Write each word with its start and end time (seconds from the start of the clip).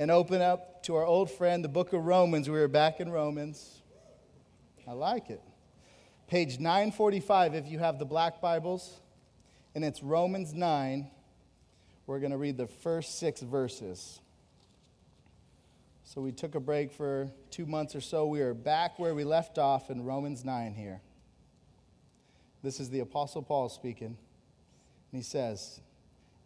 and 0.00 0.10
open 0.10 0.40
up 0.40 0.82
to 0.82 0.96
our 0.96 1.04
old 1.04 1.30
friend, 1.30 1.62
the 1.62 1.68
book 1.68 1.92
of 1.92 2.06
Romans. 2.06 2.48
We 2.48 2.58
are 2.58 2.68
back 2.68 3.00
in 3.00 3.10
Romans. 3.10 3.82
I 4.88 4.92
like 4.92 5.28
it. 5.28 5.42
Page 6.26 6.58
945, 6.58 7.54
if 7.54 7.68
you 7.68 7.78
have 7.80 7.98
the 7.98 8.06
black 8.06 8.40
Bibles, 8.40 8.98
and 9.74 9.84
it's 9.84 10.02
Romans 10.02 10.54
9. 10.54 11.10
We're 12.06 12.18
going 12.18 12.30
to 12.30 12.38
read 12.38 12.56
the 12.56 12.66
first 12.66 13.18
six 13.18 13.42
verses. 13.42 14.20
So 16.04 16.22
we 16.22 16.32
took 16.32 16.54
a 16.54 16.60
break 16.60 16.92
for 16.92 17.30
two 17.50 17.66
months 17.66 17.94
or 17.94 18.00
so. 18.00 18.26
We 18.26 18.40
are 18.40 18.54
back 18.54 18.98
where 18.98 19.14
we 19.14 19.24
left 19.24 19.58
off 19.58 19.90
in 19.90 20.02
Romans 20.02 20.46
9 20.46 20.72
here. 20.72 21.02
This 22.62 22.80
is 22.80 22.88
the 22.88 23.00
Apostle 23.00 23.42
Paul 23.42 23.68
speaking. 23.68 24.06
And 24.06 24.16
he 25.12 25.22
says, 25.22 25.82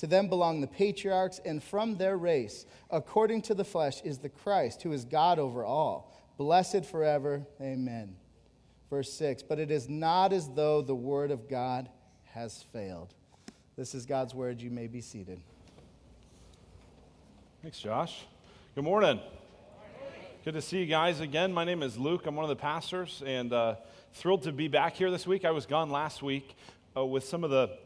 To 0.00 0.06
them 0.06 0.28
belong 0.28 0.62
the 0.62 0.66
patriarchs, 0.66 1.42
and 1.44 1.62
from 1.62 1.98
their 1.98 2.16
race, 2.16 2.64
according 2.88 3.42
to 3.42 3.54
the 3.54 3.66
flesh, 3.66 4.00
is 4.00 4.16
the 4.16 4.30
Christ, 4.30 4.80
who 4.80 4.92
is 4.92 5.04
God 5.04 5.38
over 5.38 5.62
all, 5.62 6.18
blessed 6.38 6.86
forever. 6.86 7.42
Amen. 7.60 8.16
Verse 8.88 9.12
6 9.12 9.42
But 9.42 9.58
it 9.58 9.70
is 9.70 9.90
not 9.90 10.32
as 10.32 10.48
though 10.48 10.80
the 10.80 10.94
word 10.94 11.30
of 11.30 11.50
God 11.50 11.90
has 12.32 12.62
failed. 12.72 13.12
This 13.76 13.94
is 13.94 14.06
God's 14.06 14.34
word. 14.34 14.62
You 14.62 14.70
may 14.70 14.86
be 14.86 15.02
seated. 15.02 15.38
Thanks, 17.60 17.78
Josh. 17.78 18.24
Good 18.74 18.84
morning. 18.84 19.20
Good 20.46 20.54
to 20.54 20.62
see 20.62 20.78
you 20.78 20.86
guys 20.86 21.20
again. 21.20 21.52
My 21.52 21.64
name 21.64 21.82
is 21.82 21.98
Luke. 21.98 22.24
I'm 22.24 22.36
one 22.36 22.44
of 22.44 22.48
the 22.48 22.56
pastors, 22.56 23.22
and 23.26 23.52
uh, 23.52 23.74
thrilled 24.14 24.44
to 24.44 24.52
be 24.52 24.66
back 24.66 24.94
here 24.94 25.10
this 25.10 25.26
week. 25.26 25.44
I 25.44 25.50
was 25.50 25.66
gone 25.66 25.90
last 25.90 26.22
week 26.22 26.56
uh, 26.96 27.04
with 27.04 27.24
some 27.24 27.44
of 27.44 27.50
the 27.50 27.76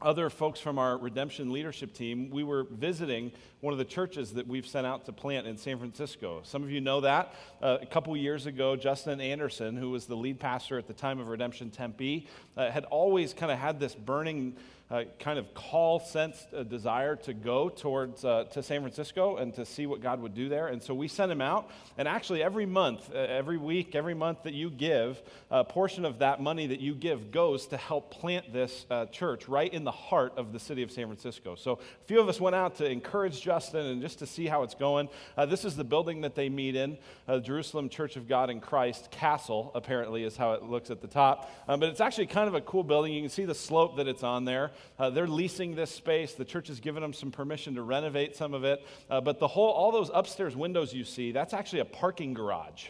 other 0.00 0.30
folks 0.30 0.60
from 0.60 0.78
our 0.78 0.96
redemption 0.96 1.52
leadership 1.52 1.92
team, 1.92 2.30
we 2.30 2.44
were 2.44 2.64
visiting 2.64 3.32
one 3.60 3.72
of 3.72 3.78
the 3.78 3.84
churches 3.84 4.32
that 4.34 4.46
we've 4.46 4.66
sent 4.66 4.86
out 4.86 5.04
to 5.06 5.12
plant 5.12 5.46
in 5.46 5.56
San 5.56 5.78
Francisco. 5.78 6.40
Some 6.44 6.62
of 6.62 6.70
you 6.70 6.80
know 6.80 7.00
that. 7.00 7.34
Uh, 7.60 7.78
a 7.80 7.86
couple 7.86 8.16
years 8.16 8.46
ago, 8.46 8.76
Justin 8.76 9.20
Anderson, 9.20 9.76
who 9.76 9.90
was 9.90 10.06
the 10.06 10.14
lead 10.14 10.38
pastor 10.38 10.78
at 10.78 10.86
the 10.86 10.92
time 10.92 11.18
of 11.18 11.28
Redemption 11.28 11.70
Tempe, 11.70 12.28
uh, 12.56 12.70
had 12.70 12.84
always 12.84 13.34
kind 13.34 13.50
of 13.50 13.58
had 13.58 13.80
this 13.80 13.94
burning 13.94 14.56
uh, 14.90 15.04
kind 15.18 15.38
of 15.38 15.52
call 15.52 16.00
sensed 16.00 16.48
a 16.52 16.64
desire 16.64 17.14
to 17.14 17.34
go 17.34 17.68
towards 17.68 18.24
uh, 18.24 18.44
to 18.44 18.62
San 18.62 18.80
Francisco 18.80 19.36
and 19.36 19.52
to 19.54 19.66
see 19.66 19.86
what 19.86 20.00
God 20.00 20.20
would 20.22 20.34
do 20.34 20.48
there. 20.48 20.68
And 20.68 20.82
so 20.82 20.94
we 20.94 21.08
sent 21.08 21.30
him 21.30 21.42
out. 21.42 21.70
And 21.98 22.08
actually, 22.08 22.42
every 22.42 22.64
month, 22.64 23.10
uh, 23.14 23.18
every 23.18 23.58
week, 23.58 23.94
every 23.94 24.14
month 24.14 24.44
that 24.44 24.54
you 24.54 24.70
give, 24.70 25.22
a 25.50 25.62
portion 25.62 26.04
of 26.04 26.20
that 26.20 26.40
money 26.40 26.66
that 26.68 26.80
you 26.80 26.94
give 26.94 27.30
goes 27.30 27.66
to 27.66 27.76
help 27.76 28.10
plant 28.10 28.52
this 28.52 28.86
uh, 28.90 29.06
church 29.06 29.46
right 29.46 29.72
in 29.72 29.84
the 29.84 29.90
heart 29.90 30.32
of 30.38 30.52
the 30.52 30.58
city 30.58 30.82
of 30.82 30.90
San 30.90 31.06
Francisco. 31.06 31.54
So 31.54 31.72
a 31.72 32.06
few 32.06 32.20
of 32.20 32.28
us 32.28 32.40
went 32.40 32.56
out 32.56 32.76
to 32.76 32.90
encourage 32.90 33.42
Justin 33.42 33.86
and 33.86 34.00
just 34.00 34.18
to 34.20 34.26
see 34.26 34.46
how 34.46 34.62
it's 34.62 34.74
going. 34.74 35.08
Uh, 35.36 35.44
this 35.44 35.64
is 35.64 35.76
the 35.76 35.84
building 35.84 36.22
that 36.22 36.34
they 36.34 36.48
meet 36.48 36.76
in, 36.76 36.96
uh, 37.26 37.40
Jerusalem 37.40 37.90
Church 37.90 38.16
of 38.16 38.26
God 38.26 38.48
in 38.48 38.60
Christ 38.60 39.10
Castle. 39.10 39.70
Apparently, 39.74 40.24
is 40.24 40.36
how 40.36 40.52
it 40.52 40.62
looks 40.62 40.90
at 40.90 41.02
the 41.02 41.08
top. 41.08 41.50
Um, 41.68 41.78
but 41.78 41.90
it's 41.90 42.00
actually 42.00 42.26
kind 42.26 42.48
of 42.48 42.54
a 42.54 42.62
cool 42.62 42.84
building. 42.84 43.12
You 43.12 43.20
can 43.20 43.30
see 43.30 43.44
the 43.44 43.54
slope 43.54 43.96
that 43.98 44.08
it's 44.08 44.22
on 44.22 44.46
there. 44.46 44.70
Uh, 44.98 45.10
they're 45.10 45.26
leasing 45.26 45.74
this 45.74 45.90
space. 45.90 46.34
The 46.34 46.44
church 46.44 46.68
has 46.68 46.80
given 46.80 47.02
them 47.02 47.12
some 47.12 47.30
permission 47.30 47.74
to 47.74 47.82
renovate 47.82 48.36
some 48.36 48.54
of 48.54 48.64
it. 48.64 48.84
Uh, 49.10 49.20
but 49.20 49.38
the 49.38 49.48
whole, 49.48 49.70
all 49.70 49.92
those 49.92 50.10
upstairs 50.12 50.56
windows 50.56 50.92
you 50.92 51.04
see, 51.04 51.32
that's 51.32 51.54
actually 51.54 51.80
a 51.80 51.84
parking 51.84 52.34
garage. 52.34 52.86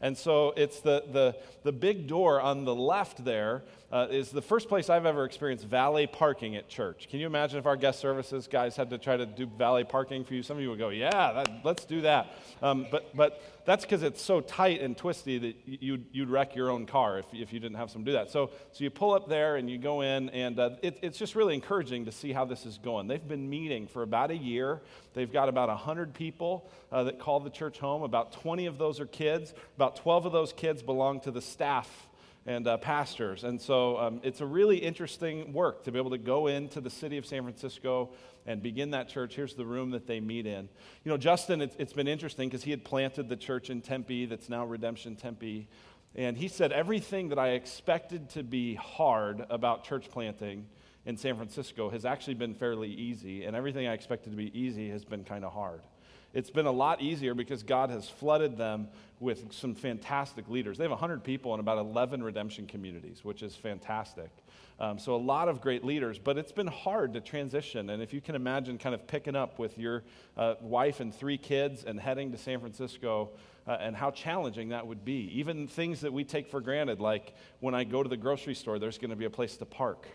And 0.00 0.16
so 0.16 0.54
it's 0.56 0.80
the, 0.80 1.04
the, 1.12 1.36
the 1.62 1.72
big 1.72 2.06
door 2.06 2.40
on 2.40 2.64
the 2.64 2.74
left 2.74 3.24
there 3.24 3.62
uh, 3.92 4.06
is 4.10 4.30
the 4.30 4.42
first 4.42 4.68
place 4.68 4.88
I've 4.88 5.06
ever 5.06 5.24
experienced 5.24 5.66
valet 5.66 6.06
parking 6.06 6.54
at 6.54 6.68
church. 6.68 7.08
Can 7.10 7.18
you 7.18 7.26
imagine 7.26 7.58
if 7.58 7.66
our 7.66 7.76
guest 7.76 7.98
services 7.98 8.46
guys 8.46 8.76
had 8.76 8.90
to 8.90 8.98
try 8.98 9.16
to 9.16 9.26
do 9.26 9.46
valet 9.46 9.82
parking 9.82 10.24
for 10.24 10.34
you? 10.34 10.42
Some 10.42 10.58
of 10.58 10.62
you 10.62 10.70
would 10.70 10.78
go, 10.78 10.90
yeah, 10.90 11.32
that, 11.32 11.48
let's 11.64 11.84
do 11.84 12.02
that. 12.02 12.34
Um, 12.62 12.86
but, 12.90 13.14
but 13.16 13.42
that's 13.64 13.84
because 13.84 14.04
it's 14.04 14.22
so 14.22 14.40
tight 14.40 14.80
and 14.80 14.96
twisty 14.96 15.38
that 15.38 15.56
you'd, 15.66 16.06
you'd 16.12 16.28
wreck 16.28 16.54
your 16.54 16.70
own 16.70 16.86
car 16.86 17.18
if, 17.18 17.26
if 17.32 17.52
you 17.52 17.58
didn't 17.58 17.78
have 17.78 17.90
some 17.90 18.04
do 18.04 18.12
that. 18.12 18.30
So, 18.30 18.50
so 18.70 18.84
you 18.84 18.90
pull 18.90 19.12
up 19.12 19.28
there 19.28 19.56
and 19.56 19.68
you 19.68 19.76
go 19.76 20.02
in, 20.02 20.28
and 20.30 20.58
uh, 20.60 20.70
it, 20.82 20.98
it's 21.02 21.18
just 21.18 21.34
really 21.34 21.54
encouraging 21.54 22.04
to 22.04 22.12
see 22.12 22.32
how 22.32 22.44
this 22.44 22.66
is 22.66 22.78
going. 22.78 23.08
They've 23.08 23.26
been 23.26 23.50
meeting 23.50 23.88
for 23.88 24.02
about 24.02 24.30
a 24.30 24.36
year. 24.36 24.82
They've 25.14 25.32
got 25.32 25.48
about 25.48 25.68
100 25.68 26.14
people 26.14 26.70
uh, 26.92 27.02
that 27.04 27.18
call 27.18 27.40
the 27.40 27.50
church 27.50 27.80
home. 27.80 28.04
About 28.04 28.30
20 28.32 28.66
of 28.66 28.78
those 28.78 29.00
are 29.00 29.06
kids. 29.06 29.52
About 29.74 29.96
12 29.96 30.26
of 30.26 30.32
those 30.32 30.52
kids 30.52 30.80
belong 30.80 31.20
to 31.22 31.32
the 31.32 31.42
staff 31.42 32.06
and 32.46 32.66
uh, 32.66 32.76
pastors. 32.78 33.44
And 33.44 33.60
so 33.60 33.98
um, 33.98 34.20
it's 34.22 34.40
a 34.40 34.46
really 34.46 34.78
interesting 34.78 35.52
work 35.52 35.84
to 35.84 35.92
be 35.92 35.98
able 35.98 36.10
to 36.10 36.18
go 36.18 36.46
into 36.46 36.80
the 36.80 36.90
city 36.90 37.18
of 37.18 37.26
San 37.26 37.42
Francisco 37.42 38.10
and 38.46 38.62
begin 38.62 38.90
that 38.92 39.08
church. 39.08 39.34
Here's 39.34 39.54
the 39.54 39.66
room 39.66 39.90
that 39.90 40.06
they 40.06 40.20
meet 40.20 40.46
in. 40.46 40.68
You 41.04 41.10
know, 41.10 41.18
Justin, 41.18 41.60
it's, 41.60 41.76
it's 41.78 41.92
been 41.92 42.08
interesting 42.08 42.48
because 42.48 42.64
he 42.64 42.70
had 42.70 42.84
planted 42.84 43.28
the 43.28 43.36
church 43.36 43.70
in 43.70 43.82
Tempe 43.82 44.26
that's 44.26 44.48
now 44.48 44.64
Redemption 44.64 45.16
Tempe. 45.16 45.68
And 46.14 46.36
he 46.36 46.48
said, 46.48 46.72
everything 46.72 47.28
that 47.28 47.38
I 47.38 47.50
expected 47.50 48.30
to 48.30 48.42
be 48.42 48.74
hard 48.74 49.44
about 49.50 49.84
church 49.84 50.08
planting 50.10 50.66
in 51.06 51.16
San 51.16 51.36
Francisco 51.36 51.90
has 51.90 52.04
actually 52.04 52.34
been 52.34 52.54
fairly 52.54 52.90
easy, 52.90 53.44
and 53.44 53.56
everything 53.56 53.86
I 53.86 53.94
expected 53.94 54.30
to 54.30 54.36
be 54.36 54.58
easy 54.58 54.90
has 54.90 55.04
been 55.04 55.24
kind 55.24 55.44
of 55.44 55.52
hard. 55.52 55.80
It's 56.32 56.50
been 56.50 56.66
a 56.66 56.72
lot 56.72 57.00
easier 57.00 57.34
because 57.34 57.62
God 57.62 57.90
has 57.90 58.08
flooded 58.08 58.56
them 58.56 58.88
with 59.18 59.52
some 59.52 59.74
fantastic 59.74 60.48
leaders. 60.48 60.78
They 60.78 60.84
have 60.84 60.90
100 60.90 61.24
people 61.24 61.52
in 61.54 61.60
about 61.60 61.78
11 61.78 62.22
redemption 62.22 62.66
communities, 62.66 63.24
which 63.24 63.42
is 63.42 63.56
fantastic. 63.56 64.30
Um, 64.78 64.98
so, 64.98 65.14
a 65.14 65.16
lot 65.16 65.48
of 65.48 65.60
great 65.60 65.84
leaders, 65.84 66.18
but 66.18 66.38
it's 66.38 66.52
been 66.52 66.66
hard 66.66 67.12
to 67.12 67.20
transition. 67.20 67.90
And 67.90 68.02
if 68.02 68.14
you 68.14 68.20
can 68.20 68.34
imagine 68.34 68.78
kind 68.78 68.94
of 68.94 69.06
picking 69.06 69.36
up 69.36 69.58
with 69.58 69.76
your 69.76 70.04
uh, 70.38 70.54
wife 70.62 71.00
and 71.00 71.14
three 71.14 71.36
kids 71.36 71.84
and 71.84 72.00
heading 72.00 72.32
to 72.32 72.38
San 72.38 72.60
Francisco, 72.60 73.30
uh, 73.66 73.76
and 73.80 73.94
how 73.94 74.10
challenging 74.10 74.70
that 74.70 74.86
would 74.86 75.04
be. 75.04 75.30
Even 75.38 75.68
things 75.68 76.00
that 76.00 76.12
we 76.12 76.24
take 76.24 76.48
for 76.48 76.60
granted, 76.60 76.98
like 76.98 77.34
when 77.60 77.74
I 77.74 77.84
go 77.84 78.02
to 78.02 78.08
the 78.08 78.16
grocery 78.16 78.54
store, 78.54 78.78
there's 78.78 78.98
going 78.98 79.10
to 79.10 79.16
be 79.16 79.26
a 79.26 79.30
place 79.30 79.56
to 79.58 79.64
park. 79.64 80.08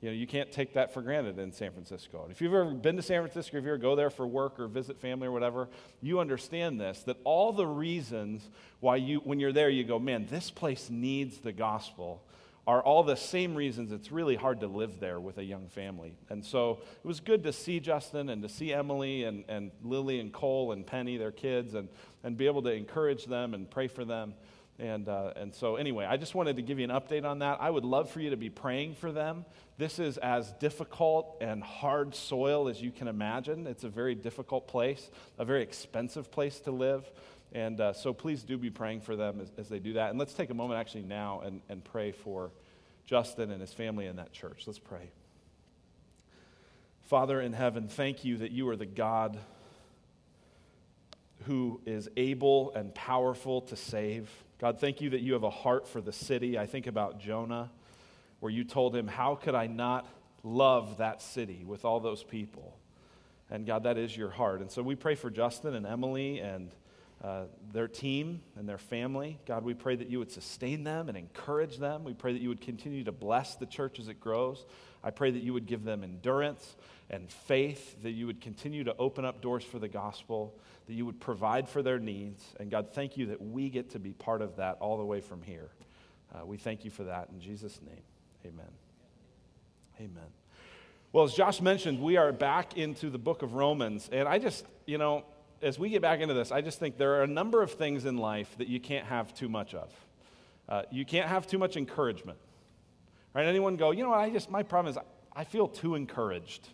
You 0.00 0.10
know, 0.10 0.14
you 0.14 0.26
can't 0.26 0.52
take 0.52 0.74
that 0.74 0.92
for 0.92 1.00
granted 1.00 1.38
in 1.38 1.52
San 1.52 1.72
Francisco. 1.72 2.22
And 2.22 2.30
if 2.30 2.42
you've 2.42 2.52
ever 2.52 2.66
been 2.66 2.96
to 2.96 3.02
San 3.02 3.22
Francisco, 3.22 3.56
if 3.56 3.64
you 3.64 3.70
ever 3.70 3.78
go 3.78 3.96
there 3.96 4.10
for 4.10 4.26
work 4.26 4.60
or 4.60 4.68
visit 4.68 5.00
family 5.00 5.26
or 5.26 5.32
whatever, 5.32 5.68
you 6.02 6.20
understand 6.20 6.78
this 6.78 7.02
that 7.04 7.16
all 7.24 7.52
the 7.52 7.66
reasons 7.66 8.48
why 8.80 8.96
you, 8.96 9.20
when 9.20 9.40
you're 9.40 9.54
there, 9.54 9.70
you 9.70 9.84
go, 9.84 9.98
man, 9.98 10.26
this 10.30 10.50
place 10.50 10.90
needs 10.90 11.38
the 11.38 11.52
gospel 11.52 12.22
are 12.66 12.82
all 12.82 13.04
the 13.04 13.16
same 13.16 13.54
reasons 13.54 13.92
it's 13.92 14.10
really 14.10 14.34
hard 14.34 14.60
to 14.60 14.66
live 14.66 14.98
there 14.98 15.20
with 15.20 15.38
a 15.38 15.44
young 15.44 15.68
family. 15.68 16.16
And 16.28 16.44
so 16.44 16.80
it 17.02 17.06
was 17.06 17.20
good 17.20 17.44
to 17.44 17.52
see 17.52 17.78
Justin 17.78 18.28
and 18.28 18.42
to 18.42 18.48
see 18.48 18.72
Emily 18.72 19.22
and, 19.22 19.44
and 19.48 19.70
Lily 19.84 20.18
and 20.18 20.32
Cole 20.32 20.72
and 20.72 20.84
Penny, 20.84 21.16
their 21.16 21.30
kids, 21.30 21.74
and, 21.74 21.88
and 22.24 22.36
be 22.36 22.46
able 22.46 22.62
to 22.62 22.72
encourage 22.72 23.26
them 23.26 23.54
and 23.54 23.70
pray 23.70 23.86
for 23.86 24.04
them. 24.04 24.34
And, 24.78 25.08
uh, 25.08 25.32
and 25.36 25.54
so, 25.54 25.76
anyway, 25.76 26.04
I 26.04 26.18
just 26.18 26.34
wanted 26.34 26.56
to 26.56 26.62
give 26.62 26.78
you 26.78 26.84
an 26.84 26.90
update 26.90 27.24
on 27.24 27.38
that. 27.38 27.58
I 27.60 27.70
would 27.70 27.84
love 27.84 28.10
for 28.10 28.20
you 28.20 28.30
to 28.30 28.36
be 28.36 28.50
praying 28.50 28.96
for 28.96 29.10
them. 29.10 29.46
This 29.78 29.98
is 29.98 30.18
as 30.18 30.52
difficult 30.52 31.38
and 31.40 31.62
hard 31.62 32.14
soil 32.14 32.68
as 32.68 32.80
you 32.82 32.90
can 32.90 33.08
imagine. 33.08 33.66
It's 33.66 33.84
a 33.84 33.88
very 33.88 34.14
difficult 34.14 34.68
place, 34.68 35.10
a 35.38 35.46
very 35.46 35.62
expensive 35.62 36.30
place 36.30 36.60
to 36.60 36.72
live. 36.72 37.10
And 37.52 37.80
uh, 37.80 37.94
so, 37.94 38.12
please 38.12 38.42
do 38.42 38.58
be 38.58 38.68
praying 38.68 39.00
for 39.00 39.16
them 39.16 39.40
as, 39.40 39.50
as, 39.56 39.68
they 39.70 39.78
do 39.78 39.94
that. 39.94 40.10
And 40.10 40.18
let's 40.18 40.34
take 40.34 40.50
a 40.50 40.54
moment 40.54 40.78
actually 40.78 41.04
now 41.04 41.40
and, 41.40 41.62
and 41.70 41.82
pray 41.82 42.12
for 42.12 42.50
Justin 43.06 43.50
and 43.50 43.62
his 43.62 43.72
family 43.72 44.06
in 44.06 44.16
that 44.16 44.32
church. 44.32 44.64
Let's 44.66 44.78
pray. 44.78 45.10
Father 47.04 47.40
in 47.40 47.54
heaven, 47.54 47.88
thank 47.88 48.24
you 48.24 48.38
that 48.38 48.50
you 48.50 48.68
are 48.68 48.76
the 48.76 48.84
God 48.84 49.38
who 51.46 51.80
is 51.86 52.08
able 52.16 52.72
and 52.74 52.94
powerful 52.94 53.60
to 53.62 53.76
save. 53.76 54.28
God, 54.58 54.80
thank 54.80 55.00
you 55.00 55.10
that 55.10 55.20
you 55.20 55.34
have 55.34 55.44
a 55.44 55.50
heart 55.50 55.86
for 55.86 56.00
the 56.00 56.12
city. 56.12 56.58
I 56.58 56.66
think 56.66 56.86
about 56.86 57.20
Jonah, 57.20 57.70
where 58.40 58.50
you 58.50 58.64
told 58.64 58.94
him, 58.94 59.06
How 59.06 59.36
could 59.36 59.54
I 59.54 59.66
not 59.66 60.06
love 60.42 60.98
that 60.98 61.22
city 61.22 61.64
with 61.64 61.84
all 61.84 62.00
those 62.00 62.22
people? 62.22 62.76
And 63.48 63.64
God, 63.64 63.84
that 63.84 63.96
is 63.96 64.16
your 64.16 64.30
heart. 64.30 64.60
And 64.60 64.70
so 64.70 64.82
we 64.82 64.96
pray 64.96 65.14
for 65.14 65.30
Justin 65.30 65.74
and 65.74 65.86
Emily 65.86 66.40
and 66.40 66.70
uh, 67.22 67.44
their 67.72 67.88
team 67.88 68.42
and 68.56 68.68
their 68.68 68.78
family. 68.78 69.38
God, 69.46 69.64
we 69.64 69.72
pray 69.72 69.94
that 69.94 70.08
you 70.08 70.18
would 70.18 70.32
sustain 70.32 70.82
them 70.82 71.08
and 71.08 71.16
encourage 71.16 71.78
them. 71.78 72.02
We 72.02 72.12
pray 72.12 72.32
that 72.32 72.42
you 72.42 72.48
would 72.48 72.60
continue 72.60 73.04
to 73.04 73.12
bless 73.12 73.54
the 73.54 73.66
church 73.66 74.00
as 74.00 74.08
it 74.08 74.20
grows. 74.20 74.66
I 75.06 75.10
pray 75.10 75.30
that 75.30 75.42
you 75.44 75.52
would 75.52 75.66
give 75.66 75.84
them 75.84 76.02
endurance 76.02 76.74
and 77.10 77.30
faith, 77.30 78.02
that 78.02 78.10
you 78.10 78.26
would 78.26 78.40
continue 78.40 78.82
to 78.82 78.96
open 78.96 79.24
up 79.24 79.40
doors 79.40 79.62
for 79.62 79.78
the 79.78 79.86
gospel, 79.86 80.58
that 80.88 80.94
you 80.94 81.06
would 81.06 81.20
provide 81.20 81.68
for 81.68 81.80
their 81.80 82.00
needs. 82.00 82.42
And 82.58 82.72
God, 82.72 82.88
thank 82.92 83.16
you 83.16 83.26
that 83.26 83.40
we 83.40 83.70
get 83.70 83.90
to 83.90 84.00
be 84.00 84.12
part 84.12 84.42
of 84.42 84.56
that 84.56 84.78
all 84.80 84.98
the 84.98 85.04
way 85.04 85.20
from 85.20 85.42
here. 85.42 85.70
Uh, 86.34 86.44
we 86.44 86.56
thank 86.56 86.84
you 86.84 86.90
for 86.90 87.04
that 87.04 87.28
in 87.32 87.40
Jesus' 87.40 87.78
name. 87.86 88.02
Amen. 88.44 88.66
Amen. 90.00 90.30
Well, 91.12 91.24
as 91.24 91.34
Josh 91.34 91.60
mentioned, 91.60 92.02
we 92.02 92.16
are 92.16 92.32
back 92.32 92.76
into 92.76 93.08
the 93.08 93.18
book 93.18 93.42
of 93.42 93.54
Romans. 93.54 94.10
And 94.10 94.26
I 94.26 94.40
just, 94.40 94.66
you 94.86 94.98
know, 94.98 95.24
as 95.62 95.78
we 95.78 95.88
get 95.88 96.02
back 96.02 96.18
into 96.18 96.34
this, 96.34 96.50
I 96.50 96.62
just 96.62 96.80
think 96.80 96.98
there 96.98 97.14
are 97.14 97.22
a 97.22 97.28
number 97.28 97.62
of 97.62 97.70
things 97.70 98.06
in 98.06 98.16
life 98.16 98.58
that 98.58 98.66
you 98.66 98.80
can't 98.80 99.06
have 99.06 99.32
too 99.32 99.48
much 99.48 99.72
of. 99.72 99.88
Uh, 100.68 100.82
you 100.90 101.04
can't 101.04 101.28
have 101.28 101.46
too 101.46 101.58
much 101.58 101.76
encouragement. 101.76 102.38
Right? 103.36 103.46
Anyone 103.46 103.76
go, 103.76 103.90
you 103.90 104.02
know 104.02 104.08
what, 104.08 104.20
I 104.20 104.30
just, 104.30 104.50
my 104.50 104.62
problem 104.62 104.90
is 104.90 104.98
I 105.30 105.44
feel 105.44 105.68
too 105.68 105.94
encouraged. 105.94 106.70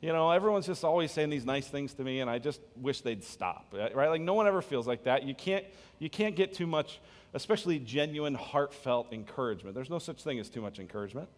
You 0.00 0.12
know, 0.12 0.32
everyone's 0.32 0.66
just 0.66 0.82
always 0.82 1.12
saying 1.12 1.30
these 1.30 1.44
nice 1.44 1.68
things 1.68 1.94
to 1.94 2.02
me, 2.02 2.18
and 2.18 2.28
I 2.28 2.40
just 2.40 2.60
wish 2.74 3.02
they'd 3.02 3.22
stop. 3.22 3.72
Uh, 3.72 3.88
right? 3.94 4.08
Like 4.08 4.20
no 4.20 4.34
one 4.34 4.48
ever 4.48 4.60
feels 4.60 4.88
like 4.88 5.04
that. 5.04 5.22
You 5.22 5.32
can't, 5.32 5.64
you 6.00 6.10
can't 6.10 6.34
get 6.34 6.54
too 6.54 6.66
much, 6.66 6.98
especially 7.34 7.78
genuine, 7.78 8.34
heartfelt 8.34 9.12
encouragement. 9.12 9.76
There's 9.76 9.90
no 9.90 10.00
such 10.00 10.24
thing 10.24 10.40
as 10.40 10.48
too 10.48 10.60
much 10.60 10.80
encouragement. 10.80 11.28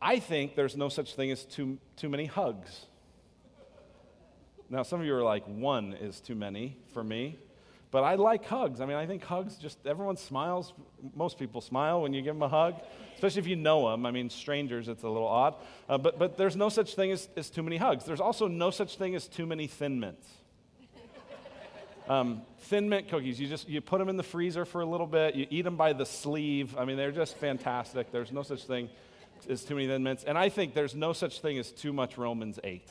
I 0.00 0.18
think 0.18 0.54
there's 0.56 0.74
no 0.74 0.88
such 0.88 1.14
thing 1.14 1.30
as 1.30 1.44
too, 1.44 1.76
too 1.96 2.08
many 2.08 2.24
hugs. 2.24 2.86
Now, 4.70 4.82
some 4.82 5.00
of 5.00 5.04
you 5.06 5.14
are 5.14 5.22
like, 5.22 5.44
one 5.44 5.92
is 5.92 6.22
too 6.22 6.34
many 6.34 6.78
for 6.94 7.04
me. 7.04 7.36
But 7.90 8.04
I 8.04 8.16
like 8.16 8.44
hugs. 8.44 8.80
I 8.80 8.86
mean, 8.86 8.96
I 8.96 9.06
think 9.06 9.24
hugs 9.24 9.56
just, 9.56 9.78
everyone 9.86 10.16
smiles. 10.16 10.74
Most 11.14 11.38
people 11.38 11.60
smile 11.60 12.02
when 12.02 12.12
you 12.12 12.20
give 12.20 12.34
them 12.34 12.42
a 12.42 12.48
hug, 12.48 12.74
especially 13.14 13.40
if 13.40 13.46
you 13.46 13.56
know 13.56 13.90
them. 13.90 14.04
I 14.04 14.10
mean, 14.10 14.28
strangers, 14.28 14.88
it's 14.88 15.04
a 15.04 15.08
little 15.08 15.26
odd. 15.26 15.54
Uh, 15.88 15.96
but, 15.96 16.18
but 16.18 16.36
there's 16.36 16.56
no 16.56 16.68
such 16.68 16.94
thing 16.94 17.12
as, 17.12 17.28
as 17.36 17.48
too 17.48 17.62
many 17.62 17.78
hugs. 17.78 18.04
There's 18.04 18.20
also 18.20 18.46
no 18.46 18.70
such 18.70 18.96
thing 18.96 19.14
as 19.14 19.26
too 19.26 19.46
many 19.46 19.66
thin 19.66 20.00
mints. 20.00 20.28
Um, 22.08 22.40
thin 22.60 22.88
mint 22.88 23.10
cookies, 23.10 23.38
you 23.38 23.46
just 23.48 23.68
you 23.68 23.82
put 23.82 23.98
them 23.98 24.08
in 24.08 24.16
the 24.16 24.22
freezer 24.22 24.64
for 24.64 24.80
a 24.80 24.86
little 24.86 25.06
bit. 25.06 25.34
You 25.34 25.46
eat 25.50 25.60
them 25.60 25.76
by 25.76 25.92
the 25.92 26.06
sleeve. 26.06 26.74
I 26.78 26.86
mean, 26.86 26.96
they're 26.96 27.12
just 27.12 27.36
fantastic. 27.36 28.10
There's 28.10 28.32
no 28.32 28.42
such 28.42 28.64
thing 28.64 28.88
as 29.46 29.62
too 29.62 29.74
many 29.74 29.88
thin 29.88 30.02
mints. 30.02 30.24
And 30.24 30.38
I 30.38 30.48
think 30.48 30.72
there's 30.72 30.94
no 30.94 31.12
such 31.12 31.42
thing 31.42 31.58
as 31.58 31.70
too 31.70 31.92
much 31.92 32.16
Romans 32.16 32.58
8. 32.64 32.90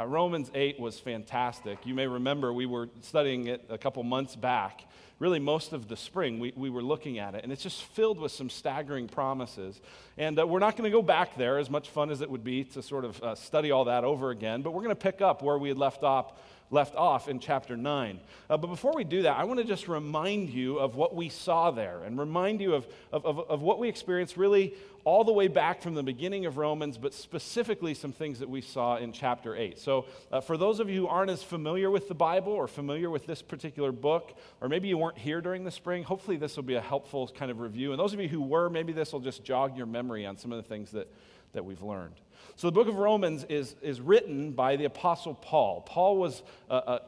Uh, 0.00 0.06
Romans 0.06 0.50
8 0.54 0.80
was 0.80 0.98
fantastic. 0.98 1.84
You 1.84 1.94
may 1.94 2.06
remember 2.06 2.54
we 2.54 2.64
were 2.64 2.88
studying 3.02 3.48
it 3.48 3.66
a 3.68 3.76
couple 3.76 4.02
months 4.02 4.34
back. 4.34 4.86
Really, 5.18 5.38
most 5.38 5.74
of 5.74 5.88
the 5.88 5.96
spring, 5.96 6.40
we, 6.40 6.54
we 6.56 6.70
were 6.70 6.80
looking 6.80 7.18
at 7.18 7.34
it, 7.34 7.44
and 7.44 7.52
it's 7.52 7.62
just 7.62 7.82
filled 7.82 8.18
with 8.18 8.32
some 8.32 8.48
staggering 8.48 9.08
promises. 9.08 9.78
And 10.16 10.38
uh, 10.38 10.46
we're 10.46 10.60
not 10.60 10.78
going 10.78 10.90
to 10.90 10.96
go 10.96 11.02
back 11.02 11.36
there, 11.36 11.58
as 11.58 11.68
much 11.68 11.90
fun 11.90 12.08
as 12.08 12.22
it 12.22 12.30
would 12.30 12.42
be 12.42 12.64
to 12.64 12.82
sort 12.82 13.04
of 13.04 13.22
uh, 13.22 13.34
study 13.34 13.72
all 13.72 13.84
that 13.84 14.04
over 14.04 14.30
again, 14.30 14.62
but 14.62 14.70
we're 14.70 14.82
going 14.82 14.88
to 14.88 15.02
pick 15.02 15.20
up 15.20 15.42
where 15.42 15.58
we 15.58 15.68
had 15.68 15.76
left 15.76 16.02
off 16.02 16.32
left 16.70 16.94
off 16.94 17.28
in 17.28 17.40
chapter 17.40 17.76
9. 17.76 18.20
Uh, 18.48 18.56
but 18.56 18.68
before 18.68 18.92
we 18.94 19.04
do 19.04 19.22
that, 19.22 19.36
I 19.36 19.44
want 19.44 19.58
to 19.58 19.64
just 19.64 19.88
remind 19.88 20.50
you 20.50 20.78
of 20.78 20.94
what 20.94 21.14
we 21.14 21.28
saw 21.28 21.70
there 21.70 22.02
and 22.04 22.18
remind 22.18 22.60
you 22.60 22.74
of, 22.74 22.86
of, 23.12 23.26
of, 23.26 23.38
of, 23.50 23.62
what 23.62 23.78
we 23.78 23.88
experienced 23.88 24.36
really 24.36 24.74
all 25.04 25.24
the 25.24 25.32
way 25.32 25.48
back 25.48 25.82
from 25.82 25.94
the 25.94 26.02
beginning 26.02 26.46
of 26.46 26.58
Romans, 26.58 26.98
but 26.98 27.14
specifically 27.14 27.94
some 27.94 28.12
things 28.12 28.38
that 28.38 28.48
we 28.48 28.60
saw 28.60 28.96
in 28.98 29.12
chapter 29.12 29.56
8. 29.56 29.78
So, 29.78 30.06
uh, 30.30 30.40
for 30.40 30.56
those 30.56 30.78
of 30.78 30.88
you 30.88 31.02
who 31.02 31.06
aren't 31.08 31.30
as 31.30 31.42
familiar 31.42 31.90
with 31.90 32.06
the 32.08 32.14
Bible 32.14 32.52
or 32.52 32.68
familiar 32.68 33.10
with 33.10 33.26
this 33.26 33.42
particular 33.42 33.92
book, 33.92 34.36
or 34.60 34.68
maybe 34.68 34.88
you 34.88 34.98
weren't 34.98 35.18
here 35.18 35.40
during 35.40 35.64
the 35.64 35.70
spring, 35.70 36.02
hopefully 36.02 36.36
this 36.36 36.56
will 36.56 36.64
be 36.64 36.74
a 36.74 36.80
helpful 36.80 37.28
kind 37.28 37.50
of 37.50 37.60
review. 37.60 37.92
And 37.92 37.98
those 37.98 38.12
of 38.12 38.20
you 38.20 38.28
who 38.28 38.42
were, 38.42 38.68
maybe 38.68 38.92
this 38.92 39.12
will 39.12 39.20
just 39.20 39.42
jog 39.42 39.76
your 39.76 39.86
memory 39.86 40.26
on 40.26 40.36
some 40.36 40.52
of 40.52 40.62
the 40.62 40.68
things 40.68 40.90
that, 40.92 41.08
that 41.52 41.64
we've 41.64 41.82
learned. 41.82 42.14
So, 42.56 42.68
the 42.68 42.72
book 42.72 42.88
of 42.88 42.96
Romans 42.96 43.44
is, 43.48 43.74
is 43.82 44.00
written 44.00 44.52
by 44.52 44.76
the 44.76 44.84
Apostle 44.84 45.34
Paul. 45.34 45.82
Paul 45.82 46.18
was 46.18 46.42
a, 46.68 46.76
a 46.76 47.00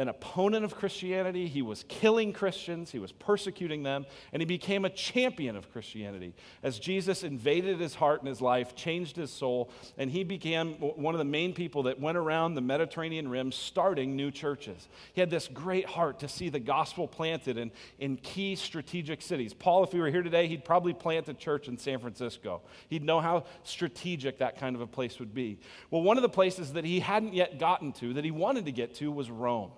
an 0.00 0.08
opponent 0.08 0.64
of 0.64 0.76
Christianity. 0.76 1.48
He 1.48 1.60
was 1.60 1.84
killing 1.88 2.32
Christians, 2.32 2.92
he 2.92 3.00
was 3.00 3.10
persecuting 3.10 3.82
them, 3.82 4.06
and 4.32 4.40
he 4.40 4.46
became 4.46 4.84
a 4.84 4.90
champion 4.90 5.56
of 5.56 5.72
Christianity 5.72 6.34
as 6.62 6.78
Jesus 6.78 7.24
invaded 7.24 7.80
his 7.80 7.96
heart 7.96 8.20
and 8.20 8.28
his 8.28 8.40
life, 8.40 8.76
changed 8.76 9.16
his 9.16 9.32
soul, 9.32 9.72
and 9.96 10.08
he 10.08 10.22
became 10.22 10.74
one 10.74 11.16
of 11.16 11.18
the 11.18 11.24
main 11.24 11.52
people 11.52 11.82
that 11.82 11.98
went 11.98 12.16
around 12.16 12.54
the 12.54 12.60
Mediterranean 12.60 13.26
rim 13.26 13.50
starting 13.50 14.14
new 14.14 14.30
churches. 14.30 14.88
He 15.14 15.20
had 15.20 15.30
this 15.30 15.48
great 15.48 15.86
heart 15.86 16.20
to 16.20 16.28
see 16.28 16.48
the 16.48 16.60
gospel 16.60 17.08
planted 17.08 17.58
in, 17.58 17.72
in 17.98 18.18
key 18.18 18.54
strategic 18.54 19.20
cities. 19.20 19.52
Paul, 19.52 19.82
if 19.82 19.90
he 19.90 19.98
were 19.98 20.10
here 20.10 20.22
today, 20.22 20.46
he'd 20.46 20.64
probably 20.64 20.92
plant 20.92 21.28
a 21.28 21.34
church 21.34 21.66
in 21.66 21.76
San 21.76 21.98
Francisco. 21.98 22.62
He'd 22.88 23.02
know 23.02 23.18
how 23.18 23.46
strategic 23.64 24.38
that 24.38 24.60
kind 24.60 24.76
of 24.76 24.80
a 24.80 24.86
place 24.86 25.18
would 25.18 25.34
be. 25.34 25.58
Well, 25.90 26.02
one 26.02 26.18
of 26.18 26.22
the 26.22 26.28
places 26.28 26.74
that 26.74 26.84
he 26.84 27.00
hadn't 27.00 27.34
yet 27.34 27.58
gotten 27.58 27.92
to, 27.94 28.14
that 28.14 28.24
he 28.24 28.30
wanted 28.30 28.66
to 28.66 28.72
get 28.72 28.94
to, 28.96 29.10
was 29.10 29.28
Rome. 29.28 29.72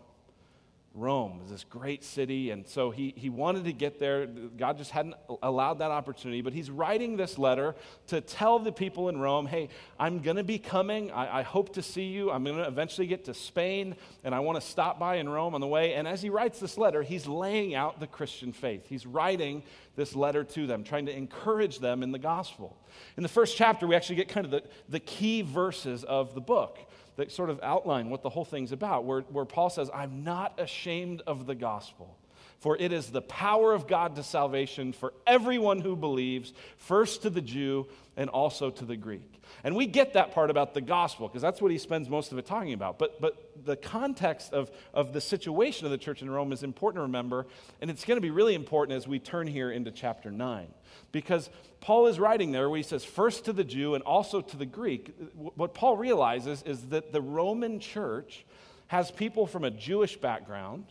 Rome 0.93 1.39
was 1.39 1.51
this 1.51 1.63
great 1.63 2.03
city, 2.03 2.51
and 2.51 2.67
so 2.67 2.91
he, 2.91 3.15
he 3.17 3.31
wanted 3.31 3.65
to 3.65 3.73
get 3.73 4.01
there. 4.01 4.27
God 4.27 4.77
just 4.77 4.91
hadn't 4.91 5.15
allowed 5.41 5.79
that 5.79 5.93
opportunity, 5.93 6.43
but 6.43 6.53
he's 6.53 6.69
writing 6.69 7.17
this 7.17 7.39
letter 7.39 7.77
to 8.09 8.21
tell 8.21 8.59
the 8.59 8.73
people 8.73 9.09
in 9.09 9.21
Rome 9.21 9.47
hey, 9.47 9.69
I'm 10.01 10.19
going 10.19 10.37
to 10.37 10.43
be 10.43 10.59
coming. 10.59 11.13
I, 11.13 11.39
I, 11.39 11.43
hope 11.43 11.75
to 11.75 11.83
see 11.83 12.07
you. 12.07 12.33
I'm 12.33 12.43
going 12.43 12.57
to 12.57 12.67
eventually 12.67 13.07
get 13.07 13.25
to 13.27 13.35
Spain, 13.35 13.95
and 14.25 14.35
I 14.35 14.41
want 14.41 14.61
to 14.61 14.67
stop 14.67 14.99
by 14.99 15.17
in 15.17 15.29
Rome 15.29 15.55
on 15.55 15.61
the 15.61 15.67
way. 15.69 15.95
And 15.95 16.09
as 16.09 16.23
he 16.23 16.29
writes 16.29 16.59
this 16.59 16.77
letter, 16.77 17.03
he's 17.03 17.27
laying 17.29 17.77
out 17.77 18.01
the 18.01 18.09
Christian 18.09 18.51
faith. 18.51 18.89
He's 18.89 19.07
writing 19.07 19.63
this 19.95 20.17
letter 20.17 20.43
to 20.43 20.67
them, 20.67 20.83
trying 20.83 21.07
to 21.07 21.17
encourage 21.17 21.79
them 21.79 22.03
in 22.03 22.11
the 22.11 22.19
gospel. 22.19 22.77
In 23.17 23.23
the 23.23 23.29
first 23.29 23.57
chapter, 23.57 23.87
we 23.87 23.95
actually 23.95 24.17
get 24.17 24.29
kind 24.29 24.45
of 24.45 24.51
the, 24.51 24.65
the 24.89 25.01
key 25.01 25.43
verses 25.43 26.03
of 26.03 26.35
the 26.35 26.41
book 26.41 26.79
that 27.21 27.31
sort 27.31 27.51
of 27.51 27.61
outline 27.63 28.09
what 28.09 28.23
the 28.23 28.31
whole 28.31 28.47
thing's 28.47 28.73
about, 28.73 29.05
where, 29.05 29.21
where 29.21 29.45
Paul 29.45 29.69
says, 29.69 29.91
I'm 29.95 30.25
not 30.25 30.59
ashamed 30.59 31.23
of 31.27 31.47
the 31.47 31.55
gospel. 31.55 32.17
For 32.61 32.77
it 32.77 32.93
is 32.93 33.09
the 33.09 33.23
power 33.23 33.73
of 33.73 33.89
God 33.89 34.17
to 34.17 34.23
salvation 34.23 34.93
for 34.93 35.15
everyone 35.27 35.81
who 35.81 35.97
believes, 35.97 36.53
first 36.77 37.23
to 37.23 37.31
the 37.31 37.41
Jew 37.41 37.89
and 38.19 38.29
also 38.29 38.69
to 38.69 38.85
the 38.85 38.97
Greek. 38.97 39.43
And 39.65 39.75
we 39.75 39.87
get 39.87 40.13
that 40.13 40.33
part 40.33 40.51
about 40.51 40.75
the 40.75 40.83
gospel 40.83 41.27
because 41.27 41.41
that's 41.41 41.63
what 41.63 41.71
he 41.71 41.79
spends 41.79 42.11
most 42.11 42.33
of 42.33 42.39
it 42.39 42.45
talking 42.45 42.75
about. 42.75 42.99
But, 42.99 43.19
but 43.19 43.65
the 43.65 43.77
context 43.77 44.53
of, 44.53 44.71
of 44.93 45.15
the 45.15 45.23
situation 45.23 45.87
of 45.87 45.91
the 45.91 45.99
church 45.99 46.21
in 46.21 46.29
Rome 46.29 46.53
is 46.53 46.63
important 46.63 46.99
to 46.99 47.03
remember, 47.05 47.47
and 47.81 47.91
it's 47.91 48.05
going 48.05 48.19
to 48.19 48.23
be 48.23 48.31
really 48.31 48.55
important 48.55 48.95
as 48.95 49.09
we 49.09 49.19
turn 49.19 49.47
here 49.47 49.71
into 49.71 49.91
chapter 49.91 50.31
9. 50.31 50.69
Because 51.13 51.49
Paul 51.81 52.09
is 52.09 52.21
writing 52.21 52.53
there 52.53 52.69
where 52.69 52.77
he 52.77 52.83
says, 52.83 53.07
first 53.07 53.47
to 53.47 53.55
the 53.55 53.65
Jew 53.65 53.95
and 53.95 54.05
also 54.05 54.43
to 54.43 54.57
the 54.59 54.67
Greek. 54.67 55.15
What 55.35 55.73
Paul 55.73 55.97
realizes 55.97 56.63
is 56.65 56.83
that 56.89 57.11
the 57.11 57.23
Roman 57.23 57.81
church 57.81 58.45
has 58.89 59.11
people 59.11 59.47
from 59.47 59.65
a 59.65 59.71
Jewish 59.71 60.19
background 60.19 60.85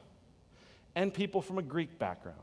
and 0.99 1.13
people 1.13 1.41
from 1.41 1.57
a 1.57 1.61
Greek 1.61 1.97
background, 1.97 2.41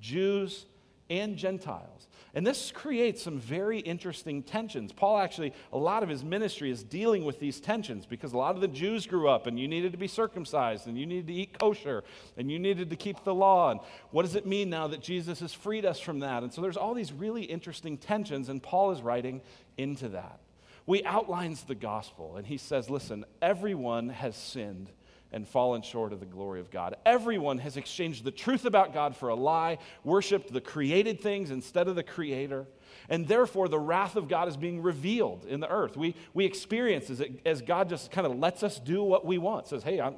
Jews 0.00 0.66
and 1.10 1.36
Gentiles. 1.36 2.06
And 2.32 2.46
this 2.46 2.70
creates 2.70 3.20
some 3.20 3.40
very 3.40 3.80
interesting 3.80 4.44
tensions. 4.44 4.92
Paul 4.92 5.18
actually, 5.18 5.52
a 5.72 5.78
lot 5.78 6.04
of 6.04 6.08
his 6.08 6.22
ministry 6.22 6.70
is 6.70 6.84
dealing 6.84 7.24
with 7.24 7.40
these 7.40 7.58
tensions 7.58 8.06
because 8.06 8.32
a 8.34 8.36
lot 8.36 8.54
of 8.54 8.60
the 8.60 8.68
Jews 8.68 9.04
grew 9.04 9.28
up 9.28 9.48
and 9.48 9.58
you 9.58 9.66
needed 9.66 9.90
to 9.90 9.98
be 9.98 10.06
circumcised 10.06 10.86
and 10.86 10.96
you 10.96 11.06
needed 11.06 11.26
to 11.26 11.32
eat 11.32 11.58
kosher 11.58 12.04
and 12.36 12.52
you 12.52 12.60
needed 12.60 12.88
to 12.90 12.94
keep 12.96 13.24
the 13.24 13.34
law. 13.34 13.72
And 13.72 13.80
what 14.12 14.22
does 14.22 14.36
it 14.36 14.46
mean 14.46 14.70
now 14.70 14.86
that 14.86 15.00
Jesus 15.00 15.40
has 15.40 15.52
freed 15.52 15.84
us 15.84 15.98
from 15.98 16.20
that? 16.20 16.44
And 16.44 16.54
so 16.54 16.60
there's 16.60 16.76
all 16.76 16.94
these 16.94 17.12
really 17.12 17.42
interesting 17.42 17.98
tensions, 17.98 18.48
and 18.48 18.62
Paul 18.62 18.92
is 18.92 19.02
writing 19.02 19.40
into 19.76 20.10
that. 20.10 20.38
We 20.86 21.02
outlines 21.02 21.64
the 21.64 21.74
gospel 21.74 22.36
and 22.36 22.46
he 22.46 22.58
says, 22.58 22.88
listen, 22.88 23.24
everyone 23.42 24.10
has 24.10 24.36
sinned 24.36 24.92
and 25.32 25.46
fallen 25.46 25.82
short 25.82 26.12
of 26.12 26.20
the 26.20 26.26
glory 26.26 26.60
of 26.60 26.70
God. 26.70 26.96
Everyone 27.04 27.58
has 27.58 27.76
exchanged 27.76 28.24
the 28.24 28.30
truth 28.30 28.64
about 28.64 28.94
God 28.94 29.16
for 29.16 29.28
a 29.28 29.34
lie, 29.34 29.78
worshiped 30.04 30.52
the 30.52 30.60
created 30.60 31.20
things 31.20 31.50
instead 31.50 31.88
of 31.88 31.96
the 31.96 32.02
creator, 32.02 32.66
and 33.08 33.28
therefore 33.28 33.68
the 33.68 33.78
wrath 33.78 34.16
of 34.16 34.28
God 34.28 34.48
is 34.48 34.56
being 34.56 34.82
revealed 34.82 35.44
in 35.44 35.60
the 35.60 35.68
earth. 35.68 35.96
We, 35.96 36.14
we 36.32 36.44
experience 36.44 37.10
as, 37.10 37.20
it, 37.20 37.40
as 37.44 37.60
God 37.60 37.88
just 37.88 38.10
kind 38.10 38.26
of 38.26 38.38
lets 38.38 38.62
us 38.62 38.78
do 38.78 39.02
what 39.02 39.26
we 39.26 39.38
want, 39.38 39.66
says, 39.66 39.82
hey, 39.82 40.00
I'm, 40.00 40.14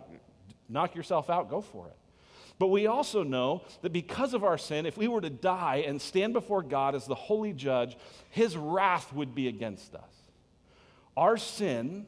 knock 0.68 0.94
yourself 0.94 1.28
out, 1.28 1.50
go 1.50 1.60
for 1.60 1.88
it. 1.88 1.96
But 2.60 2.68
we 2.68 2.86
also 2.86 3.22
know 3.22 3.62
that 3.80 3.90
because 3.90 4.34
of 4.34 4.44
our 4.44 4.58
sin, 4.58 4.84
if 4.84 4.98
we 4.98 5.08
were 5.08 5.22
to 5.22 5.30
die 5.30 5.82
and 5.86 6.00
stand 6.00 6.34
before 6.34 6.62
God 6.62 6.94
as 6.94 7.06
the 7.06 7.14
holy 7.14 7.54
judge, 7.54 7.96
his 8.28 8.54
wrath 8.54 9.14
would 9.14 9.34
be 9.34 9.48
against 9.48 9.94
us. 9.94 10.12
Our 11.16 11.38
sin, 11.38 12.04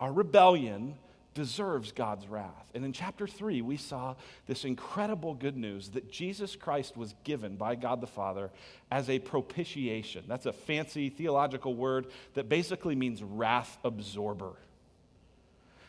our 0.00 0.10
rebellion, 0.10 0.96
deserves 1.34 1.92
God's 1.92 2.26
wrath. 2.26 2.70
And 2.74 2.84
in 2.84 2.92
chapter 2.92 3.26
3, 3.26 3.62
we 3.62 3.76
saw 3.76 4.16
this 4.46 4.64
incredible 4.64 5.34
good 5.34 5.56
news 5.56 5.90
that 5.90 6.10
Jesus 6.10 6.56
Christ 6.56 6.96
was 6.96 7.14
given 7.24 7.56
by 7.56 7.76
God 7.76 8.00
the 8.00 8.06
Father 8.06 8.50
as 8.90 9.08
a 9.08 9.18
propitiation. 9.18 10.24
That's 10.26 10.46
a 10.46 10.52
fancy 10.52 11.08
theological 11.08 11.74
word 11.74 12.06
that 12.34 12.48
basically 12.48 12.96
means 12.96 13.22
wrath 13.22 13.78
absorber. 13.84 14.52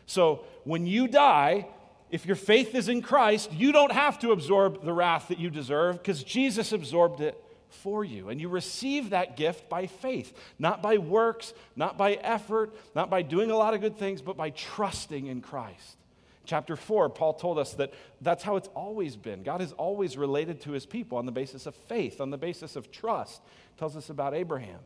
So 0.06 0.44
when 0.64 0.86
you 0.86 1.08
die, 1.08 1.68
if 2.12 2.26
your 2.26 2.36
faith 2.36 2.76
is 2.76 2.90
in 2.90 3.02
Christ, 3.02 3.52
you 3.52 3.72
don't 3.72 3.92
have 3.92 4.20
to 4.20 4.32
absorb 4.32 4.84
the 4.84 4.94
wrath 4.94 5.30
that 5.30 5.40
you 5.40 5.50
deserve 5.50 5.98
because 5.98 6.24
Jesus 6.24 6.72
absorbed 6.72 7.22
it 7.22 7.42
for 7.72 8.04
you. 8.04 8.30
And 8.30 8.40
you 8.40 8.50
receive 8.50 9.10
that 9.12 9.38
gift 9.38 9.70
by 9.70 9.88
faith, 9.88 10.38
not 10.60 10.82
by 10.82 10.98
works, 10.98 11.54
not 11.76 11.98
by 11.98 12.14
effort, 12.14 12.76
not 12.96 13.10
by 13.10 13.22
doing 13.22 13.52
a 13.52 13.56
lot 13.56 13.74
of 13.74 13.82
good 13.82 13.98
things, 13.98 14.22
but 14.22 14.38
by 14.38 14.52
trusting 14.52 15.28
in 15.28 15.42
Christ. 15.42 15.98
Chapter 16.46 16.76
4, 16.76 17.10
Paul 17.10 17.34
told 17.34 17.60
us 17.60 17.74
that 17.76 17.94
that's 18.20 18.44
how 18.44 18.56
it's 18.56 18.70
always 18.70 19.16
been. 19.16 19.44
God 19.44 19.62
has 19.62 19.72
always 19.74 20.18
related 20.18 20.62
to 20.62 20.72
his 20.72 20.86
people 20.86 21.18
on 21.18 21.26
the 21.26 21.32
basis 21.32 21.66
of 21.66 21.76
faith, 21.76 22.20
on 22.20 22.30
the 22.30 22.38
basis 22.38 22.76
of 22.76 22.92
trust. 22.92 23.42
Tells 23.78 23.96
us 23.96 24.10
about 24.10 24.34
Abraham. 24.34 24.80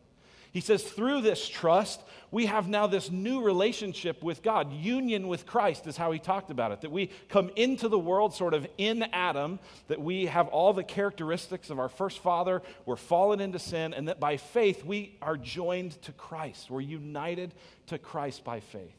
He 0.56 0.62
says, 0.62 0.84
through 0.84 1.20
this 1.20 1.50
trust, 1.50 2.02
we 2.32 2.46
have 2.46 2.70
now 2.70 2.88
this 2.88 3.12
new 3.12 3.42
relationship 3.42 4.24
with 4.24 4.42
God. 4.42 4.72
Union 4.72 5.28
with 5.28 5.46
Christ 5.46 5.86
is 5.86 5.98
how 5.98 6.14
he 6.14 6.18
talked 6.18 6.50
about 6.50 6.72
it. 6.72 6.80
That 6.80 6.94
we 6.94 7.10
come 7.28 7.52
into 7.58 7.90
the 7.90 8.00
world 8.00 8.34
sort 8.34 8.54
of 8.54 8.66
in 8.78 9.04
Adam, 9.12 9.60
that 9.90 10.00
we 10.00 10.28
have 10.28 10.48
all 10.48 10.72
the 10.72 10.82
characteristics 10.82 11.70
of 11.70 11.78
our 11.78 11.90
first 11.90 12.20
father, 12.20 12.62
we're 12.86 12.96
fallen 12.96 13.42
into 13.42 13.60
sin, 13.60 13.94
and 13.94 14.08
that 14.08 14.22
by 14.22 14.38
faith 14.38 14.86
we 14.86 15.18
are 15.22 15.36
joined 15.36 16.02
to 16.04 16.14
Christ. 16.14 16.72
We're 16.72 16.80
united 16.80 17.54
to 17.88 17.98
Christ 17.98 18.46
by 18.46 18.62
faith. 18.62 18.96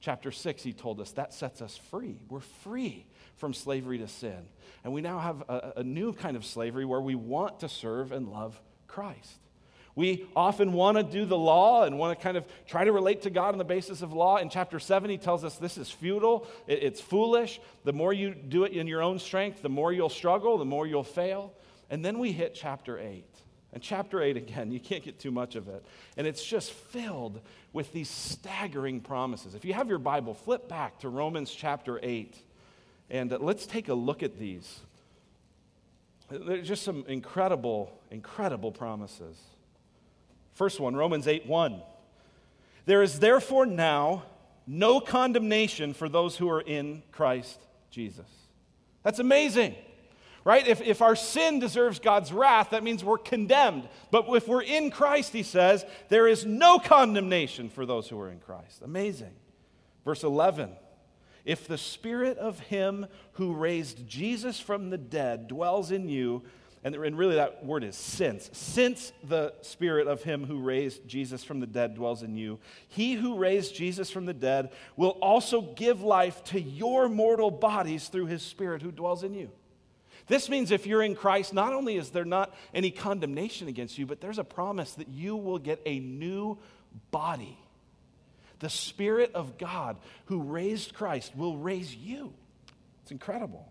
Chapter 0.00 0.32
6, 0.32 0.60
he 0.64 0.72
told 0.72 1.00
us 1.00 1.12
that 1.12 1.32
sets 1.32 1.62
us 1.62 1.76
free. 1.76 2.16
We're 2.28 2.40
free 2.40 3.06
from 3.36 3.54
slavery 3.54 3.98
to 3.98 4.08
sin. 4.08 4.48
And 4.82 4.92
we 4.92 5.02
now 5.02 5.20
have 5.20 5.42
a, 5.48 5.74
a 5.76 5.84
new 5.84 6.12
kind 6.14 6.36
of 6.36 6.44
slavery 6.44 6.84
where 6.84 7.00
we 7.00 7.14
want 7.14 7.60
to 7.60 7.68
serve 7.68 8.10
and 8.10 8.28
love 8.28 8.60
Christ. 8.88 9.38
We 9.96 10.26
often 10.36 10.74
want 10.74 10.98
to 10.98 11.02
do 11.02 11.24
the 11.24 11.38
law 11.38 11.84
and 11.84 11.98
want 11.98 12.16
to 12.16 12.22
kind 12.22 12.36
of 12.36 12.44
try 12.66 12.84
to 12.84 12.92
relate 12.92 13.22
to 13.22 13.30
God 13.30 13.48
on 13.48 13.58
the 13.58 13.64
basis 13.64 14.02
of 14.02 14.12
law. 14.12 14.36
In 14.36 14.50
chapter 14.50 14.78
7, 14.78 15.08
he 15.08 15.16
tells 15.16 15.42
us 15.42 15.56
this 15.56 15.78
is 15.78 15.90
futile, 15.90 16.46
it's 16.68 17.00
foolish. 17.00 17.60
The 17.84 17.94
more 17.94 18.12
you 18.12 18.34
do 18.34 18.64
it 18.64 18.72
in 18.72 18.86
your 18.86 19.02
own 19.02 19.18
strength, 19.18 19.62
the 19.62 19.70
more 19.70 19.94
you'll 19.94 20.10
struggle, 20.10 20.58
the 20.58 20.66
more 20.66 20.86
you'll 20.86 21.02
fail. 21.02 21.54
And 21.88 22.04
then 22.04 22.18
we 22.18 22.30
hit 22.30 22.54
chapter 22.54 22.98
8. 22.98 23.24
And 23.72 23.82
chapter 23.82 24.22
8, 24.22 24.36
again, 24.36 24.70
you 24.70 24.80
can't 24.80 25.02
get 25.02 25.18
too 25.18 25.30
much 25.30 25.56
of 25.56 25.66
it. 25.68 25.84
And 26.18 26.26
it's 26.26 26.44
just 26.44 26.72
filled 26.72 27.40
with 27.72 27.92
these 27.92 28.10
staggering 28.10 29.00
promises. 29.00 29.54
If 29.54 29.64
you 29.64 29.72
have 29.72 29.88
your 29.88 29.98
Bible, 29.98 30.34
flip 30.34 30.68
back 30.68 30.98
to 31.00 31.08
Romans 31.08 31.50
chapter 31.50 31.98
8. 32.02 32.36
And 33.08 33.32
uh, 33.32 33.38
let's 33.40 33.64
take 33.64 33.88
a 33.88 33.94
look 33.94 34.22
at 34.22 34.38
these. 34.38 34.80
There's 36.30 36.68
just 36.68 36.82
some 36.82 37.04
incredible, 37.08 37.98
incredible 38.10 38.72
promises. 38.72 39.38
First 40.56 40.80
one, 40.80 40.96
Romans 40.96 41.28
8 41.28 41.46
1. 41.46 41.82
There 42.86 43.02
is 43.02 43.18
therefore 43.18 43.66
now 43.66 44.24
no 44.66 45.00
condemnation 45.00 45.92
for 45.92 46.08
those 46.08 46.38
who 46.38 46.48
are 46.48 46.62
in 46.62 47.02
Christ 47.12 47.60
Jesus. 47.90 48.26
That's 49.02 49.18
amazing, 49.18 49.74
right? 50.44 50.66
If, 50.66 50.80
if 50.80 51.02
our 51.02 51.14
sin 51.14 51.60
deserves 51.60 51.98
God's 51.98 52.32
wrath, 52.32 52.70
that 52.70 52.82
means 52.82 53.04
we're 53.04 53.18
condemned. 53.18 53.86
But 54.10 54.24
if 54.30 54.48
we're 54.48 54.62
in 54.62 54.90
Christ, 54.90 55.34
he 55.34 55.42
says, 55.42 55.84
there 56.08 56.26
is 56.26 56.46
no 56.46 56.78
condemnation 56.78 57.68
for 57.68 57.84
those 57.84 58.08
who 58.08 58.18
are 58.18 58.30
in 58.30 58.40
Christ. 58.40 58.80
Amazing. 58.82 59.34
Verse 60.06 60.24
11. 60.24 60.70
If 61.44 61.68
the 61.68 61.78
spirit 61.78 62.38
of 62.38 62.58
him 62.60 63.06
who 63.32 63.52
raised 63.52 64.08
Jesus 64.08 64.58
from 64.58 64.88
the 64.88 64.98
dead 64.98 65.48
dwells 65.48 65.90
in 65.90 66.08
you, 66.08 66.42
and, 66.86 66.94
and 66.94 67.18
really, 67.18 67.34
that 67.34 67.64
word 67.64 67.82
is 67.82 67.96
since. 67.96 68.48
Since 68.52 69.12
the 69.24 69.52
spirit 69.62 70.06
of 70.06 70.22
him 70.22 70.44
who 70.44 70.60
raised 70.60 71.08
Jesus 71.08 71.42
from 71.42 71.58
the 71.58 71.66
dead 71.66 71.96
dwells 71.96 72.22
in 72.22 72.36
you, 72.36 72.60
he 72.86 73.14
who 73.14 73.38
raised 73.38 73.74
Jesus 73.74 74.08
from 74.08 74.24
the 74.24 74.32
dead 74.32 74.70
will 74.94 75.18
also 75.20 75.62
give 75.62 76.02
life 76.02 76.44
to 76.44 76.60
your 76.60 77.08
mortal 77.08 77.50
bodies 77.50 78.06
through 78.06 78.26
his 78.26 78.40
spirit 78.40 78.82
who 78.82 78.92
dwells 78.92 79.24
in 79.24 79.34
you. 79.34 79.50
This 80.28 80.48
means 80.48 80.70
if 80.70 80.86
you're 80.86 81.02
in 81.02 81.16
Christ, 81.16 81.52
not 81.52 81.72
only 81.72 81.96
is 81.96 82.10
there 82.10 82.24
not 82.24 82.54
any 82.72 82.92
condemnation 82.92 83.66
against 83.66 83.98
you, 83.98 84.06
but 84.06 84.20
there's 84.20 84.38
a 84.38 84.44
promise 84.44 84.94
that 84.94 85.08
you 85.08 85.34
will 85.34 85.58
get 85.58 85.82
a 85.86 85.98
new 85.98 86.56
body. 87.10 87.58
The 88.60 88.70
Spirit 88.70 89.32
of 89.34 89.58
God 89.58 89.96
who 90.26 90.40
raised 90.40 90.94
Christ 90.94 91.34
will 91.34 91.56
raise 91.56 91.92
you. 91.92 92.32
It's 93.02 93.10
incredible. 93.10 93.66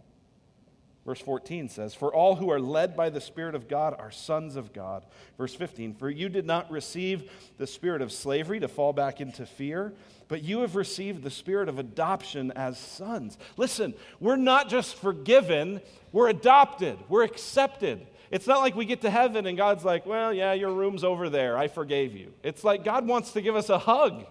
Verse 1.06 1.22
14 1.22 1.70
says, 1.70 1.94
For 1.94 2.14
all 2.14 2.36
who 2.36 2.50
are 2.50 2.60
led 2.60 2.98
by 2.98 3.12
the 3.12 3.22
Spirit 3.22 3.54
of 3.54 3.68
God 3.68 3.96
are 4.00 4.10
sons 4.10 4.56
of 4.56 4.74
God. 4.74 5.06
Verse 5.38 5.54
15, 5.54 5.94
For 5.94 6.10
you 6.10 6.30
did 6.30 6.48
not 6.48 6.72
receive 6.72 7.30
the 7.58 7.68
spirit 7.68 8.02
of 8.02 8.12
slavery 8.12 8.60
to 8.60 8.68
fall 8.68 8.92
back 8.92 9.22
into 9.22 9.46
fear, 9.46 9.94
but 10.28 10.44
you 10.44 10.62
have 10.62 10.76
received 10.76 11.22
the 11.22 11.30
spirit 11.30 11.70
of 11.70 11.78
adoption 11.78 12.52
as 12.54 12.80
sons. 12.80 13.38
Listen, 13.56 13.94
we're 14.20 14.36
not 14.36 14.68
just 14.68 14.96
forgiven, 14.96 15.80
we're 16.12 16.30
adopted, 16.30 16.98
we're 17.08 17.24
accepted. 17.24 18.08
It's 18.32 18.48
not 18.48 18.62
like 18.62 18.76
we 18.76 18.86
get 18.86 19.02
to 19.02 19.12
heaven 19.12 19.46
and 19.46 19.56
God's 19.56 19.86
like, 19.86 20.08
Well, 20.08 20.34
yeah, 20.34 20.54
your 20.54 20.72
room's 20.72 21.04
over 21.04 21.30
there. 21.30 21.56
I 21.56 21.68
forgave 21.68 22.16
you. 22.16 22.34
It's 22.42 22.64
like 22.64 22.84
God 22.84 23.06
wants 23.06 23.34
to 23.34 23.42
give 23.42 23.56
us 23.56 23.70
a 23.70 23.78
hug. 23.78 24.26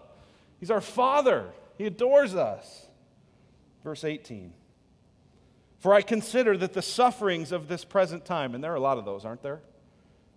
He's 0.58 0.72
our 0.72 0.80
Father, 0.80 1.52
He 1.78 1.86
adores 1.86 2.34
us. 2.34 2.88
Verse 3.84 4.02
18. 4.02 4.52
For 5.84 5.92
I 5.92 6.00
consider 6.00 6.56
that 6.56 6.72
the 6.72 6.80
sufferings 6.80 7.52
of 7.52 7.68
this 7.68 7.84
present 7.84 8.24
time, 8.24 8.54
and 8.54 8.64
there 8.64 8.72
are 8.72 8.76
a 8.76 8.80
lot 8.80 8.96
of 8.96 9.04
those, 9.04 9.26
aren't 9.26 9.42
there? 9.42 9.60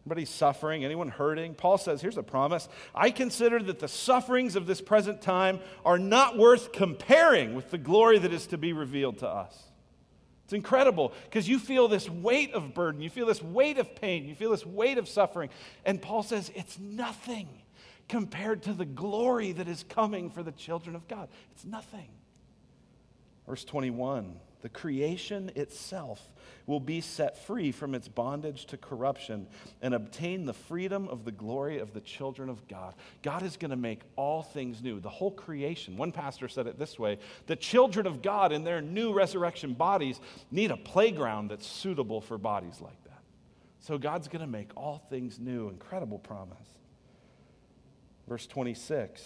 Anybody 0.05 0.25
suffering? 0.25 0.83
Anyone 0.83 1.07
hurting? 1.07 1.55
Paul 1.55 1.77
says, 1.77 2.01
here's 2.01 2.17
a 2.17 2.21
promise. 2.21 2.67
I 2.93 3.11
consider 3.11 3.63
that 3.63 3.79
the 3.79 3.87
sufferings 3.87 4.57
of 4.57 4.67
this 4.67 4.81
present 4.81 5.21
time 5.21 5.61
are 5.85 5.97
not 5.97 6.37
worth 6.37 6.73
comparing 6.73 7.55
with 7.55 7.71
the 7.71 7.77
glory 7.77 8.19
that 8.19 8.33
is 8.33 8.47
to 8.47 8.57
be 8.57 8.73
revealed 8.73 9.19
to 9.19 9.27
us. 9.29 9.57
It's 10.43 10.51
incredible 10.51 11.13
because 11.23 11.47
you 11.47 11.59
feel 11.59 11.87
this 11.87 12.09
weight 12.09 12.51
of 12.51 12.73
burden, 12.73 13.01
you 13.01 13.09
feel 13.09 13.27
this 13.27 13.41
weight 13.41 13.77
of 13.77 13.95
pain, 13.95 14.25
you 14.25 14.35
feel 14.35 14.51
this 14.51 14.65
weight 14.65 14.97
of 14.97 15.07
suffering. 15.07 15.49
And 15.85 16.01
Paul 16.01 16.23
says, 16.23 16.51
it's 16.55 16.77
nothing 16.77 17.47
compared 18.09 18.63
to 18.63 18.73
the 18.73 18.83
glory 18.83 19.53
that 19.53 19.69
is 19.69 19.85
coming 19.87 20.29
for 20.29 20.43
the 20.43 20.51
children 20.51 20.93
of 20.93 21.07
God. 21.07 21.29
It's 21.53 21.63
nothing. 21.63 22.09
Verse 23.45 23.63
21 23.63 24.41
the 24.61 24.69
creation 24.69 25.51
itself 25.55 26.29
will 26.65 26.79
be 26.79 26.99
set 26.99 27.37
free 27.45 27.71
from 27.71 27.95
its 27.95 28.07
bondage 28.07 28.65
to 28.65 28.77
corruption 28.77 29.47
and 29.81 29.93
obtain 29.93 30.45
the 30.45 30.53
freedom 30.53 31.07
of 31.07 31.25
the 31.25 31.31
glory 31.31 31.79
of 31.79 31.93
the 31.93 32.01
children 32.01 32.49
of 32.49 32.67
God. 32.67 32.95
God 33.21 33.43
is 33.43 33.55
going 33.55 33.71
to 33.71 33.77
make 33.77 34.01
all 34.15 34.41
things 34.41 34.81
new, 34.81 34.99
the 34.99 35.09
whole 35.09 35.31
creation. 35.31 35.95
One 35.95 36.11
pastor 36.11 36.47
said 36.47 36.67
it 36.67 36.79
this 36.79 36.97
way 36.97 37.19
the 37.45 37.55
children 37.55 38.07
of 38.07 38.21
God 38.21 38.51
in 38.51 38.63
their 38.63 38.81
new 38.81 39.13
resurrection 39.13 39.73
bodies 39.73 40.19
need 40.51 40.71
a 40.71 40.77
playground 40.77 41.49
that's 41.49 41.67
suitable 41.67 42.21
for 42.21 42.37
bodies 42.37 42.81
like 42.81 43.01
that. 43.05 43.21
So 43.79 43.97
God's 43.97 44.27
going 44.27 44.41
to 44.41 44.47
make 44.47 44.71
all 44.75 45.03
things 45.09 45.39
new. 45.39 45.69
Incredible 45.69 46.19
promise. 46.19 46.57
Verse 48.27 48.45
26. 48.47 49.23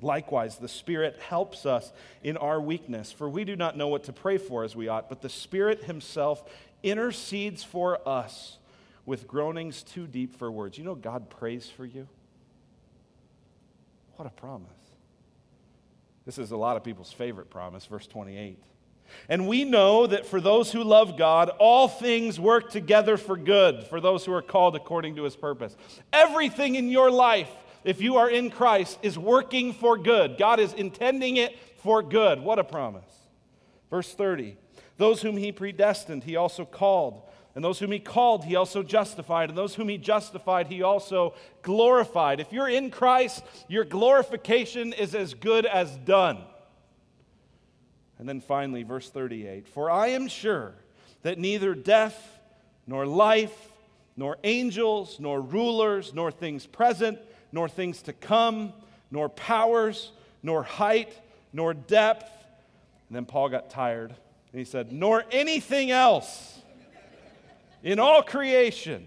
Likewise, 0.00 0.58
the 0.58 0.68
Spirit 0.68 1.18
helps 1.20 1.64
us 1.64 1.92
in 2.22 2.36
our 2.36 2.60
weakness, 2.60 3.12
for 3.12 3.28
we 3.28 3.44
do 3.44 3.54
not 3.54 3.76
know 3.76 3.88
what 3.88 4.04
to 4.04 4.12
pray 4.12 4.38
for 4.38 4.64
as 4.64 4.74
we 4.74 4.88
ought, 4.88 5.08
but 5.08 5.22
the 5.22 5.28
Spirit 5.28 5.84
Himself 5.84 6.42
intercedes 6.82 7.62
for 7.62 8.06
us 8.08 8.58
with 9.06 9.26
groanings 9.26 9.82
too 9.82 10.06
deep 10.06 10.36
for 10.36 10.50
words. 10.50 10.78
You 10.78 10.84
know, 10.84 10.94
God 10.94 11.30
prays 11.30 11.68
for 11.68 11.84
you. 11.84 12.08
What 14.16 14.26
a 14.26 14.30
promise. 14.30 14.70
This 16.24 16.38
is 16.38 16.52
a 16.52 16.56
lot 16.56 16.76
of 16.76 16.84
people's 16.84 17.12
favorite 17.12 17.50
promise, 17.50 17.86
verse 17.86 18.06
28. 18.06 18.58
And 19.28 19.46
we 19.46 19.64
know 19.64 20.06
that 20.06 20.26
for 20.26 20.40
those 20.40 20.72
who 20.72 20.84
love 20.84 21.18
God, 21.18 21.50
all 21.58 21.88
things 21.88 22.40
work 22.40 22.70
together 22.70 23.16
for 23.16 23.36
good, 23.36 23.84
for 23.84 24.00
those 24.00 24.24
who 24.24 24.32
are 24.32 24.42
called 24.42 24.76
according 24.76 25.16
to 25.16 25.24
his 25.24 25.36
purpose. 25.36 25.76
Everything 26.12 26.76
in 26.76 26.88
your 26.88 27.10
life 27.10 27.50
if 27.84 28.00
you 28.00 28.16
are 28.16 28.30
in 28.30 28.50
Christ, 28.50 28.98
is 29.02 29.18
working 29.18 29.72
for 29.72 29.96
good. 29.96 30.38
God 30.38 30.60
is 30.60 30.72
intending 30.72 31.36
it 31.36 31.58
for 31.78 32.02
good. 32.02 32.40
What 32.40 32.58
a 32.58 32.64
promise. 32.64 33.04
Verse 33.90 34.12
30 34.12 34.56
Those 34.96 35.22
whom 35.22 35.36
he 35.36 35.52
predestined, 35.52 36.24
he 36.24 36.36
also 36.36 36.64
called. 36.64 37.22
And 37.54 37.62
those 37.62 37.78
whom 37.78 37.92
he 37.92 37.98
called, 37.98 38.44
he 38.44 38.56
also 38.56 38.82
justified. 38.82 39.50
And 39.50 39.58
those 39.58 39.74
whom 39.74 39.88
he 39.88 39.98
justified, 39.98 40.68
he 40.68 40.82
also 40.82 41.34
glorified. 41.60 42.40
If 42.40 42.50
you're 42.50 42.68
in 42.68 42.90
Christ, 42.90 43.44
your 43.68 43.84
glorification 43.84 44.94
is 44.94 45.14
as 45.14 45.34
good 45.34 45.66
as 45.66 45.94
done. 45.98 46.38
And 48.18 48.28
then 48.28 48.40
finally, 48.40 48.84
verse 48.84 49.10
38 49.10 49.68
For 49.68 49.90
I 49.90 50.08
am 50.08 50.28
sure 50.28 50.74
that 51.22 51.38
neither 51.38 51.74
death, 51.74 52.40
nor 52.86 53.06
life, 53.06 53.72
nor 54.16 54.38
angels, 54.44 55.18
nor 55.20 55.40
rulers, 55.40 56.12
nor 56.14 56.30
things 56.30 56.66
present, 56.66 57.18
nor 57.52 57.68
things 57.68 58.02
to 58.02 58.12
come, 58.12 58.72
nor 59.10 59.28
powers, 59.28 60.12
nor 60.42 60.62
height, 60.62 61.12
nor 61.52 61.74
depth. 61.74 62.30
And 63.08 63.16
then 63.16 63.26
Paul 63.26 63.50
got 63.50 63.70
tired 63.70 64.10
and 64.10 64.58
he 64.58 64.64
said, 64.64 64.92
nor 64.92 65.24
anything 65.30 65.90
else 65.90 66.58
in 67.82 67.98
all 67.98 68.22
creation 68.22 69.06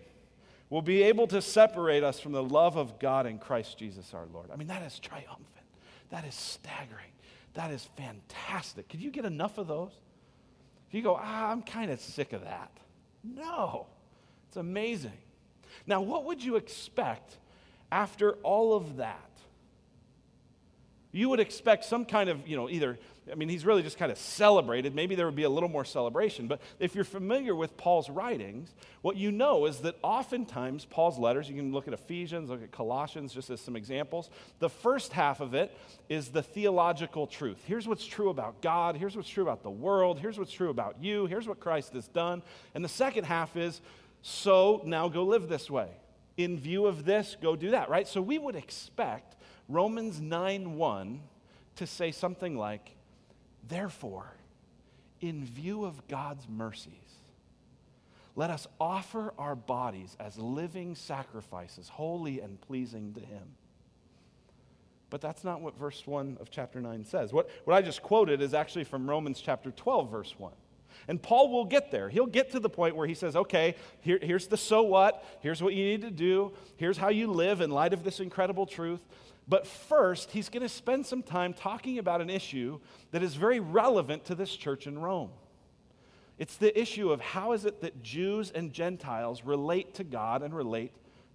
will 0.70 0.82
be 0.82 1.04
able 1.04 1.28
to 1.28 1.42
separate 1.42 2.04
us 2.04 2.20
from 2.20 2.32
the 2.32 2.44
love 2.44 2.76
of 2.76 3.00
God 3.00 3.26
in 3.26 3.38
Christ 3.38 3.78
Jesus 3.78 4.14
our 4.14 4.26
Lord. 4.34 4.50
I 4.52 4.56
mean, 4.56 4.68
that 4.68 4.84
is 4.84 5.00
triumphant. 5.00 5.48
That 6.10 6.26
is 6.26 6.36
staggering. 6.36 7.12
That 7.54 7.72
is 7.72 7.88
fantastic. 7.96 8.90
Could 8.90 9.02
you 9.02 9.12
get 9.12 9.26
enough 9.26 9.58
of 9.58 9.68
those? 9.68 9.92
If 10.88 10.94
you 10.94 11.02
go, 11.02 11.16
ah, 11.20 11.52
I'm 11.52 11.62
kind 11.62 11.92
of 11.92 12.00
sick 12.00 12.34
of 12.34 12.44
that. 12.44 12.72
No, 13.24 13.88
it's 14.48 14.58
amazing. 14.58 15.18
Now, 15.88 16.02
what 16.02 16.26
would 16.26 16.44
you 16.44 16.58
expect 16.58 17.38
after 17.96 18.34
all 18.44 18.74
of 18.74 18.98
that? 18.98 19.22
You 21.14 21.30
would 21.30 21.40
expect 21.40 21.86
some 21.86 22.04
kind 22.04 22.30
of, 22.30 22.46
you 22.46 22.58
know, 22.58 22.70
either, 22.70 23.00
I 23.32 23.36
mean, 23.36 23.48
he's 23.48 23.66
really 23.66 23.84
just 23.84 23.98
kind 23.98 24.12
of 24.12 24.18
celebrated. 24.18 24.94
Maybe 24.94 25.16
there 25.16 25.26
would 25.26 25.36
be 25.36 25.44
a 25.44 25.50
little 25.50 25.70
more 25.70 25.86
celebration. 25.86 26.48
But 26.48 26.60
if 26.78 26.94
you're 26.94 27.06
familiar 27.06 27.56
with 27.56 27.78
Paul's 27.78 28.10
writings, 28.10 28.76
what 29.02 29.16
you 29.16 29.32
know 29.32 29.66
is 29.66 29.78
that 29.78 29.96
oftentimes 30.02 30.84
Paul's 30.84 31.18
letters, 31.18 31.48
you 31.48 31.56
can 31.56 31.72
look 31.72 31.88
at 31.88 31.94
Ephesians, 31.94 32.50
look 32.50 32.62
at 32.62 32.74
Colossians, 32.74 33.34
just 33.34 33.50
as 33.50 33.62
some 33.62 33.78
examples. 33.78 34.30
The 34.60 34.70
first 34.70 35.14
half 35.14 35.40
of 35.40 35.54
it 35.54 35.72
is 36.10 36.32
the 36.32 36.44
theological 36.44 37.28
truth. 37.28 37.64
Here's 37.66 37.88
what's 37.88 38.06
true 38.06 38.30
about 38.30 38.62
God. 38.62 38.98
Here's 38.98 39.16
what's 39.16 39.30
true 39.30 39.44
about 39.44 39.64
the 39.64 39.72
world. 39.72 40.20
Here's 40.20 40.38
what's 40.38 40.52
true 40.52 40.70
about 40.70 41.02
you. 41.02 41.28
Here's 41.28 41.48
what 41.48 41.62
Christ 41.62 41.94
has 41.94 42.10
done. 42.10 42.44
And 42.74 42.84
the 42.84 42.90
second 42.90 43.24
half 43.24 43.56
is, 43.56 43.80
so 44.22 44.82
now 44.84 45.08
go 45.08 45.24
live 45.24 45.48
this 45.48 45.72
way. 45.72 45.88
In 46.38 46.60
view 46.60 46.86
of 46.86 47.06
this, 47.06 47.38
go 47.42 47.56
do 47.56 47.72
that, 47.72 47.90
right? 47.90 48.08
So 48.08 48.22
we 48.22 48.38
would 48.38 48.56
expect 48.56 49.36
Romans 49.70 50.20
9 50.20 50.76
1 50.76 51.22
to 51.78 51.88
say 51.88 52.12
something 52.12 52.58
like, 52.58 52.96
Therefore, 53.68 54.36
in 55.22 55.46
view 55.46 55.86
of 55.86 56.08
God's 56.08 56.48
mercies, 56.48 56.92
let 58.36 58.50
us 58.50 58.68
offer 58.80 59.34
our 59.38 59.56
bodies 59.56 60.16
as 60.20 60.38
living 60.38 60.96
sacrifices, 60.96 61.88
holy 61.88 62.42
and 62.42 62.60
pleasing 62.60 63.14
to 63.14 63.22
Him. 63.22 63.56
But 65.10 65.22
that's 65.22 65.44
not 65.44 65.62
what 65.62 65.78
verse 65.78 66.06
1 66.06 66.38
of 66.42 66.50
chapter 66.50 66.82
9 66.82 67.06
says. 67.06 67.32
What, 67.32 67.50
what 67.64 67.76
I 67.76 67.82
just 67.82 68.02
quoted 68.02 68.42
is 68.42 68.54
actually 68.54 68.84
from 68.84 69.10
Romans 69.10 69.42
chapter 69.42 69.72
12, 69.72 70.12
verse 70.12 70.36
1. 70.38 70.52
And 71.08 71.22
Paul 71.22 71.52
will 71.52 71.66
get 71.66 71.92
there. 71.92 72.10
He'll 72.10 72.26
get 72.26 72.52
to 72.52 72.60
the 72.60 72.70
point 72.70 72.96
where 72.96 73.08
he 73.08 73.14
says, 73.14 73.36
okay, 73.36 73.76
here, 74.02 74.20
here's 74.22 74.48
the 74.48 74.58
so 74.58 74.84
what, 74.84 75.24
here's 75.42 75.62
what 75.62 75.74
you 75.74 75.84
need 75.84 76.02
to 76.02 76.12
do, 76.12 76.54
here's 76.78 76.98
how 76.98 77.10
you 77.10 77.28
live 77.28 77.62
in 77.62 77.70
light 77.72 77.94
of 77.94 78.04
this 78.04 78.20
incredible 78.20 78.66
truth. 78.66 79.02
But 79.48 79.68
first, 79.68 80.32
he's 80.32 80.50
going 80.50 80.64
to 80.64 80.70
spend 80.70 81.06
some 81.06 81.22
time 81.22 81.54
talking 81.54 82.00
about 82.00 82.22
an 82.22 82.30
issue 82.30 82.80
that 83.12 83.22
is 83.22 83.36
very 83.36 83.60
relevant 83.60 84.26
to 84.26 84.36
this 84.36 84.56
church 84.56 84.88
in 84.88 84.98
Rome. 84.98 85.30
It's 86.38 86.58
the 86.58 86.78
issue 86.80 87.12
of 87.12 87.22
how 87.22 87.54
is 87.54 87.66
it 87.66 87.82
that 87.82 88.02
Jews 88.02 88.52
and 88.52 88.74
Gentiles 88.74 89.44
relate 89.44 89.94
to 89.96 90.04
God 90.04 90.42
and 90.42 90.54
relate 90.54 90.92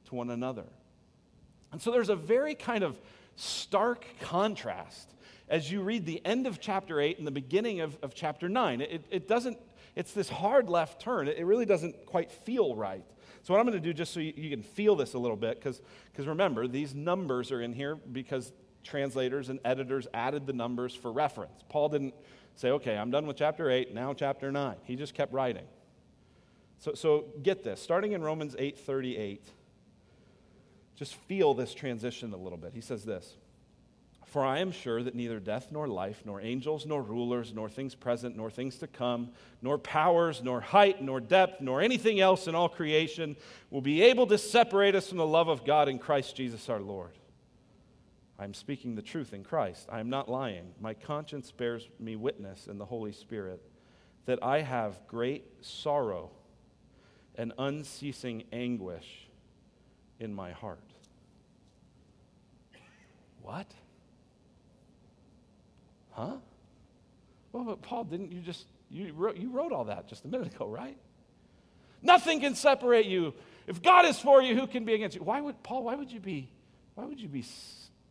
to 0.06 0.14
one 0.14 0.30
another. 0.30 0.66
And 1.72 1.80
so 1.80 1.90
there's 1.90 2.08
a 2.08 2.16
very 2.16 2.54
kind 2.54 2.82
of 2.82 3.00
stark 3.36 4.04
contrast 4.20 5.14
as 5.50 5.70
you 5.70 5.82
read 5.82 6.06
the 6.06 6.24
end 6.24 6.46
of 6.46 6.60
chapter 6.60 7.00
8 7.00 7.18
and 7.18 7.26
the 7.26 7.32
beginning 7.32 7.80
of, 7.80 7.98
of 8.02 8.14
chapter 8.14 8.48
9. 8.48 8.80
It, 8.80 9.04
it 9.10 9.28
doesn't, 9.28 9.58
it's 9.96 10.12
this 10.12 10.28
hard 10.28 10.70
left 10.70 11.02
turn. 11.02 11.26
It, 11.26 11.44
really 11.44 11.66
doesn't 11.66 12.06
quite 12.06 12.30
feel 12.30 12.74
right. 12.76 13.04
So, 13.42 13.52
what 13.52 13.60
I'm 13.60 13.66
going 13.66 13.76
to 13.76 13.86
do, 13.86 13.92
just 13.92 14.14
so 14.14 14.20
you, 14.20 14.32
you 14.36 14.48
can 14.48 14.62
feel 14.62 14.94
this 14.94 15.14
a 15.14 15.18
little 15.18 15.36
bit, 15.36 15.58
because 15.58 15.80
remember, 16.16 16.68
these 16.68 16.94
numbers 16.94 17.50
are 17.50 17.60
in 17.60 17.72
here 17.72 17.96
because 17.96 18.52
translators 18.84 19.48
and 19.48 19.58
editors 19.64 20.06
added 20.14 20.46
the 20.46 20.52
numbers 20.52 20.94
for 20.94 21.10
reference. 21.10 21.62
Paul 21.68 21.88
didn't 21.88 22.14
say, 22.54 22.70
okay, 22.70 22.96
I'm 22.96 23.10
done 23.10 23.26
with 23.26 23.36
chapter 23.36 23.70
8, 23.70 23.92
now 23.92 24.14
chapter 24.14 24.52
9. 24.52 24.76
He 24.84 24.94
just 24.94 25.14
kept 25.14 25.32
writing. 25.32 25.64
So, 26.78 26.94
so 26.94 27.24
get 27.42 27.64
this. 27.64 27.82
Starting 27.82 28.12
in 28.12 28.22
Romans 28.22 28.54
8 28.56 28.78
38, 28.78 29.42
just 30.94 31.14
feel 31.14 31.54
this 31.54 31.74
transition 31.74 32.32
a 32.34 32.36
little 32.36 32.58
bit. 32.58 32.72
He 32.72 32.80
says 32.80 33.04
this. 33.04 33.34
For 34.30 34.44
I 34.44 34.60
am 34.60 34.70
sure 34.70 35.02
that 35.02 35.16
neither 35.16 35.40
death 35.40 35.72
nor 35.72 35.88
life, 35.88 36.22
nor 36.24 36.40
angels 36.40 36.86
nor 36.86 37.02
rulers, 37.02 37.52
nor 37.52 37.68
things 37.68 37.96
present, 37.96 38.36
nor 38.36 38.48
things 38.48 38.76
to 38.76 38.86
come, 38.86 39.30
nor 39.60 39.76
powers, 39.76 40.40
nor 40.40 40.60
height, 40.60 41.02
nor 41.02 41.18
depth, 41.18 41.60
nor 41.60 41.80
anything 41.80 42.20
else 42.20 42.46
in 42.46 42.54
all 42.54 42.68
creation 42.68 43.36
will 43.70 43.80
be 43.80 44.02
able 44.02 44.28
to 44.28 44.38
separate 44.38 44.94
us 44.94 45.08
from 45.08 45.18
the 45.18 45.26
love 45.26 45.48
of 45.48 45.64
God 45.64 45.88
in 45.88 45.98
Christ 45.98 46.36
Jesus 46.36 46.68
our 46.68 46.78
Lord. 46.78 47.10
I 48.38 48.44
am 48.44 48.54
speaking 48.54 48.94
the 48.94 49.02
truth 49.02 49.34
in 49.34 49.42
Christ. 49.42 49.88
I 49.90 49.98
am 49.98 50.08
not 50.08 50.28
lying. 50.28 50.74
My 50.80 50.94
conscience 50.94 51.50
bears 51.50 51.88
me 51.98 52.14
witness 52.14 52.68
in 52.68 52.78
the 52.78 52.86
Holy 52.86 53.12
Spirit 53.12 53.60
that 54.26 54.38
I 54.44 54.60
have 54.60 55.08
great 55.08 55.44
sorrow 55.60 56.30
and 57.34 57.52
unceasing 57.58 58.44
anguish 58.52 59.26
in 60.20 60.32
my 60.32 60.52
heart. 60.52 60.84
What? 63.42 63.66
Huh? 66.10 66.36
Well, 67.52 67.64
but 67.64 67.82
Paul, 67.82 68.04
didn't 68.04 68.32
you 68.32 68.40
just, 68.40 68.66
you 68.90 69.12
wrote, 69.12 69.36
you 69.36 69.50
wrote 69.50 69.72
all 69.72 69.84
that 69.84 70.08
just 70.08 70.24
a 70.24 70.28
minute 70.28 70.54
ago, 70.54 70.66
right? 70.66 70.96
Nothing 72.02 72.40
can 72.40 72.54
separate 72.54 73.06
you. 73.06 73.34
If 73.66 73.82
God 73.82 74.06
is 74.06 74.18
for 74.18 74.42
you, 74.42 74.56
who 74.56 74.66
can 74.66 74.84
be 74.84 74.94
against 74.94 75.16
you? 75.16 75.22
Why 75.22 75.40
would, 75.40 75.62
Paul, 75.62 75.84
why 75.84 75.94
would 75.94 76.10
you 76.10 76.20
be, 76.20 76.50
why 76.94 77.04
would 77.04 77.20
you 77.20 77.28
be 77.28 77.44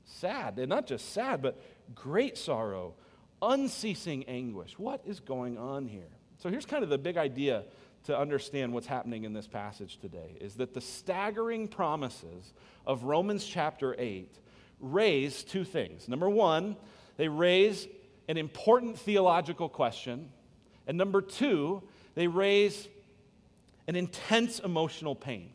sad? 0.06 0.58
And 0.60 0.70
not 0.70 0.88
just 0.88 1.14
sad, 1.14 1.42
but 1.42 1.62
great 1.96 2.38
sorrow, 2.38 2.94
unceasing 3.42 4.24
anguish. 4.26 4.78
What 4.78 5.02
is 5.06 5.20
going 5.20 5.58
on 5.58 5.88
here? 5.88 6.10
So 6.38 6.50
here's 6.50 6.66
kind 6.66 6.84
of 6.84 6.90
the 6.90 6.98
big 6.98 7.18
idea 7.18 7.64
to 8.06 8.18
understand 8.18 8.74
what's 8.74 8.88
happening 8.88 9.26
in 9.26 9.34
this 9.34 9.48
passage 9.48 9.98
today 10.00 10.38
is 10.40 10.56
that 10.56 10.74
the 10.74 10.82
staggering 10.82 11.68
promises 11.68 12.54
of 12.86 13.04
Romans 13.04 13.46
chapter 13.46 13.96
8 13.98 14.34
raise 14.80 15.44
two 15.44 15.66
things. 15.66 16.08
Number 16.08 16.30
one, 16.30 16.78
they 17.20 17.28
raise 17.28 17.86
an 18.30 18.38
important 18.38 18.98
theological 18.98 19.68
question. 19.68 20.30
And 20.88 20.98
number 20.98 21.22
two, 21.22 21.84
they 22.16 22.28
raise 22.28 22.88
an 23.90 23.98
intense 23.98 24.60
emotional 24.60 25.16
pain. 25.16 25.50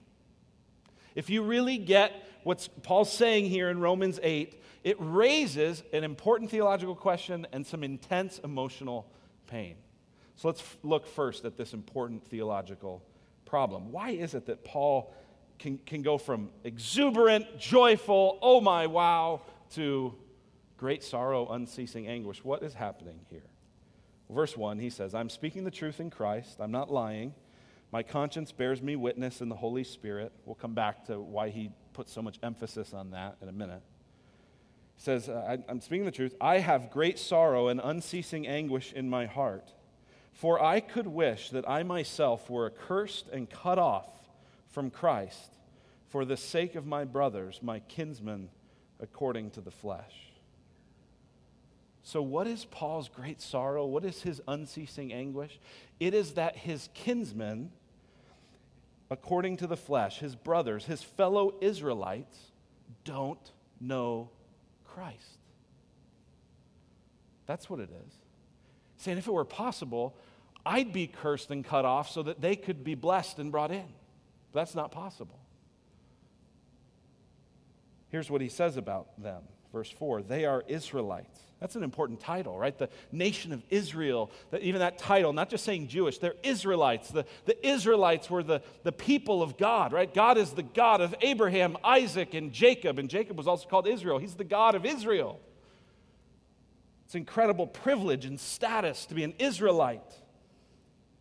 If 1.14 1.30
you 1.30 1.42
really 1.42 1.78
get 1.78 2.12
what 2.42 2.68
Paul's 2.82 3.10
saying 3.10 3.46
here 3.46 3.70
in 3.70 3.80
Romans 3.80 4.20
8, 4.22 4.60
it 4.82 4.96
raises 4.98 5.82
an 5.94 6.04
important 6.04 6.50
theological 6.50 6.94
question 6.94 7.46
and 7.50 7.66
some 7.66 7.82
intense 7.82 8.40
emotional 8.40 9.10
pain. 9.46 9.76
So 10.36 10.48
let's 10.48 10.62
look 10.82 11.06
first 11.06 11.46
at 11.46 11.56
this 11.56 11.72
important 11.72 12.26
theological 12.26 13.02
problem. 13.46 13.90
Why 13.90 14.10
is 14.10 14.34
it 14.34 14.44
that 14.46 14.64
Paul 14.64 15.14
can, 15.58 15.78
can 15.86 16.02
go 16.02 16.18
from 16.18 16.50
exuberant, 16.62 17.58
joyful, 17.58 18.38
oh 18.42 18.60
my, 18.60 18.86
wow, 18.86 19.40
to 19.76 20.14
great 20.76 21.02
sorrow, 21.02 21.48
unceasing 21.48 22.06
anguish. 22.06 22.44
What 22.44 22.62
is 22.62 22.74
happening 22.74 23.20
here? 23.30 23.44
Verse 24.30 24.56
1, 24.56 24.78
he 24.78 24.90
says, 24.90 25.14
I'm 25.14 25.28
speaking 25.28 25.64
the 25.64 25.70
truth 25.70 26.00
in 26.00 26.10
Christ. 26.10 26.56
I'm 26.60 26.72
not 26.72 26.90
lying. 26.90 27.34
My 27.92 28.02
conscience 28.02 28.50
bears 28.50 28.82
me 28.82 28.96
witness 28.96 29.40
in 29.40 29.48
the 29.48 29.54
Holy 29.54 29.84
Spirit. 29.84 30.32
We'll 30.44 30.54
come 30.54 30.74
back 30.74 31.04
to 31.06 31.20
why 31.20 31.50
he 31.50 31.70
put 31.92 32.08
so 32.08 32.22
much 32.22 32.38
emphasis 32.42 32.92
on 32.92 33.12
that 33.12 33.36
in 33.40 33.48
a 33.48 33.52
minute. 33.52 33.82
He 34.96 35.02
says, 35.02 35.28
I, 35.28 35.58
am 35.68 35.80
speaking 35.80 36.04
the 36.04 36.10
truth. 36.10 36.34
I 36.40 36.58
have 36.58 36.90
great 36.90 37.18
sorrow 37.18 37.68
and 37.68 37.80
unceasing 37.82 38.46
anguish 38.46 38.92
in 38.92 39.08
my 39.08 39.26
heart. 39.26 39.72
For 40.32 40.60
I 40.60 40.80
could 40.80 41.06
wish 41.06 41.50
that 41.50 41.68
I 41.68 41.84
myself 41.84 42.50
were 42.50 42.66
accursed 42.66 43.28
and 43.32 43.48
cut 43.48 43.78
off 43.78 44.08
from 44.70 44.90
Christ 44.90 45.56
for 46.08 46.24
the 46.24 46.36
sake 46.36 46.74
of 46.74 46.86
my 46.86 47.04
brothers, 47.04 47.60
my 47.62 47.78
kinsmen, 47.80 48.48
according 49.00 49.50
to 49.50 49.60
the 49.60 49.70
flesh. 49.70 50.33
So, 52.06 52.20
what 52.20 52.46
is 52.46 52.66
Paul's 52.66 53.08
great 53.08 53.40
sorrow? 53.40 53.86
What 53.86 54.04
is 54.04 54.20
his 54.20 54.42
unceasing 54.46 55.10
anguish? 55.10 55.58
It 55.98 56.12
is 56.12 56.34
that 56.34 56.54
his 56.54 56.90
kinsmen, 56.92 57.70
according 59.10 59.56
to 59.56 59.66
the 59.66 59.76
flesh, 59.76 60.18
his 60.18 60.36
brothers, 60.36 60.84
his 60.84 61.02
fellow 61.02 61.54
Israelites, 61.62 62.38
don't 63.04 63.40
know 63.80 64.28
Christ. 64.84 65.38
That's 67.46 67.70
what 67.70 67.80
it 67.80 67.88
is. 68.06 68.12
Saying, 68.98 69.16
if 69.16 69.26
it 69.26 69.32
were 69.32 69.46
possible, 69.46 70.14
I'd 70.66 70.92
be 70.92 71.06
cursed 71.06 71.50
and 71.50 71.64
cut 71.64 71.86
off 71.86 72.10
so 72.10 72.22
that 72.22 72.42
they 72.42 72.54
could 72.54 72.84
be 72.84 72.94
blessed 72.94 73.38
and 73.38 73.50
brought 73.50 73.70
in. 73.70 73.86
But 74.52 74.60
that's 74.60 74.74
not 74.74 74.92
possible. 74.92 75.38
Here's 78.10 78.30
what 78.30 78.42
he 78.42 78.50
says 78.50 78.76
about 78.76 79.20
them. 79.20 79.42
Verse 79.74 79.90
4 79.90 80.22
They 80.22 80.46
are 80.46 80.64
Israelites 80.66 81.44
that's 81.64 81.76
an 81.76 81.82
important 81.82 82.20
title, 82.20 82.58
right? 82.58 82.76
The 82.76 82.90
nation 83.10 83.50
of 83.50 83.62
Israel, 83.70 84.30
that 84.50 84.60
even 84.60 84.80
that 84.80 84.98
title, 84.98 85.32
not 85.32 85.48
just 85.48 85.64
saying 85.64 85.88
Jewish, 85.88 86.18
they're 86.18 86.34
Israelites. 86.42 87.08
The, 87.08 87.24
the 87.46 87.66
Israelites 87.66 88.28
were 88.28 88.42
the, 88.42 88.60
the 88.82 88.92
people 88.92 89.42
of 89.42 89.56
God, 89.56 89.90
right? 89.94 90.12
God 90.12 90.36
is 90.36 90.50
the 90.50 90.62
God 90.62 91.00
of 91.00 91.14
Abraham, 91.22 91.78
Isaac, 91.82 92.34
and 92.34 92.52
Jacob. 92.52 92.98
And 92.98 93.08
Jacob 93.08 93.38
was 93.38 93.46
also 93.46 93.66
called 93.66 93.86
Israel. 93.86 94.18
He's 94.18 94.34
the 94.34 94.44
God 94.44 94.74
of 94.74 94.84
Israel. 94.84 95.40
It's 97.06 97.14
incredible 97.14 97.66
privilege 97.66 98.26
and 98.26 98.38
status 98.38 99.06
to 99.06 99.14
be 99.14 99.24
an 99.24 99.32
Israelite. 99.38 100.20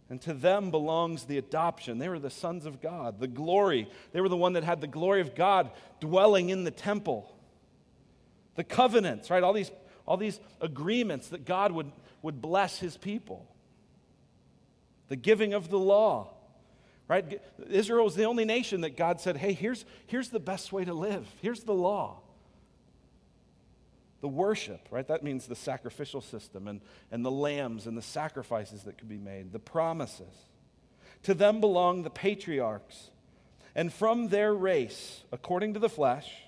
And 0.09 0.19
to 0.23 0.33
them 0.33 0.71
belongs 0.71 1.23
the 1.23 1.37
adoption. 1.37 1.99
They 1.99 2.09
were 2.09 2.19
the 2.19 2.29
sons 2.29 2.65
of 2.65 2.81
God, 2.81 3.21
the 3.21 3.29
glory. 3.29 3.87
They 4.11 4.19
were 4.19 4.27
the 4.27 4.35
one 4.35 4.53
that 4.53 4.65
had 4.65 4.81
the 4.81 4.87
glory 4.87 5.21
of 5.21 5.35
God 5.35 5.71
dwelling 6.01 6.49
in 6.49 6.65
the 6.65 6.71
temple. 6.71 7.32
The 8.55 8.63
covenants, 8.63 9.29
right? 9.29 9.43
All 9.43 9.53
these 9.53 9.71
all 10.05 10.17
these 10.17 10.39
agreements 10.61 11.29
that 11.29 11.45
God 11.45 11.71
would, 11.71 11.91
would 12.21 12.41
bless 12.41 12.79
his 12.79 12.97
people. 12.97 13.47
The 15.07 15.15
giving 15.15 15.53
of 15.53 15.69
the 15.69 15.79
law. 15.79 16.33
right? 17.07 17.41
Israel 17.69 18.05
was 18.05 18.15
the 18.15 18.25
only 18.25 18.45
nation 18.45 18.81
that 18.81 18.97
God 18.97 19.21
said, 19.21 19.37
hey, 19.37 19.53
here's, 19.53 19.85
here's 20.07 20.29
the 20.29 20.39
best 20.39 20.73
way 20.73 20.85
to 20.85 20.93
live, 20.93 21.27
here's 21.41 21.63
the 21.63 21.73
law. 21.73 22.19
The 24.21 24.27
worship, 24.29 24.87
right? 24.89 25.05
That 25.05 25.21
means 25.21 25.47
the 25.47 25.55
sacrificial 25.55 26.21
system 26.21 26.69
and, 26.69 26.79
and 27.11 27.25
the 27.25 27.31
lambs 27.31 27.87
and 27.87 27.97
the 27.97 28.01
sacrifices 28.01 28.83
that 28.83 28.97
could 28.97 29.09
be 29.09 29.17
made, 29.17 29.51
the 29.51 29.59
promises. 29.59 30.33
To 31.23 31.33
them 31.33 31.59
belong 31.59 32.03
the 32.03 32.09
patriarchs. 32.09 33.09
And 33.75 33.91
from 33.91 34.29
their 34.29 34.53
race, 34.53 35.23
according 35.33 35.73
to 35.73 35.79
the 35.79 35.89
flesh, 35.89 36.42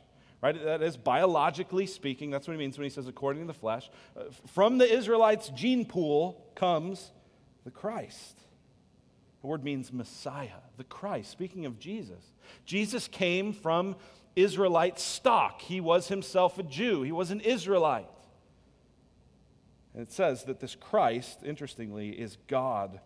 right? 0.46 0.64
That 0.64 0.84
is 0.84 0.96
biologically 0.96 1.88
speaking, 1.88 2.30
that's 2.30 2.48
what 2.48 2.54
he 2.54 2.60
means 2.60 2.78
when 2.78 2.84
he 2.84 2.92
says 2.92 3.08
according 3.08 3.42
to 3.42 3.48
the 3.48 3.58
flesh. 3.58 3.90
Uh, 4.16 4.26
from 4.54 4.78
the 4.78 4.92
Israelites' 4.92 5.50
gene 5.50 5.86
pool 5.86 6.46
comes 6.54 7.12
the 7.64 7.72
Christ. 7.72 8.38
The 9.42 9.48
word 9.48 9.64
means 9.64 9.92
Messiah, 9.92 10.62
the 10.78 10.84
Christ, 10.84 11.32
speaking 11.32 11.66
of 11.66 11.80
Jesus. 11.80 12.24
Jesus 12.64 13.08
came 13.08 13.54
from 13.54 13.96
Israelite 14.36 15.00
stock. 15.00 15.62
He 15.62 15.82
was 15.82 16.10
himself 16.10 16.60
a 16.60 16.64
Jew, 16.64 17.02
he 17.02 17.12
was 17.12 17.32
an 17.32 17.42
Israelite. 17.42 18.10
And 19.96 20.04
it 20.04 20.12
says 20.12 20.44
that 20.44 20.60
this 20.60 20.76
Christ, 20.76 21.40
interestingly, 21.44 22.10
is 22.10 22.38
God 22.48 23.00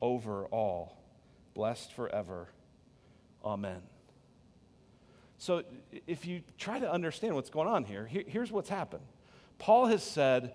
over 0.00 0.46
all, 0.46 0.96
blessed 1.54 1.92
forever. 1.92 2.48
Amen. 3.44 3.82
So, 5.38 5.62
if 6.06 6.26
you 6.26 6.42
try 6.58 6.78
to 6.78 6.90
understand 6.90 7.34
what's 7.34 7.50
going 7.50 7.68
on 7.68 7.84
here, 7.84 8.06
here's 8.06 8.50
what's 8.50 8.70
happened. 8.70 9.04
Paul 9.58 9.86
has 9.86 10.02
said, 10.02 10.54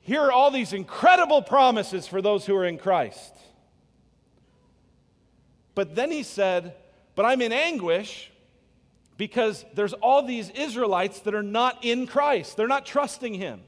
Here 0.00 0.20
are 0.20 0.32
all 0.32 0.50
these 0.50 0.72
incredible 0.72 1.42
promises 1.42 2.06
for 2.06 2.22
those 2.22 2.46
who 2.46 2.54
are 2.56 2.64
in 2.64 2.78
Christ. 2.78 3.34
But 5.74 5.94
then 5.94 6.10
he 6.10 6.22
said, 6.22 6.74
But 7.14 7.24
I'm 7.24 7.42
in 7.42 7.52
anguish 7.52 8.30
because 9.16 9.64
there's 9.74 9.92
all 9.92 10.24
these 10.24 10.50
Israelites 10.50 11.20
that 11.20 11.34
are 11.34 11.42
not 11.42 11.84
in 11.84 12.06
Christ, 12.06 12.56
they're 12.56 12.68
not 12.68 12.86
trusting 12.86 13.34
him. 13.34 13.60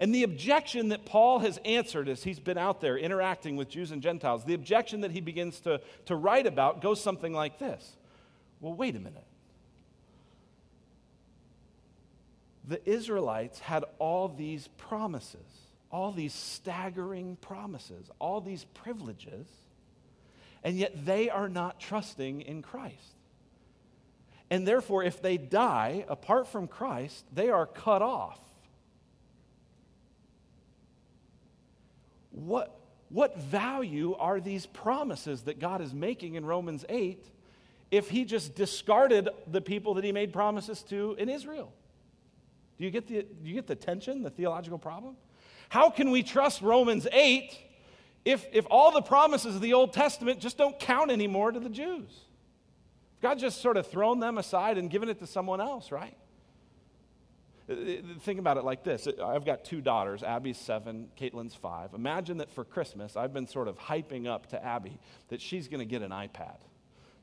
And 0.00 0.14
the 0.14 0.22
objection 0.22 0.88
that 0.88 1.04
Paul 1.04 1.40
has 1.40 1.58
answered 1.62 2.08
as 2.08 2.22
he's 2.24 2.40
been 2.40 2.56
out 2.56 2.80
there 2.80 2.96
interacting 2.96 3.56
with 3.56 3.68
Jews 3.68 3.90
and 3.90 4.00
Gentiles, 4.00 4.44
the 4.44 4.54
objection 4.54 5.02
that 5.02 5.10
he 5.10 5.20
begins 5.20 5.60
to, 5.60 5.82
to 6.06 6.16
write 6.16 6.46
about 6.46 6.80
goes 6.80 7.02
something 7.02 7.34
like 7.34 7.58
this 7.58 7.96
Well, 8.60 8.72
wait 8.74 8.96
a 8.96 9.00
minute. 9.00 9.26
The 12.66 12.88
Israelites 12.88 13.58
had 13.58 13.84
all 13.98 14.28
these 14.28 14.68
promises, 14.76 15.38
all 15.90 16.12
these 16.12 16.34
staggering 16.34 17.36
promises, 17.36 18.10
all 18.18 18.40
these 18.40 18.64
privileges 18.74 19.46
and 20.62 20.76
yet 20.76 21.04
they 21.06 21.30
are 21.30 21.48
not 21.48 21.80
trusting 21.80 22.42
in 22.42 22.62
Christ. 22.62 23.14
And 24.50 24.66
therefore, 24.66 25.04
if 25.04 25.22
they 25.22 25.36
die 25.36 26.04
apart 26.08 26.48
from 26.48 26.66
Christ, 26.66 27.24
they 27.32 27.50
are 27.50 27.66
cut 27.66 28.02
off. 28.02 28.40
What, 32.32 32.78
what 33.08 33.38
value 33.38 34.14
are 34.16 34.40
these 34.40 34.66
promises 34.66 35.42
that 35.42 35.60
God 35.60 35.80
is 35.80 35.94
making 35.94 36.34
in 36.34 36.44
Romans 36.44 36.84
8 36.88 37.24
if 37.90 38.08
he 38.08 38.24
just 38.24 38.54
discarded 38.54 39.28
the 39.46 39.60
people 39.60 39.94
that 39.94 40.04
he 40.04 40.12
made 40.12 40.32
promises 40.32 40.82
to 40.84 41.14
in 41.18 41.28
Israel? 41.28 41.72
Do 42.80 42.86
you 42.86 42.90
get 42.90 43.06
the, 43.06 43.22
do 43.22 43.48
you 43.50 43.54
get 43.54 43.66
the 43.66 43.74
tension, 43.74 44.22
the 44.22 44.30
theological 44.30 44.78
problem? 44.78 45.14
How 45.68 45.90
can 45.90 46.10
we 46.10 46.22
trust 46.22 46.62
Romans 46.62 47.06
8 47.12 47.54
if, 48.24 48.46
if 48.54 48.66
all 48.70 48.90
the 48.90 49.02
promises 49.02 49.54
of 49.54 49.60
the 49.60 49.74
Old 49.74 49.92
Testament 49.92 50.40
just 50.40 50.56
don't 50.56 50.78
count 50.80 51.10
anymore 51.10 51.52
to 51.52 51.60
the 51.60 51.68
Jews? 51.68 52.24
God 53.20 53.38
just 53.38 53.60
sort 53.60 53.76
of 53.76 53.86
thrown 53.86 54.18
them 54.18 54.38
aside 54.38 54.78
and 54.78 54.88
given 54.88 55.10
it 55.10 55.18
to 55.18 55.26
someone 55.26 55.60
else, 55.60 55.92
right? 55.92 56.16
Uh, 57.68 57.74
uh, 57.74 57.96
think 58.20 58.40
about 58.40 58.56
it 58.56 58.64
like 58.64 58.82
this 58.82 59.06
I've 59.22 59.44
got 59.44 59.62
two 59.62 59.82
daughters. 59.82 60.22
Abby's 60.22 60.56
seven, 60.56 61.08
Caitlin's 61.20 61.54
five. 61.54 61.92
Imagine 61.92 62.38
that 62.38 62.50
for 62.50 62.64
Christmas, 62.64 63.14
I've 63.14 63.34
been 63.34 63.46
sort 63.46 63.68
of 63.68 63.78
hyping 63.78 64.26
up 64.26 64.46
to 64.52 64.64
Abby 64.64 64.98
that 65.28 65.42
she's 65.42 65.68
going 65.68 65.80
to 65.80 65.84
get 65.84 66.00
an 66.00 66.12
iPad. 66.12 66.56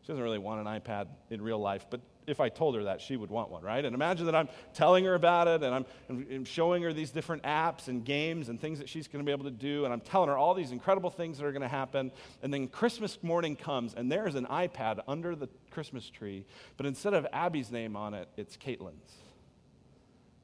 She 0.04 0.10
doesn't 0.10 0.24
really 0.24 0.38
want 0.38 0.68
an 0.68 0.80
iPad 0.80 1.08
in 1.32 1.42
real 1.42 1.60
life, 1.60 1.88
but 1.90 2.00
if 2.28 2.42
I 2.42 2.50
told 2.50 2.76
her 2.76 2.84
that, 2.84 3.00
she 3.00 3.16
would 3.16 3.30
want 3.30 3.50
one, 3.50 3.64
right? 3.64 3.84
And 3.84 3.96
imagine 3.96 4.26
that 4.26 4.36
I'm 4.36 4.50
telling 4.74 5.06
her 5.06 5.16
about 5.16 5.48
it 5.48 5.64
and 5.64 5.74
I'm, 5.74 5.86
I'm 6.10 6.44
showing 6.44 6.84
her 6.84 6.92
these 6.92 7.10
different 7.10 7.44
apps 7.44 7.88
and 7.88 8.04
games 8.04 8.50
and 8.50 8.60
things 8.60 8.80
that 8.80 8.90
she's 8.90 9.08
going 9.08 9.24
to 9.24 9.26
be 9.26 9.32
able 9.32 9.46
to 9.46 9.52
do. 9.52 9.86
And 9.86 9.94
I'm 9.94 10.02
telling 10.02 10.28
her 10.28 10.38
all 10.38 10.54
these 10.54 10.72
incredible 10.72 11.10
things 11.10 11.38
that 11.38 11.46
are 11.46 11.54
going 11.54 11.62
to 11.62 11.70
happen. 11.70 12.12
And 12.44 12.54
then 12.54 12.68
Christmas 12.68 13.18
morning 13.24 13.56
comes 13.56 13.94
and 13.94 14.12
there's 14.12 14.36
an 14.36 14.46
iPad 14.48 15.00
under 15.08 15.36
the 15.36 15.48
Christmas 15.72 16.10
tree. 16.10 16.46
But 16.76 16.86
instead 16.86 17.14
of 17.14 17.26
Abby's 17.32 17.72
name 17.72 17.96
on 17.96 18.14
it, 18.14 18.28
it's 18.36 18.58
Caitlin's. 18.58 19.14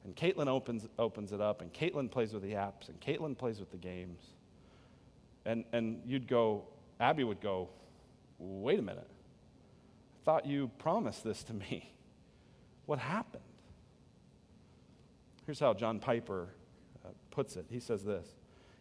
And 0.04 0.16
Caitlin 0.16 0.48
opens, 0.48 0.88
opens 0.98 1.32
it 1.32 1.40
up 1.42 1.60
and 1.60 1.72
Caitlin 1.72 2.10
plays 2.10 2.32
with 2.32 2.42
the 2.42 2.52
apps 2.52 2.88
and 2.88 2.98
Caitlin 2.98 3.36
plays 3.36 3.60
with 3.60 3.70
the 3.70 3.78
games. 3.78 4.20
And, 5.44 5.64
and 5.74 6.00
you'd 6.06 6.28
go, 6.28 6.64
Abby 6.98 7.24
would 7.24 7.42
go, 7.42 7.68
wait 8.38 8.78
a 8.78 8.82
minute 8.82 9.08
thought 10.24 10.46
you 10.46 10.70
promised 10.78 11.22
this 11.22 11.44
to 11.44 11.54
me. 11.54 11.92
What 12.86 12.98
happened? 12.98 13.42
Here's 15.46 15.60
how 15.60 15.74
John 15.74 15.98
Piper 15.98 16.48
uh, 17.04 17.08
puts 17.30 17.56
it. 17.56 17.66
He 17.70 17.80
says 17.80 18.04
this 18.04 18.34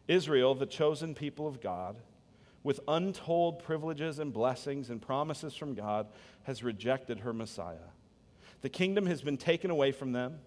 Israel, 0.08 0.56
the 0.56 0.66
chosen 0.66 1.14
people 1.14 1.48
of 1.48 1.62
God, 1.62 1.98
with 2.64 2.80
untold 2.88 3.64
privileges 3.64 4.20
and 4.20 4.34
blessings 4.34 4.90
and 4.90 5.02
promises 5.02 5.56
from 5.56 5.74
God, 5.74 6.08
has 6.44 6.64
rejected 6.64 7.20
her 7.20 7.34
Messiah. 7.34 7.92
The 8.62 8.70
kingdom 8.70 9.06
has 9.08 9.22
been 9.22 9.38
taken 9.38 9.70
away 9.70 9.92
from 9.92 10.14
them. 10.14 10.40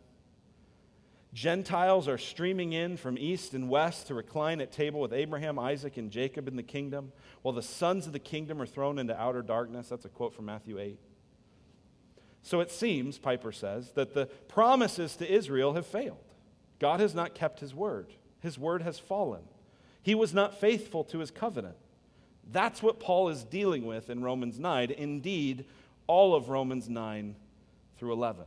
Gentiles 1.36 2.08
are 2.08 2.16
streaming 2.16 2.72
in 2.72 2.96
from 2.96 3.18
east 3.18 3.52
and 3.52 3.68
west 3.68 4.06
to 4.06 4.14
recline 4.14 4.58
at 4.62 4.72
table 4.72 5.00
with 5.00 5.12
Abraham, 5.12 5.58
Isaac, 5.58 5.98
and 5.98 6.10
Jacob 6.10 6.48
in 6.48 6.56
the 6.56 6.62
kingdom, 6.62 7.12
while 7.42 7.52
the 7.52 7.60
sons 7.60 8.06
of 8.06 8.14
the 8.14 8.18
kingdom 8.18 8.60
are 8.62 8.66
thrown 8.66 8.98
into 8.98 9.14
outer 9.20 9.42
darkness. 9.42 9.90
That's 9.90 10.06
a 10.06 10.08
quote 10.08 10.32
from 10.32 10.46
Matthew 10.46 10.78
8. 10.78 10.98
So 12.42 12.60
it 12.60 12.70
seems, 12.70 13.18
Piper 13.18 13.52
says, 13.52 13.92
that 13.92 14.14
the 14.14 14.26
promises 14.48 15.14
to 15.16 15.30
Israel 15.30 15.74
have 15.74 15.84
failed. 15.84 16.24
God 16.78 17.00
has 17.00 17.14
not 17.14 17.34
kept 17.34 17.60
his 17.60 17.74
word, 17.74 18.14
his 18.40 18.58
word 18.58 18.80
has 18.80 18.98
fallen. 18.98 19.42
He 20.02 20.14
was 20.14 20.32
not 20.32 20.58
faithful 20.58 21.04
to 21.04 21.18
his 21.18 21.30
covenant. 21.30 21.76
That's 22.50 22.82
what 22.82 22.98
Paul 22.98 23.28
is 23.28 23.44
dealing 23.44 23.84
with 23.84 24.08
in 24.08 24.22
Romans 24.22 24.58
9. 24.58 24.90
Indeed, 24.90 25.66
all 26.06 26.34
of 26.34 26.48
Romans 26.48 26.88
9 26.88 27.36
through 27.98 28.14
11. 28.14 28.46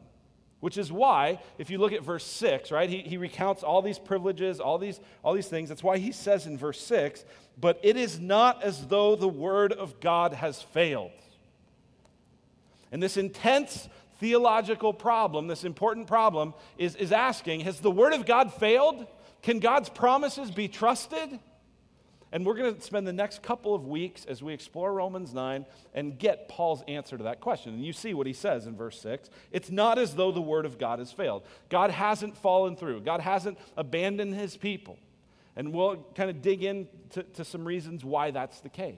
Which 0.60 0.78
is 0.78 0.92
why, 0.92 1.40
if 1.58 1.70
you 1.70 1.78
look 1.78 1.94
at 1.94 2.04
verse 2.04 2.26
6, 2.26 2.72
right, 2.72 2.90
he, 2.90 3.00
he 3.00 3.18
recounts 3.18 3.64
all 3.64 3.82
these 3.82 3.98
privileges, 3.98 4.60
all 4.60 4.78
these, 4.78 5.00
all 5.24 5.34
these 5.34 5.48
things. 5.48 5.70
That's 5.70 5.84
why 5.84 5.98
he 5.98 6.12
says 6.12 6.46
in 6.46 6.58
verse 6.58 6.82
6, 6.82 7.24
but 7.58 7.80
it 7.82 7.96
is 7.96 8.20
not 8.20 8.62
as 8.62 8.88
though 8.88 9.16
the 9.16 9.28
word 9.28 9.72
of 9.72 10.00
God 10.02 10.34
has 10.34 10.62
failed. 10.62 11.12
And 12.92 13.02
this 13.02 13.16
intense 13.16 13.88
theological 14.20 14.94
problem, 14.94 15.48
this 15.48 15.64
important 15.64 16.08
problem, 16.08 16.54
is, 16.78 16.96
is 16.96 17.12
asking 17.12 17.62
Has 17.62 17.80
the 17.80 17.92
word 17.92 18.14
of 18.14 18.26
God 18.26 18.54
failed? 18.54 19.08
Can 19.42 19.60
God's 19.60 19.88
promises 19.88 20.52
be 20.52 20.68
trusted? 20.68 21.40
And 22.32 22.46
we're 22.46 22.56
going 22.56 22.76
to 22.76 22.82
spend 22.82 23.08
the 23.08 23.14
next 23.14 23.42
couple 23.42 23.74
of 23.74 23.88
weeks 23.88 24.26
as 24.26 24.44
we 24.44 24.54
explore 24.54 24.94
Romans 24.94 25.34
9 25.34 25.66
and 25.96 26.20
get 26.20 26.48
Paul's 26.48 26.84
answer 26.88 27.18
to 27.18 27.24
that 27.24 27.40
question. 27.40 27.74
And 27.74 27.84
you 27.84 27.94
see 27.94 28.14
what 28.14 28.28
he 28.28 28.34
says 28.34 28.68
in 28.68 28.76
verse 28.76 29.02
6. 29.02 29.30
It's 29.52 29.72
not 29.72 29.98
as 29.98 30.14
though 30.14 30.32
the 30.32 30.42
word 30.42 30.66
of 30.66 30.78
God 30.78 31.00
has 31.00 31.12
failed. 31.12 31.44
God 31.70 31.90
hasn't 31.90 32.38
fallen 32.38 32.76
through, 32.76 33.02
God 33.02 33.22
hasn't 33.22 33.58
abandoned 33.76 34.36
his 34.36 34.58
people. 34.58 34.98
And 35.56 35.74
we'll 35.74 35.98
kind 36.16 36.30
of 36.30 36.42
dig 36.42 36.64
into 36.64 37.44
some 37.44 37.66
reasons 37.66 38.06
why 38.06 38.32
that's 38.32 38.62
the 38.62 38.70
case. 38.70 38.96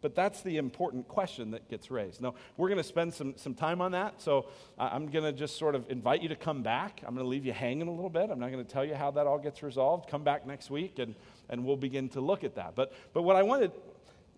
But 0.00 0.14
that's 0.14 0.42
the 0.42 0.58
important 0.58 1.08
question 1.08 1.50
that 1.52 1.68
gets 1.68 1.90
raised. 1.90 2.20
Now, 2.20 2.34
we're 2.56 2.68
going 2.68 2.78
to 2.78 2.84
spend 2.84 3.12
some, 3.12 3.36
some 3.36 3.54
time 3.54 3.80
on 3.80 3.92
that. 3.92 4.22
So 4.22 4.46
I'm 4.78 5.10
going 5.10 5.24
to 5.24 5.32
just 5.32 5.56
sort 5.56 5.74
of 5.74 5.90
invite 5.90 6.22
you 6.22 6.28
to 6.28 6.36
come 6.36 6.62
back. 6.62 7.02
I'm 7.04 7.14
going 7.14 7.24
to 7.24 7.28
leave 7.28 7.44
you 7.44 7.52
hanging 7.52 7.88
a 7.88 7.90
little 7.90 8.10
bit. 8.10 8.30
I'm 8.30 8.38
not 8.38 8.52
going 8.52 8.64
to 8.64 8.70
tell 8.70 8.84
you 8.84 8.94
how 8.94 9.10
that 9.12 9.26
all 9.26 9.38
gets 9.38 9.62
resolved. 9.62 10.08
Come 10.08 10.22
back 10.22 10.46
next 10.46 10.70
week 10.70 11.00
and, 11.00 11.16
and 11.48 11.64
we'll 11.64 11.76
begin 11.76 12.08
to 12.10 12.20
look 12.20 12.44
at 12.44 12.54
that. 12.56 12.74
But, 12.74 12.92
but 13.12 13.22
what 13.22 13.36
I 13.36 13.42
wanted 13.42 13.72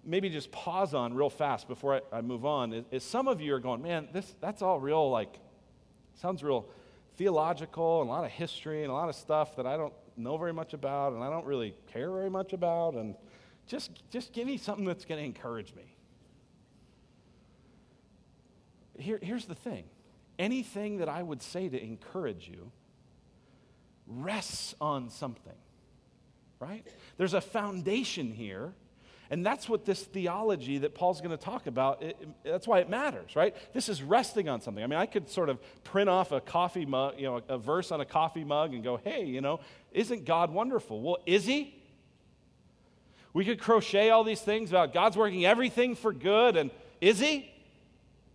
maybe 0.05 0.31
just 0.31 0.51
pause 0.51 0.95
on 0.95 1.15
real 1.15 1.31
fast 1.31 1.69
before 1.69 2.01
I, 2.13 2.19
I 2.19 2.21
move 2.23 2.45
on 2.45 2.73
is, 2.73 2.85
is, 2.91 3.05
some 3.05 3.29
of 3.29 3.41
you 3.41 3.55
are 3.55 3.61
going, 3.61 3.83
man, 3.83 4.09
this, 4.13 4.35
that's 4.41 4.63
all 4.63 4.81
real, 4.81 5.11
like, 5.11 5.39
sounds 6.15 6.43
real 6.43 6.67
theological 7.17 8.01
and 8.01 8.09
a 8.09 8.13
lot 8.13 8.25
of 8.25 8.31
history 8.31 8.83
and 8.83 8.91
a 8.91 8.95
lot 8.95 9.09
of 9.09 9.15
stuff 9.15 9.57
that 9.57 9.67
I 9.67 9.77
don't 9.77 9.93
know 10.17 10.37
very 10.39 10.53
much 10.53 10.73
about 10.73 11.13
and 11.13 11.23
I 11.23 11.29
don't 11.29 11.45
really 11.45 11.75
care 11.93 12.11
very 12.11 12.31
much 12.31 12.53
about. 12.53 12.95
And 12.95 13.15
just, 13.67 13.91
just 14.11 14.33
give 14.33 14.47
me 14.47 14.57
something 14.57 14.85
that's 14.85 15.05
going 15.05 15.21
to 15.21 15.25
encourage 15.25 15.75
me. 15.75 15.95
Here, 18.99 19.19
here's 19.23 19.47
the 19.47 19.55
thing 19.55 19.85
anything 20.39 20.99
that 20.99 21.09
I 21.09 21.23
would 21.23 21.43
say 21.43 21.69
to 21.69 21.83
encourage 21.83 22.49
you 22.49 22.73
rests 24.07 24.75
on 24.81 25.11
something, 25.11 25.53
right? 26.61 26.87
There's 27.17 27.35
a 27.35 27.41
foundation 27.41 28.31
here, 28.31 28.73
And 29.33 29.47
that's 29.47 29.69
what 29.69 29.85
this 29.85 30.03
theology 30.03 30.79
that 30.79 30.93
Paul's 30.93 31.21
going 31.21 31.31
to 31.31 31.43
talk 31.43 31.69
about, 31.69 32.03
it, 32.03 32.17
it, 32.21 32.29
that's 32.43 32.67
why 32.67 32.81
it 32.81 32.91
matters, 32.91 33.37
right? 33.37 33.55
This 33.73 33.89
is 33.89 34.03
resting 34.03 34.49
on 34.49 34.61
something. 34.61 34.83
I 34.83 34.89
mean, 34.89 34.99
I 34.99 35.07
could 35.07 35.31
sort 35.31 35.49
of 35.49 35.61
print 35.85 36.11
off 36.11 36.33
a 36.33 36.41
coffee 36.41 36.85
mug, 36.85 37.15
you 37.17 37.27
know, 37.27 37.41
a 37.49 37.57
verse 37.57 37.93
on 37.93 38.01
a 38.01 38.05
coffee 38.05 38.43
mug 38.43 38.75
and 38.75 38.83
go, 38.83 38.97
hey, 38.97 39.25
you 39.25 39.41
know, 39.41 39.61
isn't 39.93 40.25
God 40.25 40.51
wonderful? 40.51 41.01
Well, 41.01 41.19
is 41.27 41.47
he? 41.47 41.77
We 43.33 43.45
could 43.45 43.61
crochet 43.61 44.11
all 44.11 44.25
these 44.25 44.41
things 44.41 44.71
about 44.71 44.93
God's 44.93 45.17
working 45.17 45.47
everything 45.47 45.95
for 45.95 46.13
good, 46.13 46.57
and 46.57 46.73
is 47.01 47.21
he? 47.21 47.49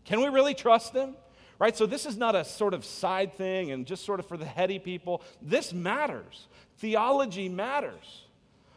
Can 0.06 0.22
we 0.22 0.30
really 0.30 0.54
trust 0.54 0.94
him? 0.94 1.16
Right? 1.58 1.76
So, 1.76 1.86
this 1.86 2.06
is 2.06 2.18
not 2.18 2.36
a 2.36 2.44
sort 2.44 2.74
of 2.74 2.84
side 2.84 3.34
thing 3.34 3.72
and 3.72 3.86
just 3.86 4.06
sort 4.06 4.20
of 4.20 4.28
for 4.28 4.38
the 4.38 4.46
heady 4.46 4.80
people. 4.80 5.22
This 5.42 5.74
matters. 5.74 6.48
Theology 6.78 7.48
matters. 7.50 8.24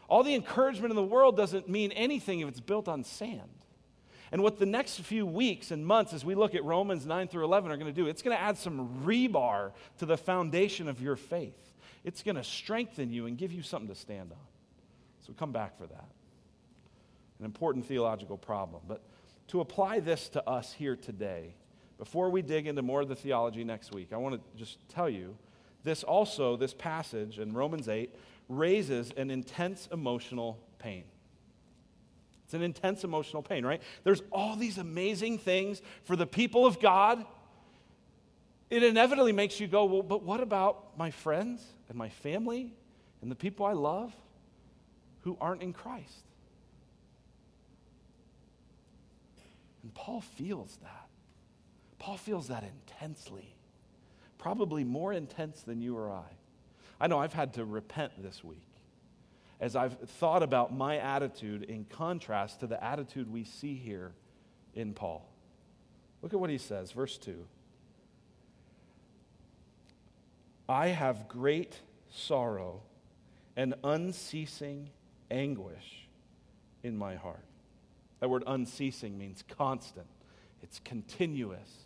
All 0.07 0.23
the 0.23 0.33
encouragement 0.33 0.91
in 0.91 0.95
the 0.95 1.03
world 1.03 1.37
doesn't 1.37 1.69
mean 1.69 1.91
anything 1.91 2.39
if 2.39 2.47
it's 2.47 2.59
built 2.59 2.87
on 2.87 3.03
sand. 3.03 3.41
And 4.31 4.43
what 4.43 4.59
the 4.59 4.65
next 4.65 4.99
few 4.99 5.25
weeks 5.25 5.71
and 5.71 5.85
months, 5.85 6.13
as 6.13 6.23
we 6.23 6.35
look 6.35 6.53
at 6.53 6.63
Romans 6.63 7.05
9 7.05 7.27
through 7.27 7.45
11, 7.45 7.71
are 7.71 7.77
going 7.77 7.93
to 7.93 7.93
do, 7.93 8.07
it's 8.07 8.21
going 8.21 8.35
to 8.35 8.41
add 8.41 8.57
some 8.57 9.03
rebar 9.03 9.71
to 9.97 10.05
the 10.05 10.17
foundation 10.17 10.87
of 10.87 11.01
your 11.01 11.15
faith. 11.15 11.73
It's 12.03 12.23
going 12.23 12.35
to 12.35 12.43
strengthen 12.43 13.11
you 13.11 13.25
and 13.25 13.37
give 13.37 13.51
you 13.51 13.63
something 13.63 13.89
to 13.89 13.99
stand 13.99 14.31
on. 14.31 14.37
So 15.25 15.33
come 15.33 15.51
back 15.51 15.77
for 15.77 15.87
that. 15.87 16.07
An 17.39 17.45
important 17.45 17.85
theological 17.85 18.37
problem. 18.37 18.81
But 18.87 19.01
to 19.49 19.61
apply 19.61 19.99
this 19.99 20.29
to 20.29 20.47
us 20.47 20.73
here 20.73 20.95
today, 20.95 21.55
before 21.99 22.29
we 22.29 22.41
dig 22.41 22.65
into 22.65 22.81
more 22.81 23.01
of 23.01 23.09
the 23.09 23.15
theology 23.15 23.63
next 23.63 23.93
week, 23.93 24.13
I 24.13 24.17
want 24.17 24.35
to 24.35 24.57
just 24.57 24.79
tell 24.87 25.09
you 25.09 25.35
this 25.83 26.01
also, 26.01 26.55
this 26.55 26.73
passage 26.73 27.39
in 27.39 27.53
Romans 27.53 27.89
8, 27.89 28.15
raises 28.47 29.11
an 29.17 29.29
intense 29.29 29.87
emotional 29.91 30.57
pain. 30.79 31.03
It's 32.45 32.53
an 32.53 32.63
intense 32.63 33.03
emotional 33.03 33.43
pain, 33.43 33.65
right? 33.65 33.81
There's 34.03 34.23
all 34.31 34.55
these 34.55 34.77
amazing 34.77 35.39
things 35.39 35.81
for 36.03 36.15
the 36.15 36.25
people 36.25 36.65
of 36.65 36.79
God. 36.79 37.23
It 38.69 38.81
inevitably 38.81 39.33
makes 39.33 39.59
you 39.59 39.67
go, 39.67 39.85
well, 39.85 40.01
but 40.01 40.23
what 40.23 40.39
about 40.39 40.97
my 40.97 41.11
friends 41.11 41.61
and 41.89 41.97
my 41.97 42.09
family 42.09 42.73
and 43.21 43.29
the 43.29 43.35
people 43.35 43.65
I 43.65 43.73
love 43.73 44.15
who 45.23 45.37
aren't 45.39 45.61
in 45.61 45.73
Christ? 45.73 46.23
And 49.83 49.93
Paul 49.93 50.21
feels 50.21 50.77
that. 50.81 51.08
Paul 51.99 52.17
feels 52.17 52.47
that 52.47 52.63
intensely, 52.63 53.53
probably 54.37 54.83
more 54.83 55.13
intense 55.13 55.61
than 55.61 55.81
you 55.81 55.97
or 55.97 56.09
I. 56.09 56.23
I 56.99 57.07
know 57.07 57.19
I've 57.19 57.33
had 57.33 57.53
to 57.55 57.65
repent 57.65 58.21
this 58.21 58.43
week 58.43 58.63
as 59.59 59.75
I've 59.75 59.99
thought 59.99 60.41
about 60.41 60.73
my 60.73 60.97
attitude 60.97 61.63
in 61.63 61.85
contrast 61.85 62.61
to 62.61 62.67
the 62.67 62.81
attitude 62.81 63.31
we 63.31 63.43
see 63.43 63.75
here 63.75 64.13
in 64.73 64.93
Paul. 64.93 65.29
Look 66.21 66.33
at 66.33 66.39
what 66.39 66.49
he 66.49 66.57
says, 66.57 66.91
verse 66.91 67.17
2. 67.17 67.45
I 70.67 70.87
have 70.87 71.27
great 71.27 71.81
sorrow 72.09 72.81
and 73.55 73.75
unceasing 73.83 74.89
anguish 75.29 76.07
in 76.83 76.97
my 76.97 77.15
heart. 77.15 77.43
That 78.19 78.29
word 78.29 78.43
unceasing 78.47 79.17
means 79.17 79.43
constant, 79.57 80.07
it's 80.61 80.79
continuous, 80.79 81.85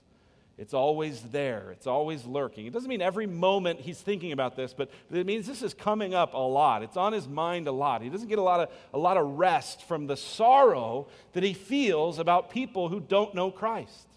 it's 0.58 0.74
always 0.74 1.22
there. 1.32 1.72
It's 1.72 1.88
always 1.88 2.26
lurking. 2.26 2.68
It 2.68 2.74
doesn't 2.74 2.90
mean 2.90 3.02
every 3.02 3.26
moment 3.26 3.80
he's 3.80 4.00
thinking 4.00 4.32
about 4.32 4.56
this, 4.56 4.74
but 4.74 4.92
it 5.12 5.26
means 5.26 5.48
this 5.48 5.64
is 5.64 5.74
coming 5.74 6.14
up 6.14 6.36
a 6.36 6.38
lot. 6.38 6.84
It's 6.84 6.98
on 6.98 7.12
his 7.12 7.28
mind 7.28 7.68
a 7.68 7.72
lot. 7.72 8.04
He 8.04 8.10
doesn't 8.10 8.28
get 8.28 8.38
a 8.38 8.44
lot 8.44 8.60
of, 8.60 8.70
a 8.94 8.98
lot 9.00 9.18
of 9.18 9.40
rest 9.40 9.84
from 9.88 10.06
the 10.06 10.16
sorrow 10.16 11.08
that 11.34 11.42
he 11.42 11.54
feels 11.54 12.20
about 12.20 12.52
people 12.52 12.90
who 12.90 13.00
don't 13.00 13.34
know 13.34 13.50
Christ. 13.50 14.08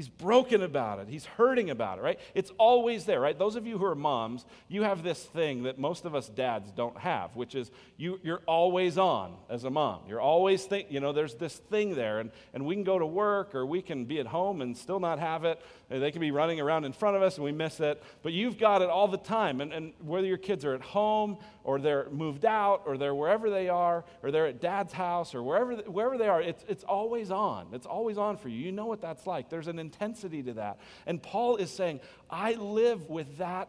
He's 0.00 0.08
broken 0.08 0.62
about 0.62 0.98
it. 1.00 1.08
He's 1.10 1.26
hurting 1.26 1.68
about 1.68 1.98
it, 1.98 2.00
right? 2.00 2.18
It's 2.34 2.50
always 2.56 3.04
there, 3.04 3.20
right? 3.20 3.38
Those 3.38 3.54
of 3.54 3.66
you 3.66 3.76
who 3.76 3.84
are 3.84 3.94
moms, 3.94 4.46
you 4.66 4.82
have 4.82 5.02
this 5.02 5.22
thing 5.22 5.64
that 5.64 5.78
most 5.78 6.06
of 6.06 6.14
us 6.14 6.26
dads 6.26 6.70
don't 6.70 6.96
have, 6.96 7.36
which 7.36 7.54
is 7.54 7.70
you, 7.98 8.18
you're 8.22 8.40
always 8.46 8.96
on 8.96 9.34
as 9.50 9.64
a 9.64 9.70
mom. 9.70 10.00
You're 10.08 10.22
always 10.22 10.64
think, 10.64 10.86
you 10.90 11.00
know, 11.00 11.12
there's 11.12 11.34
this 11.34 11.54
thing 11.54 11.96
there, 11.96 12.20
and, 12.20 12.30
and 12.54 12.64
we 12.64 12.76
can 12.76 12.82
go 12.82 12.98
to 12.98 13.04
work 13.04 13.54
or 13.54 13.66
we 13.66 13.82
can 13.82 14.06
be 14.06 14.18
at 14.20 14.26
home 14.26 14.62
and 14.62 14.74
still 14.74 15.00
not 15.00 15.18
have 15.18 15.44
it. 15.44 15.60
They 15.98 16.12
can 16.12 16.20
be 16.20 16.30
running 16.30 16.60
around 16.60 16.84
in 16.84 16.92
front 16.92 17.16
of 17.16 17.22
us 17.22 17.34
and 17.34 17.44
we 17.44 17.50
miss 17.50 17.80
it, 17.80 18.00
but 18.22 18.32
you've 18.32 18.58
got 18.58 18.80
it 18.80 18.88
all 18.88 19.08
the 19.08 19.18
time. 19.18 19.60
And, 19.60 19.72
and 19.72 19.92
whether 20.00 20.26
your 20.26 20.38
kids 20.38 20.64
are 20.64 20.72
at 20.72 20.82
home 20.82 21.38
or 21.64 21.80
they're 21.80 22.08
moved 22.10 22.44
out 22.44 22.84
or 22.86 22.96
they're 22.96 23.14
wherever 23.14 23.50
they 23.50 23.68
are 23.68 24.04
or 24.22 24.30
they're 24.30 24.46
at 24.46 24.60
dad's 24.60 24.92
house 24.92 25.34
or 25.34 25.42
wherever, 25.42 25.74
wherever 25.74 26.16
they 26.16 26.28
are, 26.28 26.40
it's, 26.40 26.64
it's 26.68 26.84
always 26.84 27.32
on. 27.32 27.66
It's 27.72 27.86
always 27.86 28.18
on 28.18 28.36
for 28.36 28.48
you. 28.48 28.56
You 28.56 28.70
know 28.70 28.86
what 28.86 29.00
that's 29.00 29.26
like. 29.26 29.50
There's 29.50 29.66
an 29.66 29.80
intensity 29.80 30.44
to 30.44 30.52
that. 30.54 30.78
And 31.06 31.20
Paul 31.20 31.56
is 31.56 31.72
saying, 31.72 32.00
I 32.30 32.52
live 32.52 33.10
with 33.10 33.38
that, 33.38 33.68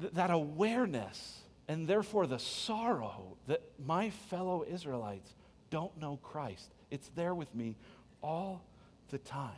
that 0.00 0.32
awareness 0.32 1.38
and 1.68 1.86
therefore 1.86 2.26
the 2.26 2.40
sorrow 2.40 3.36
that 3.46 3.62
my 3.78 4.10
fellow 4.10 4.64
Israelites 4.68 5.34
don't 5.70 5.96
know 5.98 6.18
Christ. 6.20 6.74
It's 6.90 7.08
there 7.14 7.34
with 7.34 7.54
me 7.54 7.76
all 8.22 8.64
the 9.10 9.18
time. 9.18 9.52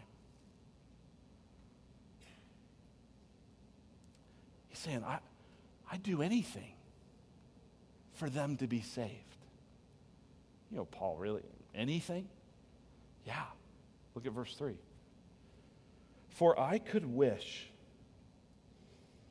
Saying, 4.84 5.02
I, 5.04 5.18
I'd 5.90 6.02
do 6.02 6.22
anything 6.22 6.74
for 8.14 8.30
them 8.30 8.56
to 8.58 8.66
be 8.66 8.80
saved. 8.80 9.12
You 10.70 10.78
know, 10.78 10.84
Paul, 10.84 11.16
really? 11.16 11.42
Anything? 11.74 12.28
Yeah. 13.24 13.42
Look 14.14 14.26
at 14.26 14.32
verse 14.32 14.54
3. 14.56 14.74
For 16.28 16.58
I 16.58 16.78
could 16.78 17.06
wish. 17.06 17.68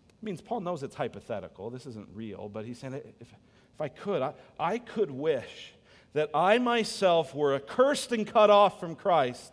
It 0.09 0.25
means 0.25 0.41
Paul 0.41 0.61
knows 0.61 0.83
it's 0.83 0.95
hypothetical. 0.95 1.69
This 1.69 1.85
isn't 1.85 2.07
real, 2.13 2.49
but 2.49 2.65
he's 2.65 2.79
saying, 2.79 2.93
if, 2.93 3.03
if 3.21 3.81
I 3.81 3.89
could, 3.89 4.21
I, 4.21 4.33
I 4.59 4.77
could 4.77 5.11
wish 5.11 5.73
that 6.13 6.29
I 6.33 6.59
myself 6.59 7.33
were 7.33 7.55
accursed 7.55 8.11
and 8.11 8.25
cut 8.25 8.49
off 8.49 8.79
from 8.79 8.95
Christ 8.95 9.51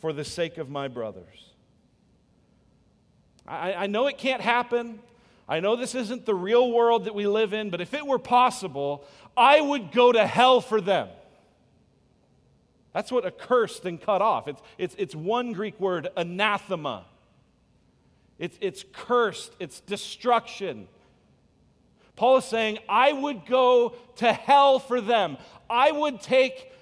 for 0.00 0.12
the 0.12 0.24
sake 0.24 0.58
of 0.58 0.70
my 0.70 0.88
brothers. 0.88 1.52
I, 3.46 3.74
I 3.74 3.86
know 3.86 4.06
it 4.06 4.18
can't 4.18 4.40
happen. 4.42 5.00
I 5.48 5.60
know 5.60 5.76
this 5.76 5.94
isn't 5.94 6.26
the 6.26 6.34
real 6.34 6.70
world 6.70 7.06
that 7.06 7.14
we 7.14 7.26
live 7.26 7.54
in, 7.54 7.70
but 7.70 7.80
if 7.80 7.94
it 7.94 8.06
were 8.06 8.18
possible, 8.18 9.04
I 9.36 9.60
would 9.60 9.92
go 9.92 10.12
to 10.12 10.26
hell 10.26 10.60
for 10.60 10.80
them. 10.80 11.08
That's 12.92 13.10
what 13.10 13.24
accursed 13.24 13.84
and 13.86 14.00
cut 14.00 14.20
off. 14.20 14.46
It's, 14.46 14.60
it's, 14.76 14.94
it's 14.98 15.14
one 15.14 15.52
Greek 15.52 15.78
word, 15.80 16.08
anathema. 16.16 17.06
It's, 18.38 18.58
it's 18.60 18.84
cursed, 18.92 19.52
it's 19.58 19.80
destruction. 19.80 20.86
Paul 22.14 22.38
is 22.38 22.44
saying, 22.44 22.78
I 22.88 23.12
would 23.12 23.46
go 23.46 23.94
to 24.16 24.32
hell 24.32 24.78
for 24.78 25.00
them. 25.00 25.38
I 25.70 25.92
would 25.92 26.20
take 26.20 26.72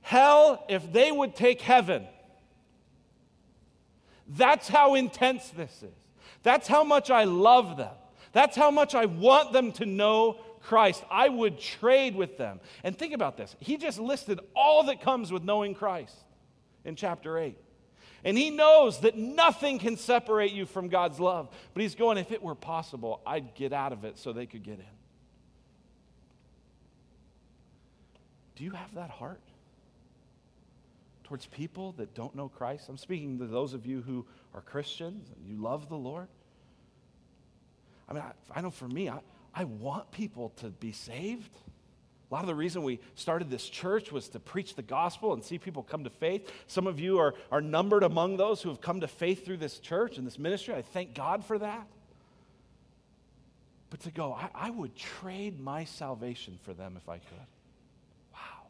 hell 0.00 0.64
if 0.68 0.92
they 0.92 1.12
would 1.12 1.36
take 1.36 1.60
heaven. 1.60 2.06
That's 4.26 4.68
how 4.68 4.94
intense 4.94 5.50
this 5.50 5.82
is. 5.82 5.94
That's 6.42 6.66
how 6.66 6.84
much 6.84 7.10
I 7.10 7.24
love 7.24 7.76
them. 7.76 7.94
That's 8.32 8.56
how 8.56 8.70
much 8.70 8.94
I 8.94 9.06
want 9.06 9.52
them 9.52 9.72
to 9.72 9.86
know 9.86 10.38
Christ. 10.62 11.02
I 11.10 11.28
would 11.28 11.58
trade 11.58 12.14
with 12.14 12.36
them. 12.36 12.60
And 12.84 12.96
think 12.96 13.14
about 13.14 13.36
this. 13.36 13.56
He 13.60 13.76
just 13.76 13.98
listed 13.98 14.40
all 14.54 14.84
that 14.84 15.00
comes 15.00 15.32
with 15.32 15.44
knowing 15.44 15.74
Christ 15.74 16.16
in 16.84 16.96
chapter 16.96 17.38
8. 17.38 17.56
And 18.24 18.36
he 18.36 18.50
knows 18.50 19.00
that 19.00 19.16
nothing 19.16 19.78
can 19.78 19.96
separate 19.96 20.52
you 20.52 20.66
from 20.66 20.88
God's 20.88 21.20
love. 21.20 21.48
But 21.72 21.82
he's 21.82 21.94
going, 21.94 22.18
if 22.18 22.32
it 22.32 22.42
were 22.42 22.54
possible, 22.54 23.20
I'd 23.26 23.54
get 23.54 23.72
out 23.72 23.92
of 23.92 24.04
it 24.04 24.18
so 24.18 24.32
they 24.32 24.46
could 24.46 24.62
get 24.62 24.78
in. 24.80 24.84
Do 28.56 28.64
you 28.64 28.72
have 28.72 28.94
that 28.96 29.10
heart 29.10 29.40
towards 31.22 31.46
people 31.46 31.92
that 31.92 32.12
don't 32.14 32.34
know 32.34 32.48
Christ? 32.48 32.88
I'm 32.88 32.96
speaking 32.96 33.38
to 33.38 33.46
those 33.46 33.72
of 33.72 33.86
you 33.86 34.02
who 34.02 34.26
are 34.52 34.60
Christians 34.60 35.30
and 35.30 35.46
you 35.46 35.62
love 35.62 35.88
the 35.88 35.96
Lord. 35.96 36.26
I 38.08 38.12
mean, 38.12 38.22
I, 38.22 38.58
I 38.58 38.60
know 38.60 38.70
for 38.70 38.88
me, 38.88 39.08
I, 39.08 39.20
I 39.54 39.64
want 39.64 40.10
people 40.10 40.50
to 40.56 40.68
be 40.68 40.92
saved. 40.92 41.54
A 42.30 42.34
lot 42.34 42.42
of 42.42 42.46
the 42.46 42.54
reason 42.54 42.82
we 42.82 43.00
started 43.14 43.50
this 43.50 43.68
church 43.68 44.12
was 44.12 44.28
to 44.30 44.40
preach 44.40 44.74
the 44.74 44.82
gospel 44.82 45.32
and 45.32 45.42
see 45.42 45.58
people 45.58 45.82
come 45.82 46.04
to 46.04 46.10
faith. 46.10 46.50
Some 46.66 46.86
of 46.86 47.00
you 47.00 47.18
are, 47.18 47.34
are 47.50 47.62
numbered 47.62 48.02
among 48.02 48.36
those 48.36 48.60
who 48.60 48.68
have 48.68 48.80
come 48.80 49.00
to 49.00 49.08
faith 49.08 49.44
through 49.44 49.56
this 49.56 49.78
church 49.78 50.18
and 50.18 50.26
this 50.26 50.38
ministry. 50.38 50.74
I 50.74 50.82
thank 50.82 51.14
God 51.14 51.44
for 51.44 51.58
that. 51.58 51.86
But 53.90 54.00
to 54.00 54.10
go, 54.10 54.34
I, 54.34 54.50
I 54.54 54.70
would 54.70 54.94
trade 54.94 55.58
my 55.58 55.84
salvation 55.84 56.58
for 56.62 56.74
them 56.74 56.94
if 56.98 57.08
I 57.08 57.16
could. 57.16 57.46
Wow. 58.34 58.66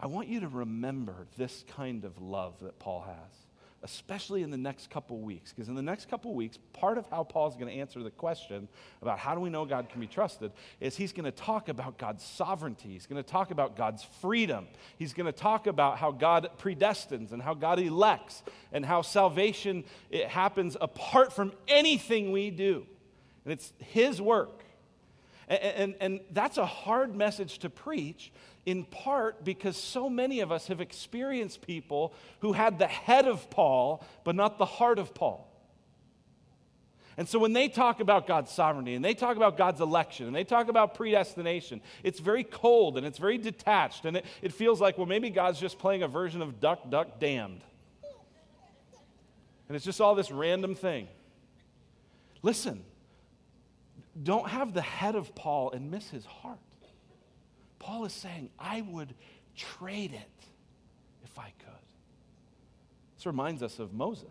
I 0.00 0.06
want 0.06 0.28
you 0.28 0.40
to 0.40 0.48
remember 0.48 1.26
this 1.36 1.64
kind 1.76 2.06
of 2.06 2.20
love 2.22 2.54
that 2.60 2.78
Paul 2.78 3.02
has 3.06 3.49
especially 3.82 4.42
in 4.42 4.50
the 4.50 4.58
next 4.58 4.90
couple 4.90 5.18
weeks. 5.18 5.52
Because 5.52 5.68
in 5.68 5.74
the 5.74 5.82
next 5.82 6.10
couple 6.10 6.34
weeks, 6.34 6.58
part 6.72 6.98
of 6.98 7.06
how 7.08 7.22
Paul's 7.22 7.56
going 7.56 7.68
to 7.68 7.78
answer 7.78 8.02
the 8.02 8.10
question 8.10 8.68
about 9.00 9.18
how 9.18 9.34
do 9.34 9.40
we 9.40 9.48
know 9.48 9.64
God 9.64 9.88
can 9.88 10.00
be 10.00 10.06
trusted 10.06 10.52
is 10.80 10.96
he's 10.96 11.12
going 11.12 11.24
to 11.24 11.30
talk 11.30 11.68
about 11.68 11.96
God's 11.96 12.22
sovereignty. 12.22 12.90
He's 12.90 13.06
going 13.06 13.22
to 13.22 13.28
talk 13.28 13.50
about 13.50 13.76
God's 13.76 14.04
freedom. 14.20 14.66
He's 14.98 15.14
going 15.14 15.26
to 15.26 15.32
talk 15.32 15.66
about 15.66 15.98
how 15.98 16.10
God 16.10 16.50
predestines 16.58 17.32
and 17.32 17.40
how 17.40 17.54
God 17.54 17.78
elects 17.78 18.42
and 18.70 18.84
how 18.84 19.00
salvation 19.02 19.84
it 20.10 20.28
happens 20.28 20.76
apart 20.80 21.32
from 21.32 21.52
anything 21.66 22.32
we 22.32 22.50
do. 22.50 22.86
And 23.44 23.52
it's 23.52 23.72
his 23.78 24.20
work. 24.20 24.64
And, 25.48 25.62
and, 25.62 25.94
and 26.00 26.20
that's 26.30 26.58
a 26.58 26.66
hard 26.66 27.16
message 27.16 27.58
to 27.60 27.70
preach 27.70 28.32
in 28.66 28.84
part 28.84 29.44
because 29.44 29.76
so 29.76 30.10
many 30.10 30.40
of 30.40 30.52
us 30.52 30.66
have 30.66 30.80
experienced 30.80 31.62
people 31.62 32.14
who 32.40 32.52
had 32.52 32.78
the 32.78 32.86
head 32.86 33.26
of 33.26 33.50
Paul, 33.50 34.04
but 34.24 34.34
not 34.34 34.58
the 34.58 34.66
heart 34.66 34.98
of 34.98 35.14
Paul. 35.14 35.46
And 37.16 37.28
so 37.28 37.38
when 37.38 37.52
they 37.52 37.68
talk 37.68 38.00
about 38.00 38.26
God's 38.26 38.50
sovereignty 38.50 38.94
and 38.94 39.04
they 39.04 39.14
talk 39.14 39.36
about 39.36 39.58
God's 39.58 39.80
election 39.80 40.26
and 40.26 40.34
they 40.34 40.44
talk 40.44 40.68
about 40.68 40.94
predestination, 40.94 41.82
it's 42.02 42.18
very 42.18 42.44
cold 42.44 42.96
and 42.96 43.06
it's 43.06 43.18
very 43.18 43.36
detached. 43.36 44.06
And 44.06 44.18
it, 44.18 44.24
it 44.40 44.52
feels 44.52 44.80
like, 44.80 44.96
well, 44.96 45.06
maybe 45.06 45.28
God's 45.28 45.60
just 45.60 45.78
playing 45.78 46.02
a 46.02 46.08
version 46.08 46.40
of 46.40 46.60
Duck, 46.60 46.88
Duck, 46.88 47.20
Damned. 47.20 47.60
And 49.68 49.76
it's 49.76 49.84
just 49.84 50.00
all 50.00 50.14
this 50.14 50.30
random 50.30 50.74
thing. 50.74 51.08
Listen, 52.42 52.84
don't 54.22 54.48
have 54.48 54.72
the 54.72 54.82
head 54.82 55.14
of 55.14 55.34
Paul 55.34 55.72
and 55.72 55.90
miss 55.90 56.08
his 56.08 56.24
heart. 56.24 56.58
Paul 57.80 58.04
is 58.04 58.12
saying, 58.12 58.50
I 58.58 58.82
would 58.82 59.14
trade 59.56 60.12
it 60.12 60.46
if 61.24 61.36
I 61.38 61.52
could. 61.58 61.74
This 63.16 63.26
reminds 63.26 63.62
us 63.62 63.80
of 63.80 63.92
Moses. 63.92 64.28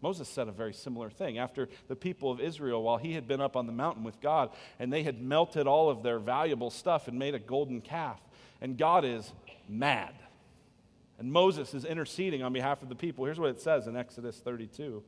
Moses 0.00 0.28
said 0.28 0.48
a 0.48 0.52
very 0.52 0.72
similar 0.72 1.10
thing. 1.10 1.38
After 1.38 1.68
the 1.88 1.96
people 1.96 2.30
of 2.30 2.40
Israel, 2.40 2.82
while 2.82 2.96
he 2.96 3.12
had 3.12 3.28
been 3.28 3.40
up 3.40 3.56
on 3.56 3.66
the 3.66 3.72
mountain 3.72 4.04
with 4.04 4.20
God, 4.20 4.50
and 4.78 4.92
they 4.92 5.02
had 5.02 5.20
melted 5.20 5.66
all 5.66 5.90
of 5.90 6.02
their 6.02 6.18
valuable 6.18 6.70
stuff 6.70 7.08
and 7.08 7.18
made 7.18 7.34
a 7.34 7.38
golden 7.38 7.80
calf, 7.80 8.20
and 8.60 8.78
God 8.78 9.04
is 9.04 9.32
mad. 9.68 10.14
And 11.18 11.32
Moses 11.32 11.74
is 11.74 11.84
interceding 11.84 12.42
on 12.42 12.52
behalf 12.52 12.82
of 12.82 12.88
the 12.88 12.94
people. 12.94 13.24
Here's 13.24 13.40
what 13.40 13.50
it 13.50 13.60
says 13.60 13.86
in 13.86 13.96
Exodus 13.96 14.38
32 14.38 15.02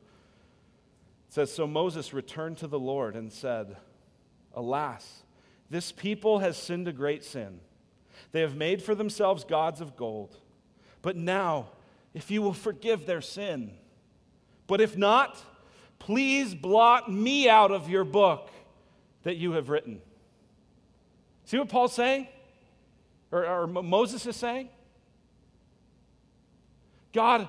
it 1.27 1.33
says, 1.33 1.53
So 1.53 1.67
Moses 1.67 2.13
returned 2.13 2.57
to 2.57 2.67
the 2.67 2.79
Lord 2.79 3.15
and 3.15 3.31
said, 3.31 3.77
Alas, 4.53 5.23
this 5.69 5.91
people 5.91 6.39
has 6.39 6.57
sinned 6.57 6.87
a 6.87 6.93
great 6.93 7.23
sin. 7.23 7.59
They 8.31 8.41
have 8.41 8.55
made 8.55 8.81
for 8.81 8.95
themselves 8.95 9.43
gods 9.43 9.81
of 9.81 9.95
gold. 9.95 10.37
But 11.01 11.15
now, 11.15 11.67
if 12.13 12.31
you 12.31 12.41
will 12.41 12.53
forgive 12.53 13.05
their 13.05 13.21
sin, 13.21 13.71
but 14.65 14.81
if 14.81 14.97
not, 14.97 15.37
please 15.99 16.53
blot 16.53 17.11
me 17.11 17.47
out 17.47 17.71
of 17.71 17.89
your 17.89 18.03
book 18.03 18.49
that 19.23 19.37
you 19.37 19.53
have 19.53 19.69
written. 19.69 20.01
See 21.45 21.57
what 21.57 21.69
Paul's 21.69 21.93
saying? 21.93 22.27
Or, 23.31 23.45
or 23.45 23.67
Moses 23.67 24.25
is 24.25 24.35
saying? 24.35 24.69
God, 27.13 27.47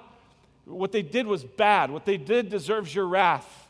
what 0.65 0.93
they 0.93 1.03
did 1.03 1.27
was 1.27 1.45
bad. 1.45 1.91
What 1.91 2.05
they 2.05 2.17
did 2.17 2.49
deserves 2.49 2.95
your 2.95 3.07
wrath. 3.07 3.69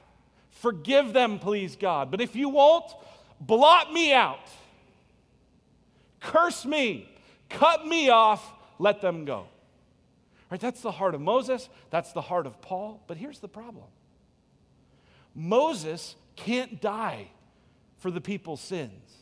Forgive 0.51 1.13
them, 1.13 1.39
please, 1.39 1.77
God. 1.77 2.11
But 2.11 2.21
if 2.21 2.35
you 2.35 2.49
won't, 2.49 2.93
blot 3.41 3.93
me 3.93 4.13
out. 4.13 4.49
Curse 6.21 6.65
me, 6.65 7.09
cut 7.49 7.87
me 7.87 8.09
off, 8.09 8.55
let 8.79 9.01
them 9.01 9.25
go. 9.25 9.47
Right? 10.51 10.61
That's 10.61 10.81
the 10.81 10.93
heart 10.93 11.15
of 11.15 11.21
Moses, 11.21 11.69
that's 11.91 12.13
the 12.13 12.23
heart 12.23 12.47
of 12.47 12.61
Paul. 12.61 13.03
But 13.07 13.17
here's 13.17 13.39
the 13.39 13.49
problem 13.49 13.87
Moses 15.35 16.17
can't 16.37 16.81
die 16.81 17.29
for 17.99 18.11
the 18.11 18.21
people's 18.21 18.61
sins 18.61 19.13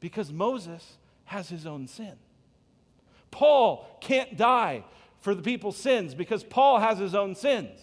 because 0.00 0.32
Moses 0.32 0.98
has 1.26 1.48
his 1.48 1.66
own 1.66 1.86
sin. 1.86 2.14
Paul 3.30 3.86
can't 4.00 4.36
die 4.36 4.84
for 5.20 5.34
the 5.34 5.42
people's 5.42 5.76
sins 5.76 6.14
because 6.14 6.44
Paul 6.44 6.78
has 6.78 6.98
his 6.98 7.14
own 7.14 7.34
sins. 7.34 7.80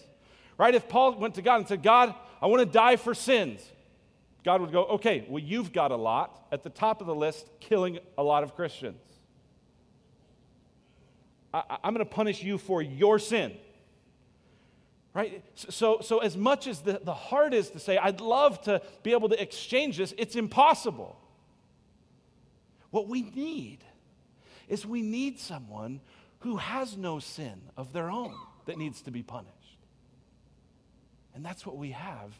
Right? 0.56 0.74
If 0.74 0.88
Paul 0.88 1.18
went 1.18 1.34
to 1.34 1.42
God 1.42 1.56
and 1.56 1.68
said, 1.68 1.82
God, 1.82 2.14
I 2.40 2.46
want 2.46 2.60
to 2.60 2.66
die 2.66 2.96
for 2.96 3.14
sins, 3.14 3.60
God 4.44 4.60
would 4.60 4.72
go, 4.72 4.84
okay, 4.84 5.24
well, 5.28 5.42
you've 5.42 5.72
got 5.72 5.92
a 5.92 5.96
lot. 5.96 6.46
At 6.50 6.64
the 6.64 6.70
top 6.70 7.00
of 7.00 7.06
the 7.06 7.14
list, 7.14 7.48
killing 7.60 7.98
a 8.18 8.22
lot 8.22 8.42
of 8.42 8.54
Christians. 8.54 9.00
I, 11.54 11.78
am 11.84 11.94
going 11.94 12.04
to 12.04 12.10
punish 12.10 12.42
you 12.42 12.58
for 12.58 12.82
your 12.82 13.18
sin. 13.18 13.52
Right? 15.14 15.44
So, 15.54 15.98
so 16.00 16.18
as 16.18 16.36
much 16.36 16.66
as 16.66 16.80
the, 16.80 17.00
the 17.04 17.14
heart 17.14 17.52
is 17.52 17.70
to 17.70 17.78
say, 17.78 17.98
I'd 17.98 18.20
love 18.20 18.62
to 18.62 18.80
be 19.02 19.12
able 19.12 19.28
to 19.28 19.40
exchange 19.40 19.98
this, 19.98 20.14
it's 20.16 20.36
impossible. 20.36 21.18
What 22.90 23.08
we 23.08 23.22
need 23.22 23.78
is 24.68 24.86
we 24.86 25.02
need 25.02 25.38
someone 25.38 26.00
who 26.40 26.56
has 26.56 26.96
no 26.96 27.18
sin 27.18 27.60
of 27.76 27.92
their 27.92 28.10
own 28.10 28.34
that 28.64 28.78
needs 28.78 29.02
to 29.02 29.10
be 29.10 29.22
punished. 29.22 29.52
And 31.34 31.44
that's 31.44 31.64
what 31.66 31.76
we 31.76 31.90
have 31.92 32.32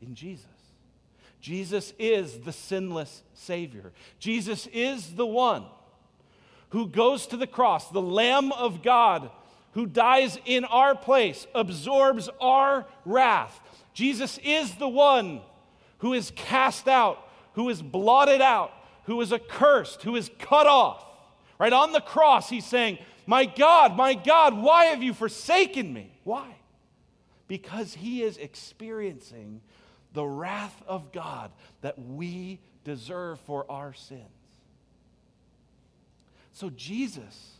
in 0.00 0.14
Jesus. 0.14 0.46
Jesus 1.42 1.92
is 1.98 2.38
the 2.38 2.52
sinless 2.52 3.22
Savior. 3.34 3.92
Jesus 4.18 4.66
is 4.72 5.16
the 5.16 5.26
one 5.26 5.64
who 6.70 6.86
goes 6.86 7.26
to 7.26 7.36
the 7.36 7.46
cross, 7.46 7.90
the 7.90 8.00
Lamb 8.00 8.52
of 8.52 8.82
God 8.82 9.30
who 9.72 9.86
dies 9.86 10.38
in 10.44 10.64
our 10.64 10.94
place, 10.94 11.46
absorbs 11.54 12.28
our 12.40 12.86
wrath. 13.04 13.60
Jesus 13.92 14.38
is 14.44 14.74
the 14.76 14.88
one 14.88 15.40
who 15.98 16.12
is 16.12 16.30
cast 16.34 16.88
out, 16.88 17.28
who 17.54 17.68
is 17.68 17.82
blotted 17.82 18.40
out, 18.40 18.72
who 19.04 19.20
is 19.20 19.32
accursed, 19.32 20.02
who 20.02 20.16
is 20.16 20.30
cut 20.38 20.66
off. 20.66 21.04
Right 21.58 21.72
on 21.72 21.92
the 21.92 22.00
cross, 22.00 22.48
he's 22.48 22.66
saying, 22.66 22.98
My 23.26 23.44
God, 23.44 23.96
my 23.96 24.14
God, 24.14 24.56
why 24.56 24.86
have 24.86 25.02
you 25.02 25.14
forsaken 25.14 25.92
me? 25.92 26.12
Why? 26.24 26.56
Because 27.48 27.94
he 27.94 28.22
is 28.22 28.36
experiencing 28.36 29.60
the 30.12 30.24
wrath 30.24 30.82
of 30.86 31.12
God 31.12 31.50
that 31.80 31.98
we 31.98 32.60
deserve 32.84 33.40
for 33.40 33.70
our 33.70 33.94
sins. 33.94 34.22
So 36.52 36.70
Jesus 36.70 37.56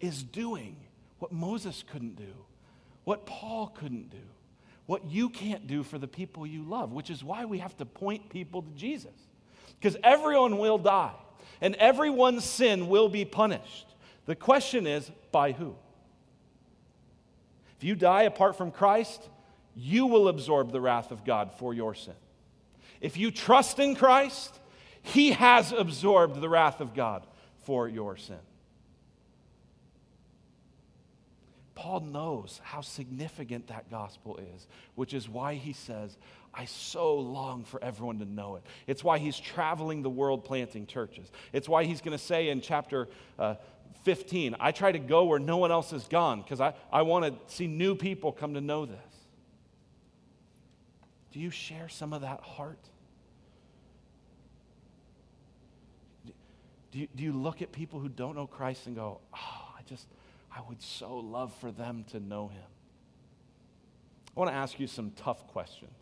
is 0.00 0.22
doing 0.22 0.76
what 1.18 1.32
Moses 1.32 1.84
couldn't 1.90 2.16
do, 2.16 2.34
what 3.04 3.26
Paul 3.26 3.68
couldn't 3.68 4.10
do, 4.10 4.16
what 4.86 5.04
you 5.06 5.28
can't 5.28 5.66
do 5.66 5.82
for 5.82 5.98
the 5.98 6.08
people 6.08 6.46
you 6.46 6.62
love, 6.62 6.92
which 6.92 7.10
is 7.10 7.22
why 7.22 7.44
we 7.44 7.58
have 7.58 7.76
to 7.76 7.84
point 7.84 8.30
people 8.30 8.62
to 8.62 8.70
Jesus. 8.70 9.12
Because 9.78 9.96
everyone 10.02 10.58
will 10.58 10.78
die, 10.78 11.12
and 11.60 11.74
everyone's 11.74 12.44
sin 12.44 12.88
will 12.88 13.08
be 13.08 13.24
punished. 13.24 13.86
The 14.26 14.34
question 14.34 14.86
is, 14.86 15.10
by 15.30 15.52
who? 15.52 15.74
If 17.76 17.84
you 17.84 17.94
die 17.94 18.22
apart 18.22 18.56
from 18.56 18.70
Christ, 18.70 19.28
you 19.80 20.06
will 20.06 20.26
absorb 20.26 20.72
the 20.72 20.80
wrath 20.80 21.12
of 21.12 21.24
God 21.24 21.52
for 21.52 21.72
your 21.72 21.94
sin. 21.94 22.14
If 23.00 23.16
you 23.16 23.30
trust 23.30 23.78
in 23.78 23.94
Christ, 23.94 24.58
He 25.02 25.30
has 25.32 25.70
absorbed 25.70 26.40
the 26.40 26.48
wrath 26.48 26.80
of 26.80 26.94
God 26.94 27.24
for 27.62 27.88
your 27.88 28.16
sin. 28.16 28.40
Paul 31.76 32.00
knows 32.00 32.60
how 32.64 32.80
significant 32.80 33.68
that 33.68 33.88
gospel 33.88 34.36
is, 34.38 34.66
which 34.96 35.14
is 35.14 35.28
why 35.28 35.54
he 35.54 35.72
says, 35.72 36.18
I 36.52 36.64
so 36.64 37.14
long 37.14 37.62
for 37.62 37.80
everyone 37.80 38.18
to 38.18 38.24
know 38.24 38.56
it. 38.56 38.64
It's 38.88 39.04
why 39.04 39.18
he's 39.18 39.38
traveling 39.38 40.02
the 40.02 40.10
world 40.10 40.44
planting 40.44 40.86
churches. 40.86 41.30
It's 41.52 41.68
why 41.68 41.84
he's 41.84 42.00
going 42.00 42.18
to 42.18 42.22
say 42.22 42.48
in 42.48 42.62
chapter 42.62 43.06
uh, 43.38 43.54
15, 44.02 44.56
I 44.58 44.72
try 44.72 44.90
to 44.90 44.98
go 44.98 45.26
where 45.26 45.38
no 45.38 45.58
one 45.58 45.70
else 45.70 45.92
has 45.92 46.08
gone 46.08 46.42
because 46.42 46.60
I, 46.60 46.74
I 46.92 47.02
want 47.02 47.26
to 47.26 47.54
see 47.54 47.68
new 47.68 47.94
people 47.94 48.32
come 48.32 48.54
to 48.54 48.60
know 48.60 48.84
this. 48.84 48.98
Do 51.38 51.44
you 51.44 51.50
share 51.50 51.88
some 51.88 52.12
of 52.12 52.22
that 52.22 52.40
heart? 52.40 52.80
Do 56.90 56.98
you, 56.98 57.06
do 57.14 57.22
you 57.22 57.32
look 57.32 57.62
at 57.62 57.70
people 57.70 58.00
who 58.00 58.08
don't 58.08 58.34
know 58.34 58.48
Christ 58.48 58.88
and 58.88 58.96
go, 58.96 59.20
oh, 59.32 59.68
I 59.78 59.82
just, 59.86 60.08
I 60.52 60.62
would 60.68 60.82
so 60.82 61.18
love 61.18 61.54
for 61.60 61.70
them 61.70 62.04
to 62.10 62.18
know 62.18 62.48
him? 62.48 62.64
I 64.36 64.40
want 64.40 64.50
to 64.50 64.56
ask 64.56 64.80
you 64.80 64.88
some 64.88 65.12
tough 65.12 65.46
questions 65.46 65.92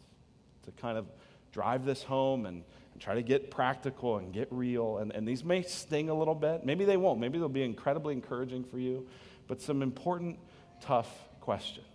to 0.62 0.70
kind 0.70 0.96
of 0.96 1.04
drive 1.52 1.84
this 1.84 2.02
home 2.02 2.46
and, 2.46 2.64
and 2.94 3.02
try 3.02 3.14
to 3.14 3.22
get 3.22 3.50
practical 3.50 4.16
and 4.16 4.32
get 4.32 4.48
real. 4.50 4.96
And, 4.96 5.12
and 5.12 5.28
these 5.28 5.44
may 5.44 5.60
sting 5.60 6.08
a 6.08 6.14
little 6.14 6.34
bit. 6.34 6.64
Maybe 6.64 6.86
they 6.86 6.96
won't. 6.96 7.20
Maybe 7.20 7.38
they'll 7.38 7.50
be 7.50 7.62
incredibly 7.62 8.14
encouraging 8.14 8.64
for 8.64 8.78
you. 8.78 9.06
But 9.48 9.60
some 9.60 9.82
important, 9.82 10.38
tough 10.80 11.10
questions 11.42 11.85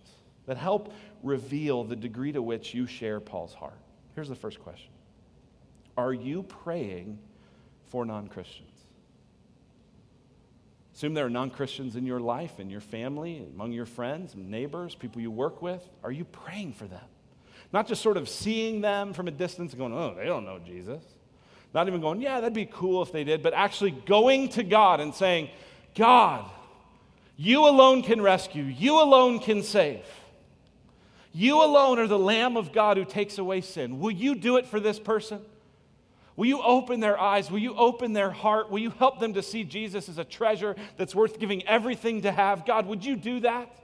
that 0.46 0.56
help 0.56 0.92
reveal 1.22 1.84
the 1.84 1.96
degree 1.96 2.32
to 2.32 2.42
which 2.42 2.74
you 2.74 2.86
share 2.86 3.20
Paul's 3.20 3.54
heart. 3.54 3.78
Here's 4.14 4.28
the 4.28 4.34
first 4.34 4.60
question 4.60 4.90
Are 5.96 6.12
you 6.12 6.42
praying 6.42 7.18
for 7.86 8.04
non 8.04 8.28
Christians? 8.28 8.68
Assume 10.94 11.14
there 11.14 11.26
are 11.26 11.30
non 11.30 11.50
Christians 11.50 11.96
in 11.96 12.06
your 12.06 12.20
life, 12.20 12.60
in 12.60 12.70
your 12.70 12.80
family, 12.80 13.46
among 13.54 13.72
your 13.72 13.86
friends, 13.86 14.34
neighbors, 14.36 14.94
people 14.94 15.20
you 15.20 15.30
work 15.30 15.62
with. 15.62 15.82
Are 16.04 16.12
you 16.12 16.24
praying 16.24 16.74
for 16.74 16.86
them? 16.86 17.04
Not 17.72 17.88
just 17.88 18.02
sort 18.02 18.18
of 18.18 18.28
seeing 18.28 18.82
them 18.82 19.14
from 19.14 19.28
a 19.28 19.30
distance 19.30 19.72
and 19.72 19.80
going, 19.80 19.94
oh, 19.94 20.14
they 20.14 20.26
don't 20.26 20.44
know 20.44 20.58
Jesus. 20.58 21.02
Not 21.72 21.88
even 21.88 22.02
going, 22.02 22.20
yeah, 22.20 22.40
that'd 22.40 22.52
be 22.52 22.66
cool 22.66 23.00
if 23.02 23.12
they 23.12 23.24
did, 23.24 23.42
but 23.42 23.54
actually 23.54 23.92
going 23.92 24.50
to 24.50 24.62
God 24.62 25.00
and 25.00 25.14
saying, 25.14 25.48
God, 25.94 26.44
you 27.36 27.66
alone 27.66 28.02
can 28.02 28.20
rescue, 28.20 28.64
you 28.64 29.00
alone 29.00 29.38
can 29.38 29.62
save. 29.62 30.04
You 31.32 31.62
alone 31.62 31.98
are 31.98 32.06
the 32.06 32.18
Lamb 32.18 32.56
of 32.56 32.72
God 32.72 32.96
who 32.96 33.04
takes 33.04 33.38
away 33.38 33.62
sin. 33.62 33.98
Will 33.98 34.10
you 34.10 34.34
do 34.34 34.58
it 34.58 34.66
for 34.66 34.78
this 34.78 34.98
person? 34.98 35.40
Will 36.36 36.46
you 36.46 36.62
open 36.62 37.00
their 37.00 37.18
eyes? 37.18 37.50
Will 37.50 37.58
you 37.58 37.74
open 37.74 38.12
their 38.12 38.30
heart? 38.30 38.70
Will 38.70 38.78
you 38.78 38.90
help 38.90 39.18
them 39.18 39.34
to 39.34 39.42
see 39.42 39.64
Jesus 39.64 40.08
as 40.08 40.18
a 40.18 40.24
treasure 40.24 40.76
that's 40.96 41.14
worth 41.14 41.38
giving 41.38 41.66
everything 41.66 42.22
to 42.22 42.32
have? 42.32 42.66
God, 42.66 42.86
would 42.86 43.04
you 43.04 43.16
do 43.16 43.40
that? 43.40 43.74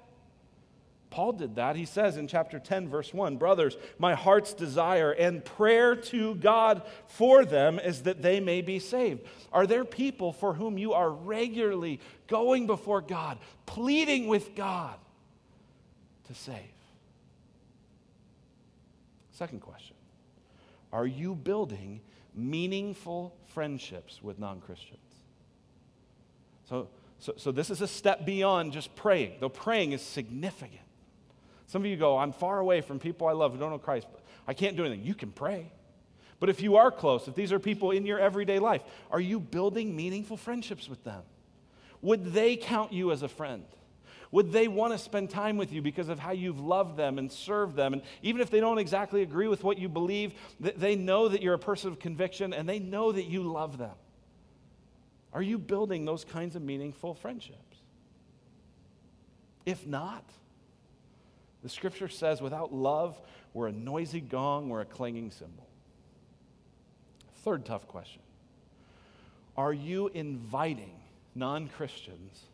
Paul 1.11 1.32
did 1.32 1.57
that. 1.57 1.76
He 1.76 1.86
says 1.86 2.18
in 2.18 2.28
chapter 2.28 2.59
10, 2.59 2.88
verse 2.88 3.14
1 3.14 3.36
Brothers, 3.36 3.76
my 3.99 4.14
heart's 4.14 4.53
desire 4.53 5.11
and 5.12 5.44
prayer 5.44 5.96
to 5.96 6.34
God 6.34 6.82
for 7.07 7.44
them 7.44 7.78
is 7.78 8.03
that 8.03 8.22
they 8.22 8.40
may 8.40 8.61
be 8.61 8.78
saved. 8.78 9.22
Are 9.53 9.66
there 9.66 9.84
people 9.84 10.32
for 10.32 10.55
whom 10.55 10.76
you 10.76 10.92
are 10.92 11.11
regularly 11.11 12.01
going 12.26 12.66
before 12.66 13.01
God, 13.01 13.38
pleading 13.64 14.26
with 14.26 14.55
God 14.55 14.96
to 16.26 16.34
save? 16.34 16.77
Second 19.39 19.61
question 19.61 19.95
Are 20.93 21.07
you 21.07 21.36
building 21.36 22.01
meaningful 22.34 23.36
friendships 23.47 24.22
with 24.22 24.39
non 24.39 24.61
Christians. 24.61 24.99
So, 26.68 26.89
so, 27.18 27.34
so, 27.36 27.53
this 27.53 27.70
is 27.70 27.80
a 27.80 27.89
step 27.89 28.24
beyond 28.26 28.72
just 28.72 28.95
praying, 28.95 29.34
though 29.41 29.49
praying 29.49 29.93
is 29.93 30.03
significant. 30.03 30.80
Some 31.66 31.82
of 31.82 31.86
you 31.86 31.97
go, 31.97 32.16
I'm 32.16 32.32
far 32.32 32.59
away 32.59 32.80
from 32.80 32.99
people 32.99 33.26
I 33.26 33.32
love 33.32 33.53
who 33.53 33.59
don't 33.59 33.70
know 33.70 33.78
Christ. 33.78 34.07
But 34.11 34.22
I 34.47 34.55
can't 34.55 34.76
do 34.76 34.84
anything. 34.84 35.05
You 35.05 35.14
can 35.14 35.30
pray. 35.30 35.70
But 36.41 36.49
if 36.49 36.61
you 36.62 36.76
are 36.76 36.91
close, 36.91 37.26
if 37.26 37.34
these 37.34 37.53
are 37.53 37.59
people 37.59 37.91
in 37.91 38.07
your 38.07 38.18
everyday 38.18 38.59
life, 38.59 38.82
are 39.11 39.20
you 39.20 39.41
building 39.41 39.95
meaningful 39.95 40.36
friendships 40.36 40.89
with 40.89 41.03
them? 41.05 41.22
Would 42.01 42.32
they 42.32 42.57
count 42.57 42.93
you 42.93 43.12
as 43.12 43.22
a 43.22 43.28
friend? 43.28 43.64
Would 44.30 44.52
they 44.52 44.68
want 44.68 44.92
to 44.92 44.98
spend 44.98 45.30
time 45.30 45.56
with 45.56 45.72
you 45.72 45.80
because 45.80 46.08
of 46.08 46.18
how 46.18 46.32
you've 46.32 46.60
loved 46.60 46.96
them 46.96 47.18
and 47.18 47.32
served 47.32 47.76
them? 47.76 47.94
And 47.94 48.02
even 48.22 48.40
if 48.40 48.50
they 48.50 48.60
don't 48.60 48.78
exactly 48.78 49.22
agree 49.22 49.48
with 49.48 49.64
what 49.64 49.78
you 49.78 49.88
believe, 49.88 50.34
they 50.60 50.96
know 50.96 51.28
that 51.28 51.42
you're 51.42 51.54
a 51.54 51.58
person 51.58 51.90
of 51.90 51.98
conviction 51.98 52.52
and 52.52 52.68
they 52.68 52.78
know 52.78 53.10
that 53.10 53.24
you 53.24 53.42
love 53.42 53.78
them. 53.78 53.94
Are 55.32 55.42
you 55.42 55.58
building 55.58 56.04
those 56.04 56.24
kinds 56.24 56.56
of 56.56 56.62
meaningful 56.62 57.14
friendships? 57.14 57.58
If 59.64 59.86
not, 59.86 60.24
the 61.62 61.68
scripture 61.68 62.08
says 62.08 62.40
without 62.40 62.72
love, 62.72 63.20
we're 63.54 63.68
a 63.68 63.72
noisy 63.72 64.20
gong, 64.20 64.68
we're 64.68 64.82
a 64.82 64.86
clanging 64.86 65.30
cymbal. 65.30 65.66
Third 67.44 67.64
tough 67.64 67.88
question 67.88 68.22
Are 69.56 69.72
you 69.72 70.08
inviting 70.08 70.94
non 71.34 71.68
Christians 71.68 72.44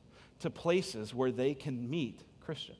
to 0.40 0.50
places 0.50 1.14
where 1.14 1.32
they 1.32 1.54
can 1.54 1.88
meet 1.88 2.20
Christians. 2.40 2.78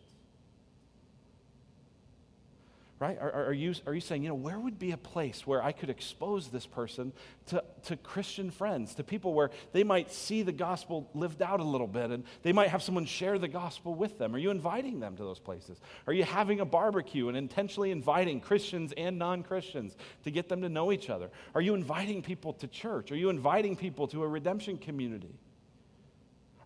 Right? 3.01 3.19
Are, 3.21 3.49
are, 3.49 3.53
you, 3.53 3.75
are 3.87 3.93
you 3.93 4.01
saying, 4.01 4.23
you 4.23 4.29
know, 4.29 4.35
where 4.35 4.59
would 4.59 4.79
be 4.79 4.93
a 4.93 4.97
place 4.97 5.47
where 5.47 5.63
I 5.63 5.73
could 5.73 5.91
expose 5.91 6.49
this 6.49 6.65
person 6.65 7.13
to, 7.49 7.63
to 7.83 7.97
Christian 7.97 8.51
friends, 8.51 8.95
to 8.95 9.05
people 9.05 9.35
where 9.35 9.51
they 9.73 9.83
might 9.83 10.13
see 10.13 10.43
the 10.43 10.53
gospel 10.53 11.11
lived 11.13 11.43
out 11.43 11.59
a 11.59 11.65
little 11.65 11.89
bit 11.89 12.11
and 12.11 12.25
they 12.43 12.53
might 12.53 12.69
have 12.69 12.83
someone 12.83 13.05
share 13.05 13.37
the 13.37 13.49
gospel 13.49 13.95
with 13.95 14.17
them? 14.17 14.35
Are 14.35 14.39
you 14.39 14.51
inviting 14.51 15.01
them 15.01 15.17
to 15.17 15.23
those 15.23 15.41
places? 15.41 15.81
Are 16.07 16.15
you 16.15 16.23
having 16.23 16.61
a 16.61 16.65
barbecue 16.65 17.29
and 17.29 17.37
intentionally 17.37 17.91
inviting 17.91 18.41
Christians 18.41 18.95
and 18.97 19.19
non 19.19 19.43
Christians 19.43 19.97
to 20.23 20.31
get 20.31 20.49
them 20.49 20.63
to 20.63 20.69
know 20.69 20.93
each 20.93 21.11
other? 21.11 21.31
Are 21.55 21.61
you 21.61 21.75
inviting 21.75 22.23
people 22.23 22.55
to 22.55 22.69
church? 22.69 23.11
Are 23.11 23.17
you 23.17 23.29
inviting 23.29 23.77
people 23.77 24.07
to 24.09 24.23
a 24.23 24.29
redemption 24.29 24.79
community? 24.79 25.35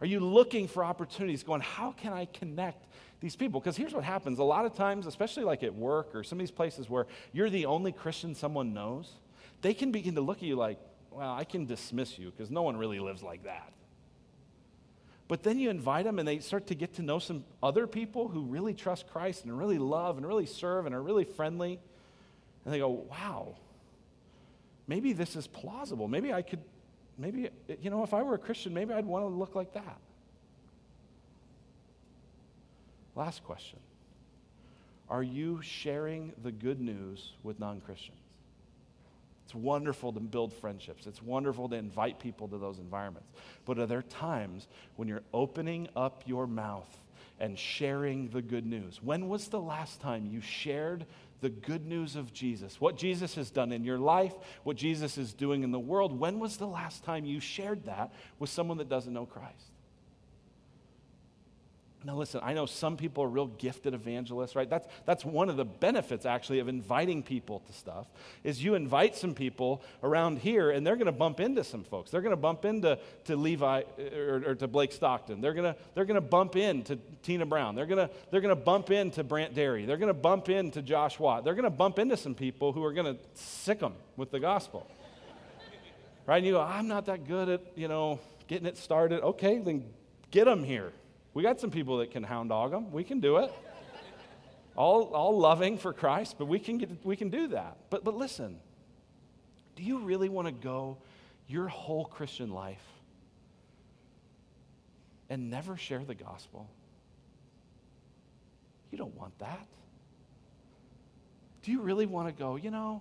Are 0.00 0.06
you 0.06 0.20
looking 0.20 0.68
for 0.68 0.84
opportunities, 0.84 1.42
going, 1.42 1.60
how 1.60 1.92
can 1.92 2.12
I 2.12 2.26
connect 2.26 2.86
these 3.20 3.34
people? 3.34 3.60
Because 3.60 3.76
here's 3.76 3.92
what 3.92 4.04
happens 4.04 4.38
a 4.38 4.44
lot 4.44 4.64
of 4.64 4.74
times, 4.74 5.06
especially 5.06 5.44
like 5.44 5.62
at 5.62 5.74
work 5.74 6.14
or 6.14 6.22
some 6.22 6.38
of 6.38 6.40
these 6.40 6.52
places 6.52 6.88
where 6.88 7.06
you're 7.32 7.50
the 7.50 7.66
only 7.66 7.90
Christian 7.90 8.34
someone 8.34 8.72
knows, 8.72 9.12
they 9.60 9.74
can 9.74 9.90
begin 9.90 10.14
to 10.14 10.20
look 10.20 10.38
at 10.38 10.44
you 10.44 10.56
like, 10.56 10.78
well, 11.10 11.32
I 11.32 11.44
can 11.44 11.66
dismiss 11.66 12.18
you 12.18 12.30
because 12.30 12.50
no 12.50 12.62
one 12.62 12.76
really 12.76 13.00
lives 13.00 13.22
like 13.22 13.44
that. 13.44 13.72
But 15.26 15.42
then 15.42 15.58
you 15.58 15.68
invite 15.68 16.04
them 16.04 16.18
and 16.18 16.26
they 16.26 16.38
start 16.38 16.68
to 16.68 16.74
get 16.74 16.94
to 16.94 17.02
know 17.02 17.18
some 17.18 17.44
other 17.62 17.86
people 17.86 18.28
who 18.28 18.42
really 18.42 18.72
trust 18.72 19.08
Christ 19.08 19.44
and 19.44 19.56
really 19.56 19.78
love 19.78 20.16
and 20.16 20.26
really 20.26 20.46
serve 20.46 20.86
and 20.86 20.94
are 20.94 21.02
really 21.02 21.24
friendly. 21.24 21.80
And 22.64 22.72
they 22.72 22.78
go, 22.78 22.88
wow, 22.88 23.56
maybe 24.86 25.12
this 25.12 25.36
is 25.36 25.46
plausible. 25.46 26.08
Maybe 26.08 26.32
I 26.32 26.40
could 26.40 26.60
maybe, 27.18 27.50
you 27.82 27.90
know, 27.90 28.02
if 28.02 28.14
I 28.14 28.22
were 28.22 28.34
a 28.34 28.38
Christian, 28.38 28.72
maybe 28.72 28.94
I'd 28.94 29.04
want 29.04 29.24
to 29.24 29.28
look 29.28 29.54
like 29.54 29.74
that. 29.74 29.98
Last 33.14 33.44
question 33.44 33.80
Are 35.10 35.22
you 35.22 35.60
sharing 35.60 36.32
the 36.42 36.52
good 36.52 36.80
news 36.80 37.32
with 37.42 37.58
non 37.58 37.80
Christians? 37.80 38.18
It's 39.44 39.54
wonderful 39.54 40.12
to 40.12 40.20
build 40.20 40.52
friendships. 40.52 41.06
It's 41.06 41.22
wonderful 41.22 41.70
to 41.70 41.76
invite 41.76 42.20
people 42.20 42.48
to 42.48 42.58
those 42.58 42.78
environments. 42.78 43.32
But 43.64 43.78
are 43.78 43.86
there 43.86 44.02
times 44.02 44.68
when 44.96 45.08
you're 45.08 45.22
opening 45.32 45.88
up 45.96 46.22
your 46.26 46.46
mouth 46.46 46.98
and 47.40 47.58
sharing 47.58 48.28
the 48.28 48.42
good 48.42 48.66
news? 48.66 49.02
When 49.02 49.26
was 49.26 49.48
the 49.48 49.60
last 49.60 50.02
time 50.02 50.26
you 50.26 50.42
shared 50.42 51.06
the 51.40 51.50
good 51.50 51.86
news 51.86 52.16
of 52.16 52.32
Jesus, 52.32 52.80
what 52.80 52.96
Jesus 52.96 53.34
has 53.36 53.50
done 53.50 53.72
in 53.72 53.84
your 53.84 53.98
life, 53.98 54.34
what 54.64 54.76
Jesus 54.76 55.18
is 55.18 55.32
doing 55.32 55.62
in 55.62 55.70
the 55.70 55.78
world. 55.78 56.18
When 56.18 56.38
was 56.38 56.56
the 56.56 56.66
last 56.66 57.04
time 57.04 57.24
you 57.24 57.40
shared 57.40 57.84
that 57.84 58.12
with 58.38 58.50
someone 58.50 58.78
that 58.78 58.88
doesn't 58.88 59.12
know 59.12 59.26
Christ? 59.26 59.72
Now, 62.04 62.14
listen, 62.14 62.40
I 62.44 62.52
know 62.54 62.64
some 62.64 62.96
people 62.96 63.24
are 63.24 63.28
real 63.28 63.48
gifted 63.48 63.92
evangelists, 63.92 64.54
right? 64.54 64.70
That's, 64.70 64.86
that's 65.04 65.24
one 65.24 65.48
of 65.48 65.56
the 65.56 65.64
benefits, 65.64 66.26
actually, 66.26 66.60
of 66.60 66.68
inviting 66.68 67.24
people 67.24 67.58
to 67.66 67.72
stuff, 67.72 68.06
is 68.44 68.62
you 68.62 68.76
invite 68.76 69.16
some 69.16 69.34
people 69.34 69.82
around 70.04 70.38
here, 70.38 70.70
and 70.70 70.86
they're 70.86 70.94
going 70.94 71.06
to 71.06 71.12
bump 71.12 71.40
into 71.40 71.64
some 71.64 71.82
folks. 71.82 72.12
They're 72.12 72.20
going 72.20 72.32
to 72.32 72.36
bump 72.36 72.64
into 72.64 73.00
to 73.24 73.36
Levi 73.36 73.82
or, 74.16 74.42
or 74.46 74.54
to 74.54 74.68
Blake 74.68 74.92
Stockton. 74.92 75.40
They're 75.40 75.54
going 75.54 75.74
to 75.74 75.80
they're 75.94 76.04
to 76.04 76.20
bump 76.20 76.54
into 76.54 77.00
Tina 77.24 77.44
Brown. 77.44 77.74
They're 77.74 77.86
going 77.86 78.08
to 78.08 78.14
they're 78.30 78.40
to 78.40 78.54
bump 78.54 78.92
into 78.92 79.24
Brant 79.24 79.56
Derry. 79.56 79.84
They're 79.84 79.96
going 79.96 80.06
to 80.06 80.14
bump 80.14 80.48
into 80.48 80.82
Josh 80.82 81.18
Watt. 81.18 81.42
They're 81.42 81.54
going 81.54 81.64
to 81.64 81.70
bump 81.70 81.98
into 81.98 82.16
some 82.16 82.34
people 82.34 82.72
who 82.72 82.84
are 82.84 82.92
going 82.92 83.16
to 83.16 83.20
sic 83.34 83.80
them 83.80 83.94
with 84.16 84.30
the 84.30 84.38
gospel. 84.38 84.86
right? 86.26 86.36
And 86.36 86.46
you 86.46 86.52
go, 86.52 86.60
I'm 86.60 86.86
not 86.86 87.06
that 87.06 87.26
good 87.26 87.48
at, 87.48 87.60
you 87.74 87.88
know, 87.88 88.20
getting 88.46 88.66
it 88.66 88.76
started. 88.76 89.20
Okay, 89.22 89.58
then 89.58 89.84
get 90.30 90.44
them 90.44 90.62
here. 90.62 90.92
We 91.38 91.44
got 91.44 91.60
some 91.60 91.70
people 91.70 91.98
that 91.98 92.10
can 92.10 92.24
hound 92.24 92.48
dog 92.48 92.72
them. 92.72 92.90
We 92.90 93.04
can 93.04 93.20
do 93.20 93.36
it. 93.36 93.52
all, 94.74 95.04
all 95.14 95.38
loving 95.38 95.78
for 95.78 95.92
Christ, 95.92 96.34
but 96.36 96.46
we 96.46 96.58
can, 96.58 96.78
get, 96.78 96.90
we 97.04 97.14
can 97.14 97.30
do 97.30 97.46
that. 97.46 97.76
But, 97.90 98.02
but 98.02 98.16
listen, 98.16 98.58
do 99.76 99.84
you 99.84 100.00
really 100.00 100.28
want 100.28 100.48
to 100.48 100.52
go 100.52 100.98
your 101.46 101.68
whole 101.68 102.06
Christian 102.06 102.50
life 102.50 102.82
and 105.30 105.48
never 105.48 105.76
share 105.76 106.04
the 106.04 106.16
gospel? 106.16 106.68
You 108.90 108.98
don't 108.98 109.14
want 109.14 109.38
that. 109.38 109.68
Do 111.62 111.70
you 111.70 111.82
really 111.82 112.06
want 112.06 112.26
to 112.26 112.32
go, 112.32 112.56
you 112.56 112.72
know, 112.72 113.00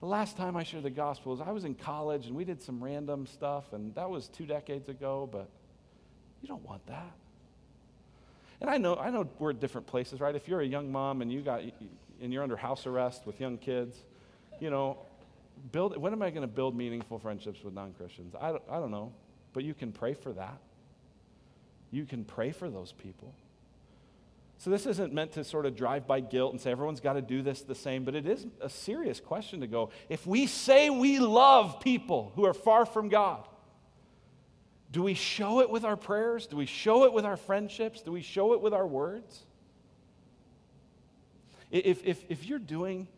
the 0.00 0.06
last 0.06 0.36
time 0.36 0.56
I 0.56 0.64
shared 0.64 0.82
the 0.82 0.90
gospel 0.90 1.30
was 1.30 1.40
I 1.40 1.52
was 1.52 1.62
in 1.62 1.76
college 1.76 2.26
and 2.26 2.34
we 2.34 2.44
did 2.44 2.60
some 2.60 2.82
random 2.82 3.24
stuff, 3.24 3.72
and 3.72 3.94
that 3.94 4.10
was 4.10 4.26
two 4.26 4.46
decades 4.46 4.88
ago, 4.88 5.28
but 5.30 5.48
you 6.40 6.48
don't 6.48 6.64
want 6.64 6.84
that. 6.88 7.12
And 8.62 8.70
I 8.70 8.78
know, 8.78 8.94
I 8.94 9.10
know 9.10 9.28
we're 9.40 9.50
at 9.50 9.58
different 9.58 9.88
places, 9.88 10.20
right? 10.20 10.36
If 10.36 10.46
you're 10.46 10.60
a 10.60 10.66
young 10.66 10.90
mom 10.90 11.20
and 11.20 11.32
you 11.32 11.42
got 11.42 11.62
and 12.20 12.32
you're 12.32 12.44
under 12.44 12.56
house 12.56 12.86
arrest 12.86 13.26
with 13.26 13.40
young 13.40 13.58
kids, 13.58 13.96
you 14.60 14.70
know, 14.70 14.98
build. 15.72 15.96
When 15.96 16.12
am 16.12 16.22
I 16.22 16.30
going 16.30 16.42
to 16.42 16.46
build 16.46 16.76
meaningful 16.76 17.18
friendships 17.18 17.64
with 17.64 17.74
non-Christians? 17.74 18.36
I 18.40 18.50
I 18.70 18.78
don't 18.78 18.92
know, 18.92 19.12
but 19.52 19.64
you 19.64 19.74
can 19.74 19.90
pray 19.90 20.14
for 20.14 20.32
that. 20.34 20.58
You 21.90 22.04
can 22.04 22.24
pray 22.24 22.52
for 22.52 22.70
those 22.70 22.92
people. 22.92 23.34
So 24.58 24.70
this 24.70 24.86
isn't 24.86 25.12
meant 25.12 25.32
to 25.32 25.42
sort 25.42 25.66
of 25.66 25.74
drive 25.74 26.06
by 26.06 26.20
guilt 26.20 26.52
and 26.52 26.60
say 26.60 26.70
everyone's 26.70 27.00
got 27.00 27.14
to 27.14 27.20
do 27.20 27.42
this 27.42 27.62
the 27.62 27.74
same, 27.74 28.04
but 28.04 28.14
it 28.14 28.26
is 28.26 28.46
a 28.60 28.68
serious 28.68 29.18
question 29.18 29.60
to 29.62 29.66
go. 29.66 29.90
If 30.08 30.24
we 30.24 30.46
say 30.46 30.88
we 30.88 31.18
love 31.18 31.80
people 31.80 32.30
who 32.36 32.46
are 32.46 32.54
far 32.54 32.86
from 32.86 33.08
God, 33.08 33.48
do 34.92 35.02
we 35.02 35.14
show 35.14 35.60
it 35.60 35.70
with 35.70 35.84
our 35.84 35.96
prayers? 35.96 36.46
Do 36.46 36.56
we 36.56 36.66
show 36.66 37.04
it 37.04 37.12
with 37.12 37.24
our 37.24 37.38
friendships? 37.38 38.02
Do 38.02 38.12
we 38.12 38.20
show 38.20 38.52
it 38.52 38.60
with 38.60 38.74
our 38.74 38.86
words? 38.86 39.42
If, 41.70 42.04
if, 42.04 42.22
if 42.28 42.46
you're 42.46 42.58
doing 42.58 43.08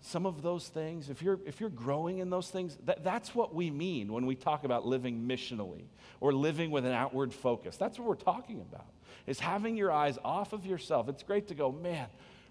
some 0.00 0.26
of 0.26 0.42
those 0.42 0.66
things, 0.68 1.08
if 1.08 1.22
you're, 1.22 1.38
if 1.46 1.60
you're 1.60 1.70
growing 1.70 2.18
in 2.18 2.30
those 2.30 2.50
things, 2.50 2.76
that, 2.84 3.04
that's 3.04 3.32
what 3.32 3.54
we 3.54 3.70
mean 3.70 4.12
when 4.12 4.26
we 4.26 4.34
talk 4.34 4.64
about 4.64 4.84
living 4.84 5.26
missionally 5.26 5.84
or 6.20 6.32
living 6.32 6.72
with 6.72 6.84
an 6.84 6.92
outward 6.92 7.32
focus. 7.32 7.76
That's 7.76 7.96
what 7.96 8.08
we're 8.08 8.16
talking 8.16 8.60
about, 8.60 8.86
is 9.28 9.38
having 9.38 9.76
your 9.76 9.92
eyes 9.92 10.18
off 10.24 10.52
of 10.52 10.66
yourself. 10.66 11.08
It's 11.08 11.22
great 11.22 11.46
to 11.48 11.54
go, 11.54 11.70
man, 11.70 12.08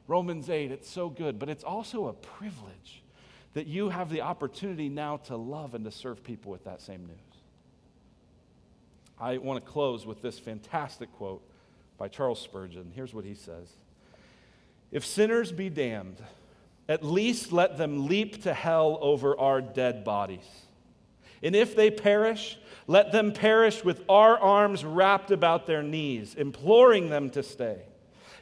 Romans 0.08 0.50
8, 0.50 0.72
it's 0.72 0.90
so 0.90 1.10
good, 1.10 1.38
but 1.38 1.50
it's 1.50 1.66
also 1.66 2.08
a 2.08 2.14
privilege 2.14 3.04
that 3.54 3.68
you 3.68 3.90
have 3.90 4.10
the 4.10 4.22
opportunity 4.22 4.88
now 4.88 5.18
to 5.18 5.36
love 5.36 5.76
and 5.76 5.84
to 5.84 5.92
serve 5.92 6.24
people 6.24 6.50
with 6.50 6.64
that 6.64 6.82
same 6.82 7.06
news. 7.06 7.33
I 9.24 9.38
want 9.38 9.64
to 9.64 9.72
close 9.72 10.06
with 10.06 10.22
this 10.22 10.38
fantastic 10.38 11.10
quote 11.14 11.42
by 11.98 12.10
Charles 12.10 12.42
Spurgeon. 12.42 12.92
Here's 12.94 13.14
what 13.14 13.24
he 13.24 13.36
says 13.36 13.70
If 14.92 15.06
sinners 15.06 15.54
be 15.54 15.70
damned, 15.70 16.18
at 16.90 17.06
least 17.06 17.54
let 17.54 17.78
them 17.78 18.08
leap 18.08 18.44
to 18.44 18.54
hell 18.54 18.98
over 19.00 19.40
our 19.40 19.62
dead 19.62 20.04
bodies. 20.04 20.46
And 21.42 21.56
if 21.56 21.74
they 21.74 21.90
perish, 21.90 22.58
let 22.86 23.14
them 23.14 23.32
perish 23.32 23.82
with 23.82 24.04
our 24.10 24.38
arms 24.38 24.84
wrapped 24.84 25.32
about 25.32 25.68
their 25.68 25.84
knees, 25.84 26.36
imploring 26.36 27.10
them 27.10 27.30
to 27.30 27.44
stay. 27.44 27.82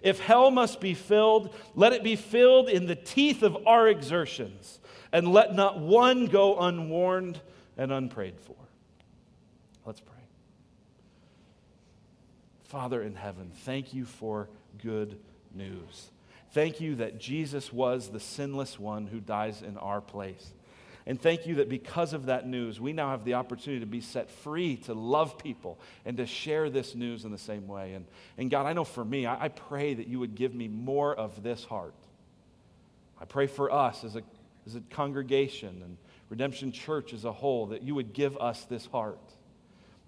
If 0.02 0.20
hell 0.20 0.50
must 0.50 0.82
be 0.82 0.96
filled, 0.96 1.54
let 1.76 1.94
it 1.94 2.04
be 2.04 2.16
filled 2.16 2.70
in 2.70 2.88
the 2.88 2.96
teeth 2.96 3.44
of 3.44 3.56
our 3.68 3.88
exertions, 3.88 4.80
and 5.12 5.32
let 5.32 5.54
not 5.54 5.80
one 5.80 6.26
go 6.26 6.60
unwarned 6.60 7.40
and 7.78 7.92
unprayed 7.92 8.40
for. 8.40 8.56
Let's 9.86 10.02
pray. 10.02 10.21
Father 12.72 13.02
in 13.04 13.16
heaven, 13.16 13.52
thank 13.66 13.94
you 13.94 14.06
for 14.06 14.48
good 14.82 15.20
news. 15.54 16.10
Thank 16.52 16.80
you 16.80 16.96
that 16.96 17.20
Jesus 17.20 17.74
was 17.74 18.08
the 18.08 18.20
sinless 18.22 18.80
one 18.80 19.08
who 19.08 19.20
dies 19.20 19.62
in 19.62 19.76
our 19.78 20.00
place. 20.00 20.54
And 21.06 21.22
thank 21.22 21.46
you 21.46 21.56
that 21.56 21.68
because 21.68 22.14
of 22.14 22.28
that 22.28 22.48
news, 22.48 22.80
we 22.80 22.94
now 22.94 23.10
have 23.10 23.26
the 23.26 23.34
opportunity 23.34 23.82
to 23.82 23.86
be 23.86 24.00
set 24.00 24.30
free 24.30 24.78
to 24.78 24.94
love 24.94 25.38
people 25.38 25.80
and 26.06 26.16
to 26.16 26.26
share 26.26 26.70
this 26.70 26.96
news 26.96 27.26
in 27.26 27.32
the 27.32 27.38
same 27.38 27.68
way. 27.68 27.92
And, 27.92 28.06
and 28.38 28.50
God, 28.50 28.66
I 28.66 28.72
know 28.72 28.86
for 28.86 29.04
me, 29.04 29.26
I, 29.26 29.46
I 29.46 29.48
pray 29.50 29.94
that 29.94 30.08
you 30.08 30.20
would 30.20 30.36
give 30.36 30.56
me 30.56 30.70
more 30.70 31.14
of 31.14 31.44
this 31.44 31.66
heart. 31.66 31.96
I 33.20 33.26
pray 33.26 33.48
for 33.48 33.70
us 33.70 34.06
as 34.06 34.16
a, 34.16 34.22
as 34.66 34.76
a 34.76 34.82
congregation 34.92 35.82
and 35.84 35.98
Redemption 36.30 36.72
Church 36.72 37.12
as 37.12 37.26
a 37.26 37.34
whole 37.34 37.66
that 37.68 37.82
you 37.82 37.96
would 37.96 38.14
give 38.14 38.38
us 38.38 38.64
this 38.64 38.86
heart, 38.86 39.20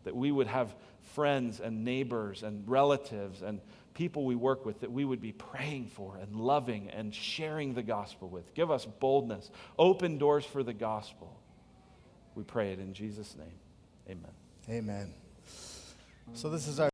that 0.06 0.16
we 0.16 0.32
would 0.32 0.48
have 0.48 0.74
friends 1.04 1.60
and 1.60 1.84
neighbors 1.84 2.44
and 2.44 2.68
relatives 2.68 3.42
and 3.42 3.62
people 3.94 4.26
we 4.26 4.36
work 4.36 4.66
with 4.66 4.82
that 4.82 4.92
we 4.92 5.06
would 5.06 5.22
be 5.22 5.32
praying 5.32 5.88
for 5.88 6.18
and 6.18 6.36
loving 6.36 6.90
and 6.90 7.14
sharing 7.14 7.74
the 7.74 7.84
gospel 7.84 8.28
with. 8.28 8.54
Give 8.54 8.72
us 8.72 8.86
boldness, 8.86 9.52
open 9.78 10.18
doors 10.18 10.46
for 10.46 10.64
the 10.64 10.74
gospel. 10.74 11.40
We 12.36 12.44
pray 12.44 12.74
it 12.74 12.80
in 12.80 12.94
Jesus' 12.94 13.36
name. 13.38 13.60
Amen. 14.10 14.32
Amen. 14.70 15.14
So, 16.34 16.50
this 16.50 16.68
is 16.68 16.80
our 16.80 16.90